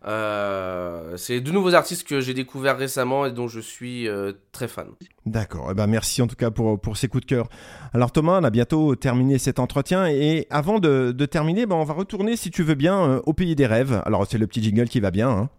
Euh, 0.07 1.17
c'est 1.17 1.41
de 1.41 1.51
nouveaux 1.51 1.73
artistes 1.73 2.07
que 2.07 2.21
j'ai 2.21 2.35
découverts 2.35 2.77
récemment 2.77 3.25
et 3.25 3.31
dont 3.31 3.47
je 3.47 3.59
suis 3.59 4.07
euh, 4.07 4.33
très 4.51 4.67
fan. 4.67 4.87
D'accord, 5.25 5.69
eh 5.71 5.73
ben 5.73 5.87
merci 5.87 6.21
en 6.21 6.27
tout 6.27 6.35
cas 6.35 6.51
pour, 6.51 6.79
pour 6.79 6.95
ces 6.95 7.07
coups 7.07 7.25
de 7.25 7.27
cœur. 7.27 7.47
Alors 7.91 8.11
Thomas, 8.11 8.39
on 8.39 8.43
a 8.43 8.51
bientôt 8.51 8.95
terminé 8.95 9.39
cet 9.39 9.57
entretien 9.57 10.05
et 10.05 10.45
avant 10.51 10.77
de, 10.77 11.11
de 11.11 11.25
terminer, 11.25 11.65
ben 11.65 11.75
on 11.75 11.83
va 11.83 11.95
retourner 11.95 12.37
si 12.37 12.51
tu 12.51 12.61
veux 12.61 12.75
bien 12.75 13.03
euh, 13.03 13.21
au 13.25 13.33
pays 13.33 13.55
des 13.55 13.65
rêves. 13.65 14.03
Alors 14.05 14.27
c'est 14.29 14.37
le 14.37 14.45
petit 14.45 14.61
jingle 14.61 14.87
qui 14.87 14.99
va 14.99 15.09
bien. 15.09 15.29
Hein. 15.29 15.49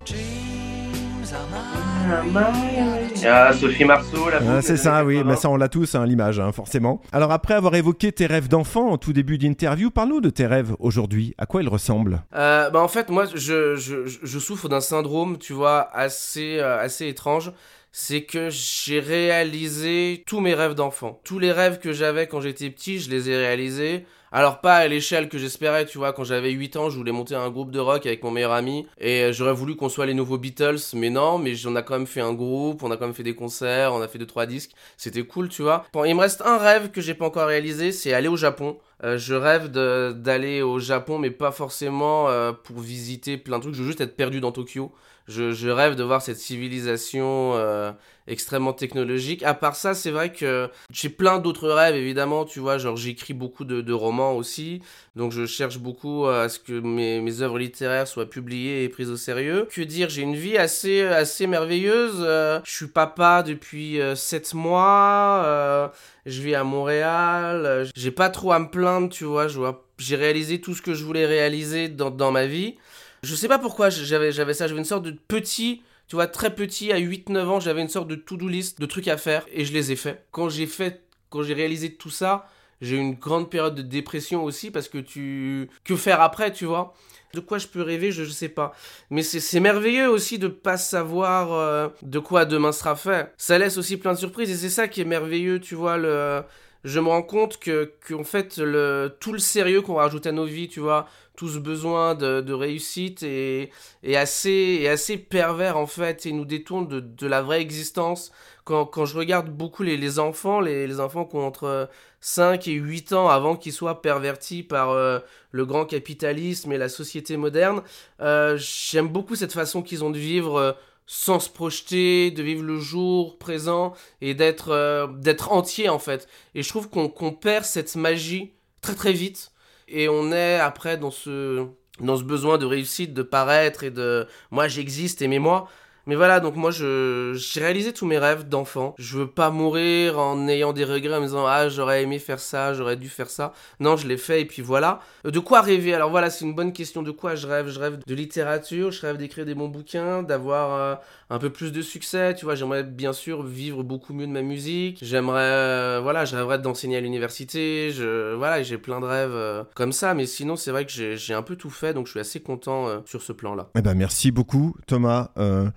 Ah, 3.29 3.53
Sophie 3.53 3.85
Marceau, 3.85 4.31
la 4.31 4.39
ah, 4.57 4.62
C'est 4.62 4.77
ça, 4.77 5.05
oui, 5.05 5.23
mais 5.25 5.37
ça 5.37 5.51
on 5.51 5.57
l'a 5.57 5.69
tous, 5.69 5.95
hein, 5.95 6.07
l'image, 6.07 6.39
hein, 6.39 6.53
forcément. 6.53 7.03
Alors 7.12 7.33
après 7.33 7.55
avoir 7.55 7.75
évoqué 7.75 8.12
tes 8.12 8.27
rêves 8.27 8.49
d'enfant 8.49 8.91
en 8.91 8.99
tout 8.99 9.12
début 9.12 9.37
d'interview, 9.37 9.91
parle-nous 9.91 10.21
de 10.21 10.31
tes 10.31 10.47
rêves 10.47 10.77
aujourd'hui. 10.79 11.35
À 11.37 11.47
quoi 11.47 11.62
ils 11.62 11.69
ressemblent? 11.69 12.23
Euh, 12.35 12.71
bah, 12.71 12.81
En 12.81 12.89
fait, 12.89 13.09
moi, 13.09 13.25
je, 13.35 13.75
je, 13.75 14.07
je 14.07 14.39
souffre 14.39 14.69
d'un 14.69 14.81
syndrome, 14.81 15.39
tu 15.39 15.53
vois, 15.53 15.89
assez, 15.93 16.59
euh, 16.59 16.81
assez 16.81 17.09
étrange 17.09 17.53
c'est 17.99 18.25
que 18.25 18.51
j'ai 18.51 19.01
réalisé 19.01 20.23
tous 20.27 20.41
mes 20.41 20.53
rêves 20.53 20.75
d'enfant. 20.75 21.19
Tous 21.25 21.39
les 21.39 21.51
rêves 21.51 21.79
que 21.79 21.95
j'avais 21.95 22.27
quand 22.27 22.43
j'étais 22.43 22.69
petit, 22.69 22.99
je 22.99 23.09
les 23.09 23.31
ai 23.31 23.37
réalisés. 23.39 24.05
Alors 24.33 24.61
pas 24.61 24.75
à 24.77 24.89
l'échelle 24.89 25.29
que 25.29 25.39
j'espérais, 25.39 25.87
tu 25.87 25.99
vois, 25.99 26.12
quand 26.12 26.25
j'avais 26.25 26.51
8 26.51 26.77
ans, 26.77 26.91
je 26.91 26.97
voulais 26.97 27.12
monter 27.12 27.35
un 27.37 27.49
groupe 27.49 27.71
de 27.71 27.79
rock 27.79 28.07
avec 28.07 28.23
mon 28.25 28.31
meilleur 28.31 28.53
ami 28.53 28.87
et 28.99 29.33
j'aurais 29.33 29.53
voulu 29.53 29.77
qu'on 29.77 29.89
soit 29.89 30.05
les 30.07 30.15
nouveaux 30.15 30.37
Beatles, 30.37 30.81
mais 30.95 31.11
non, 31.11 31.39
mais 31.39 31.55
on 31.67 31.77
a 31.77 31.83
quand 31.83 31.95
même 31.97 32.09
fait 32.09 32.21
un 32.21 32.33
groupe, 32.33 32.83
on 32.83 32.91
a 32.91 32.97
quand 32.97 33.07
même 33.07 33.15
fait 33.15 33.23
des 33.23 33.37
concerts, 33.37 33.95
on 33.95 34.03
a 34.03 34.09
fait 34.09 34.19
2 34.19 34.27
trois 34.27 34.47
disques, 34.47 34.73
c'était 34.97 35.23
cool, 35.23 35.49
tu 35.49 35.62
vois. 35.62 35.87
Il 36.05 36.15
me 36.15 36.21
reste 36.21 36.43
un 36.45 36.59
rêve 36.59 36.91
que 36.91 37.01
j'ai 37.01 37.15
pas 37.15 37.27
encore 37.27 37.47
réalisé, 37.47 37.93
c'est 37.93 38.12
aller 38.12 38.29
au 38.29 38.37
Japon. 38.37 38.79
Euh, 39.05 39.19
je 39.19 39.35
rêve 39.35 39.71
d'aller 39.71 40.62
au 40.62 40.79
Japon, 40.79 41.19
mais 41.19 41.31
pas 41.31 41.53
forcément 41.53 42.29
euh, 42.29 42.53
pour 42.53 42.81
visiter 42.81 43.37
plein 43.37 43.59
de 43.59 43.62
trucs. 43.62 43.75
Je 43.75 43.83
veux 43.83 43.89
juste 43.89 44.01
être 44.01 44.17
perdu 44.17 44.41
dans 44.41 44.53
Tokyo. 44.53 44.93
Je, 45.29 45.69
rêve 45.69 45.97
de 45.97 46.05
voir 46.05 46.23
cette 46.23 46.39
civilisation 46.39 47.55
euh, 47.55 47.91
extrêmement 48.27 48.73
technologique. 48.73 49.43
À 49.43 49.55
part 49.55 49.75
ça, 49.75 49.95
c'est 49.95 50.11
vrai 50.11 50.33
que 50.33 50.71
j'ai 50.91 51.09
plein 51.09 51.39
d'autres 51.39 51.69
rêves, 51.69 51.97
évidemment, 51.97 52.45
tu 52.45 52.61
vois, 52.61 52.79
genre 52.79 52.97
j'écris 52.97 53.35
beaucoup 53.35 53.65
de, 53.65 53.93
romans 53.93 54.35
aussi, 54.37 54.83
donc 55.17 55.33
je 55.33 55.47
cherche 55.47 55.79
beaucoup 55.79 56.27
à 56.27 56.49
ce 56.49 56.59
que 56.59 56.79
mes, 56.79 57.21
mes 57.21 57.41
œuvres 57.41 57.59
littéraires 57.59 58.07
soient 58.07 58.29
publiées 58.29 58.85
et 58.85 58.89
prises 58.89 59.11
au 59.11 59.17
sérieux. 59.17 59.67
Que 59.71 59.83
dire, 59.83 60.11
j'ai 60.11 60.23
une 60.23 60.37
vie 60.37 60.59
assez, 60.59 61.03
assez 61.03 61.47
merveilleuse. 61.47 62.21
je 62.65 62.71
suis 62.71 62.89
papa 62.89 63.43
depuis 63.43 63.99
7 64.15 64.55
mois, 64.55 65.93
je 66.25 66.43
vis 66.43 66.55
à 66.55 66.62
Montréal, 66.65 67.89
j'ai 67.97 68.11
pas 68.11 68.29
trop 68.29 68.53
à 68.53 68.59
me 68.59 68.71
plaindre, 68.71 69.09
tu 69.09 69.25
je 69.25 69.59
vois 69.59 69.83
j'ai 69.99 70.17
réalisé 70.17 70.61
tout 70.61 70.75
ce 70.75 70.83
que 70.83 70.95
je 70.95 71.05
voulais 71.05 71.27
réaliser 71.27 71.89
dans, 71.89 72.11
dans 72.11 72.31
ma 72.31 72.47
vie. 72.47 72.77
Je 73.23 73.35
sais 73.35 73.49
pas 73.49 73.59
pourquoi 73.59 73.91
j'avais, 73.91 74.33
ça, 74.33 74.67
j'avais 74.67 74.79
une 74.79 74.85
sorte 74.85 75.05
de 75.05 75.11
petit, 75.29 75.83
tu 76.09 76.17
vois, 76.17 76.27
très 76.27 76.55
petit, 76.55 76.93
à 76.93 76.99
8-9 76.99 77.45
ans, 77.47 77.61
j'avais 77.61 77.83
une 77.83 77.89
sorte 77.89 78.09
de 78.09 78.15
to-do 78.15 78.49
list 78.49 78.81
de 78.81 78.87
trucs 78.87 79.09
à 79.09 79.17
faire 79.17 79.45
et 79.53 79.65
je 79.65 79.73
les 79.73 79.93
ai 79.93 79.97
faits. 79.97 80.27
Quand 80.31 80.49
j'ai 80.49 80.67
fait, 80.67 81.03
quand 81.31 81.43
j'ai 81.43 81.55
réalisé 81.55 81.95
tout 81.95 82.11
ça, 82.11 82.49
j'ai 82.81 82.97
eu 82.97 83.01
une 83.01 83.15
grande 83.15 83.51
période 83.51 83.75
de 83.75 83.83
dépression 83.83 84.45
aussi 84.45 84.71
parce 84.71 84.89
que 84.89 84.99
tu. 84.99 85.69
Que 85.85 85.97
faire 85.97 86.21
après, 86.21 86.53
tu 86.53 86.67
vois? 86.67 86.95
De 87.35 87.41
quoi 87.41 87.59
je 87.59 87.67
peux 87.67 87.83
rêver, 87.83 88.13
je, 88.13 88.23
ne 88.23 88.29
sais 88.29 88.49
pas. 88.49 88.73
Mais 89.11 89.23
c'est 89.23 89.61
merveilleux 89.61 90.09
aussi 90.09 90.39
de 90.39 90.49
pas 90.49 90.77
savoir 90.77 91.53
euh, 91.53 91.89
de 92.03 92.19
quoi 92.19 92.45
demain 92.45 92.73
sera 92.73 92.97
fait. 92.97 93.33
Ça 93.37 93.59
laisse 93.59 93.77
aussi 93.77 93.97
plein 93.97 94.13
de 94.13 94.19
surprises 94.19 94.51
et 94.51 94.55
c'est 94.55 94.71
ça 94.71 94.89
qui 94.89 95.01
est 95.01 95.05
merveilleux, 95.05 95.61
tu 95.61 95.75
vois, 95.75 95.97
le 95.99 96.43
je 96.87 97.01
me 97.01 97.09
rends 97.09 97.22
compte 97.22 97.59
que 97.59 97.92
qu'en 98.09 98.22
fait 98.22 98.59
le 98.59 99.16
tout 99.18 99.33
le 99.33 99.40
sérieux 99.40 99.83
qu'on 99.83 99.96
rajoute 99.96 100.27
à 100.27 100.33
nos 100.33 100.44
vies, 100.44 100.68
tu 100.68 100.79
vois, 100.79 101.09
tout 101.35 101.49
ce 101.49 101.59
besoin 101.59 102.14
de, 102.14 102.53
réussite 102.53 103.25
est, 103.25 103.70
assez 104.14 104.87
assez 104.87 105.18
pervers 105.18 105.77
en 105.77 105.88
fait 105.88 106.27
et 106.27 106.33
nous 106.33 106.44
détourne 106.44 106.87
de, 106.88 107.27
la 107.27 107.42
vraie 107.42 107.61
existence. 107.61 108.31
Quand, 108.64 109.05
je 109.05 109.16
regarde 109.16 109.51
beaucoup 109.51 109.83
les, 109.83 110.18
enfants, 110.20 110.61
les, 110.61 111.01
enfants 111.01 111.25
qui 111.25 111.37
ont 111.37 111.46
entre 111.46 111.88
5 112.20 112.68
et 112.68 112.72
8 112.72 113.12
ans 113.12 113.29
avant 113.29 113.57
qu'ils 113.57 113.72
soient 113.72 114.01
pervertis 114.01 114.62
par 114.62 114.90
euh, 114.90 115.18
le 115.51 115.66
grand 115.66 115.87
capitalisme 115.87 116.72
et 116.72 116.79
la 116.79 116.88
société 116.88 117.37
moderne, 117.37 117.83
euh, 118.20 118.57
j'aime 118.59 119.09
beaucoup 119.09 119.35
cette 119.35 119.53
façon 119.53 119.83
qu'ils 119.83 120.05
ont 120.05 120.11
de 120.11 120.18
vivre. 120.18 120.57
Euh, 120.57 120.72
sans 121.07 121.38
se 121.38 121.49
projeter, 121.49 122.31
de 122.31 122.42
vivre 122.42 122.62
le 122.62 122.79
jour 122.79 123.38
présent 123.38 123.95
et 124.21 124.35
d'être 124.35 124.71
euh, 124.71 125.07
d'être 125.07 125.53
entier 125.53 125.88
en 125.88 125.99
fait. 125.99 126.29
Et 126.55 126.62
je 126.62 126.69
trouve 126.69 126.88
qu'on 126.88 127.33
perd 127.33 127.64
cette 127.64 127.95
magie 127.97 128.53
très 128.81 128.95
très 128.95 129.12
vite 129.12 129.53
et 129.88 130.09
on 130.09 130.33
est 130.33 130.57
après 130.57 130.97
dans 130.97 131.12
ce 131.12 131.66
dans 132.01 132.16
ce 132.16 132.25
besoin 132.25 132.59
de 132.59 132.66
réussite, 132.66 133.14
de 133.14 133.23
paraître 133.23 133.85
et 133.85 133.90
de 133.90 134.27
moi 134.51 134.69
j'existe, 134.69 135.23
aimez-moi. 135.23 135.69
Mais 135.69 135.86
voilà, 136.14 136.38
donc 136.38 136.55
moi, 136.55 136.71
je, 136.71 137.33
j'ai 137.35 137.61
réalisé 137.61 137.92
tous 137.92 138.07
mes 138.07 138.19
rêves 138.19 138.49
d'enfant. 138.49 138.95
Je 138.97 139.19
veux 139.19 139.27
pas 139.27 139.51
mourir 139.51 140.21
en 140.21 140.47
ayant 140.47 140.73
des 140.73 140.85
regrets, 140.85 141.16
en 141.16 141.21
me 141.21 141.27
disant, 141.27 141.47
ah, 141.47 141.69
j'aurais 141.69 142.05
aimé 142.05 142.21
faire 142.21 142.38
ça, 142.38 142.75
j'aurais 142.75 142.97
dû 142.97 143.09
faire 143.09 143.29
ça. 143.29 143.53
Non, 143.81 143.97
je 143.97 144.07
l'ai 144.07 144.16
fait, 144.16 144.42
et 144.42 144.45
puis 144.45 144.62
voilà. 144.62 145.01
Euh, 145.27 145.33
de 145.33 145.40
quoi 145.40 145.62
rêver? 145.62 145.95
Alors 145.95 146.11
voilà, 146.11 146.31
c'est 146.31 146.45
une 146.45 146.55
bonne 146.55 146.73
question. 146.73 147.03
De 147.03 147.11
quoi 147.11 147.35
je 147.35 147.49
rêve? 147.49 147.69
Je 147.69 147.81
rêve 147.81 147.99
de 148.07 148.14
littérature, 148.14 148.92
je 148.92 149.01
rêve 149.01 149.16
d'écrire 149.16 149.45
des 149.45 149.57
bons 149.57 149.66
bouquins, 149.66 150.23
d'avoir 150.23 150.75
euh, 150.75 150.95
un 151.31 151.38
peu 151.40 151.51
plus 151.51 151.73
de 151.73 151.83
succès, 151.83 152.37
tu 152.37 152.45
vois. 152.45 152.55
J'aimerais 152.55 152.85
bien 152.85 153.12
sûr 153.12 153.42
vivre 153.42 153.83
beaucoup 153.83 154.14
mieux 154.14 154.29
de 154.29 154.33
ma 154.33 154.42
musique. 154.42 154.99
J'aimerais, 155.03 155.40
euh, 155.40 156.01
voilà, 156.01 156.25
je 156.25 156.37
rêverais 156.37 156.61
d'enseigner 156.61 156.99
à 156.99 157.01
l'université. 157.01 157.90
Je, 157.90 158.35
voilà, 158.35 158.62
j'ai 158.62 158.79
plein 158.79 159.01
de 159.01 159.07
rêves 159.07 159.66
comme 159.75 159.90
ça, 159.90 160.14
mais 160.14 160.27
sinon, 160.27 160.55
c'est 160.55 160.71
vrai 160.71 160.87
que 160.87 160.92
j'ai, 160.92 161.16
j'ai 161.16 161.35
un 161.35 161.42
peu 161.42 161.57
tout 161.57 161.71
fait, 161.71 161.95
donc 161.95 162.07
je 162.07 162.12
suis 162.12 162.21
assez 162.21 162.38
content 162.38 163.03
sur 163.07 163.23
ce 163.23 163.33
plan-là. 163.33 163.71
Eh 163.77 163.83
ben, 163.83 163.95
merci 163.95 164.31
beaucoup, 164.31 164.77
Thomas, 164.87 165.31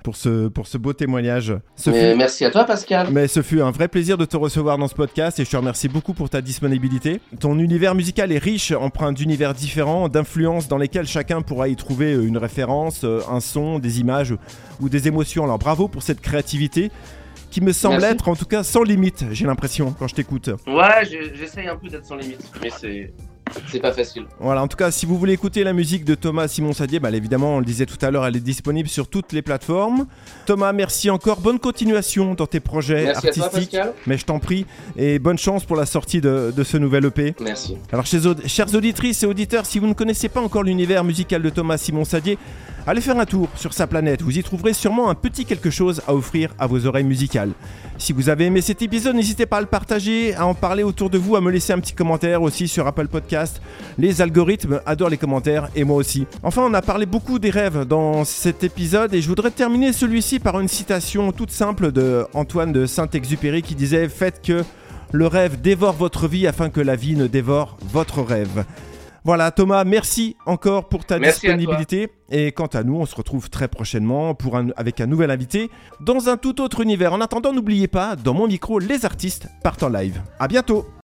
pour 0.03 0.18
pour 0.53 0.67
ce 0.67 0.77
beau 0.77 0.93
témoignage. 0.93 1.53
Merci 1.88 2.45
à 2.45 2.51
toi, 2.51 2.63
Pascal. 2.65 3.08
Mais 3.12 3.27
ce 3.27 3.41
fut 3.41 3.62
un 3.62 3.71
vrai 3.71 3.88
plaisir 3.88 4.17
de 4.17 4.25
te 4.25 4.38
recevoir 4.38 4.77
dans 4.77 4.88
ce 4.88 4.95
podcast 4.95 5.39
et 5.39 5.45
je 5.45 5.49
te 5.49 5.58
remercie 5.58 5.88
beaucoup 5.88 6.13
pour 6.13 6.29
ta 6.29 6.41
disponibilité. 6.41 7.21
Ton 7.39 7.60
univers 7.60 7.95
musical 7.95 8.32
est 8.32 8.38
riche, 8.38 8.71
empreint 8.71 9.13
d'univers 9.13 9.53
différents, 9.53 10.10
d'influences 10.10 10.67
dans 10.67 10.77
lesquelles 10.77 11.08
chacun 11.08 11.41
pourra 11.41 11.67
y 11.67 11.75
trouver 11.75 12.13
une 12.13 12.38
référence, 12.38 13.03
un 13.03 13.39
son, 13.39 13.79
des 13.79 13.99
images 13.99 14.34
ou 14.82 14.89
des 14.89 15.08
émotions. 15.08 15.43
Alors 15.43 15.60
bravo 15.60 15.88
pour 15.88 16.03
cette 16.03 16.21
créativité 16.21 16.91
qui 17.51 17.62
me 17.62 17.71
semble 17.71 18.03
être 18.03 18.27
en 18.27 18.36
tout 18.36 18.45
cas 18.45 18.63
sans 18.63 18.84
limite, 18.84 19.25
j'ai 19.32 19.45
l'impression, 19.45 19.91
quand 19.97 20.08
je 20.08 20.15
t'écoute. 20.15 20.49
Ouais, 20.67 21.34
j'essaye 21.34 21.67
un 21.67 21.75
peu 21.75 21.88
d'être 21.88 22.05
sans 22.05 22.15
limite, 22.15 22.43
mais 22.62 22.69
c'est 22.69 23.12
c'est 23.71 23.79
pas 23.79 23.91
facile. 23.91 24.25
Voilà, 24.39 24.63
en 24.63 24.67
tout 24.67 24.77
cas, 24.77 24.91
si 24.91 25.05
vous 25.05 25.17
voulez 25.17 25.33
écouter 25.33 25.63
la 25.63 25.73
musique 25.73 26.05
de 26.05 26.15
Thomas 26.15 26.47
Simon 26.47 26.73
Sadier, 26.73 26.99
bah, 26.99 27.12
évidemment, 27.12 27.55
on 27.55 27.59
le 27.59 27.65
disait 27.65 27.85
tout 27.85 27.97
à 28.01 28.12
l'heure, 28.12 28.25
elle 28.25 28.35
est 28.35 28.41
disponible 28.41 28.89
sur 28.89 29.07
toutes 29.07 29.33
les 29.33 29.41
plateformes. 29.41 30.05
Thomas, 30.45 30.73
merci 30.73 31.09
encore. 31.09 31.39
Bonne 31.39 31.59
continuation 31.59 32.33
dans 32.33 32.47
tes 32.47 32.59
projets 32.59 33.09
artistiques. 33.09 33.77
mais 34.07 34.17
je 34.17 34.25
t'en 34.25 34.39
prie. 34.39 34.65
Et 34.97 35.19
bonne 35.19 35.38
chance 35.38 35.65
pour 35.65 35.75
la 35.75 35.85
sortie 35.85 36.21
de, 36.21 36.53
ce 36.63 36.77
nouvel 36.77 37.05
EP. 37.05 37.35
Merci. 37.41 37.77
Alors, 37.91 38.05
chers 38.05 38.75
auditrices 38.75 39.23
et 39.23 39.25
auditeurs, 39.25 39.65
si 39.65 39.79
vous 39.79 39.88
ne 39.88 39.93
connaissez 39.93 40.29
pas 40.29 40.41
encore 40.41 40.63
l'univers 40.63 41.03
musical 41.03 41.41
de 41.41 41.49
Thomas 41.49 41.77
Simon 41.77 42.05
Sadier, 42.05 42.38
allez 42.85 43.01
faire 43.01 43.19
un 43.19 43.25
tour 43.25 43.49
sur 43.55 43.73
sa 43.73 43.88
planète. 43.88 44.21
Vous 44.21 44.38
y 44.38 44.43
trouverez 44.43 44.73
sûrement 44.73 45.09
un 45.09 45.15
petit 45.15 45.45
quelque 45.45 45.69
chose 45.69 46.01
à 46.07 46.13
offrir 46.13 46.53
à 46.59 46.67
vos 46.67 46.85
oreilles 46.85 47.03
musicales. 47.03 47.51
Si 47.97 48.13
vous 48.13 48.29
avez 48.29 48.45
aimé 48.45 48.62
cet 48.62 48.81
épisode, 48.81 49.15
n'hésitez 49.15 49.45
pas 49.45 49.57
à 49.57 49.62
le 49.62 49.67
partager, 49.67 50.33
à 50.33 50.45
en 50.45 50.53
parler 50.53 50.83
autour 50.83 51.09
de 51.09 51.17
vous, 51.17 51.35
à 51.35 51.41
me 51.41 51.51
laisser 51.51 51.73
un 51.73 51.79
petit 51.79 51.93
commentaire 51.93 52.41
aussi 52.41 52.67
sur 52.67 52.88
Apple 52.88 53.07
Podcast. 53.07 53.38
Les 53.97 54.21
algorithmes 54.21 54.82
adorent 54.86 55.10
les 55.10 55.17
commentaires 55.17 55.69
et 55.75 55.84
moi 55.84 55.97
aussi. 55.97 56.28
Enfin, 56.43 56.63
on 56.63 56.73
a 56.73 56.82
parlé 56.82 57.06
beaucoup 57.06 57.39
des 57.39 57.49
rêves 57.49 57.86
dans 57.86 58.23
cet 58.25 58.63
épisode 58.63 59.13
et 59.13 59.21
je 59.21 59.28
voudrais 59.28 59.52
terminer 59.52 59.93
celui-ci 59.93 60.39
par 60.39 60.60
une 60.60 60.67
citation 60.67 61.32
toute 61.32 61.52
simple 61.52 61.91
de 61.91 62.25
Antoine 62.34 62.71
de 62.71 62.86
Saint-Exupéry 62.86 63.62
qui 63.62 63.75
disait 63.75 64.10
Faites 64.10 64.41
que 64.41 64.63
le 65.12 65.28
rêve 65.28 65.60
dévore 65.60 65.93
votre 65.93 66.28
vie 66.28 66.47
afin 66.47 66.69
que 66.69 66.82
la 66.82 66.95
vie 66.95 67.15
ne 67.15 67.28
dévore 67.28 67.78
votre 67.91 68.21
rêve. 68.21 68.63
Voilà, 69.25 69.52
Thomas, 69.52 69.84
merci 69.84 70.38
encore 70.45 70.88
pour 70.88 71.06
ta 71.06 71.19
disponibilité. 71.19 72.10
Et 72.32 72.52
quant 72.52 72.67
à 72.67 72.84
nous, 72.84 72.95
on 72.95 73.06
se 73.06 73.15
retrouve 73.15 73.49
très 73.49 73.67
prochainement 73.67 74.34
pour 74.34 74.60
avec 74.78 75.02
un 75.02 75.08
nouvel 75.08 75.32
invité 75.32 75.69
dans 75.99 76.30
un 76.30 76.38
tout 76.38 76.62
autre 76.62 76.82
univers. 76.82 77.13
En 77.13 77.21
attendant, 77.21 77.54
n'oubliez 77.54 77.88
pas, 77.88 78.15
dans 78.15 78.34
mon 78.34 78.47
micro, 78.47 78.80
les 78.80 79.06
artistes 79.06 79.47
partent 79.63 79.84
en 79.84 79.89
live. 79.89 80.21
À 80.39 80.47
bientôt! 80.47 80.98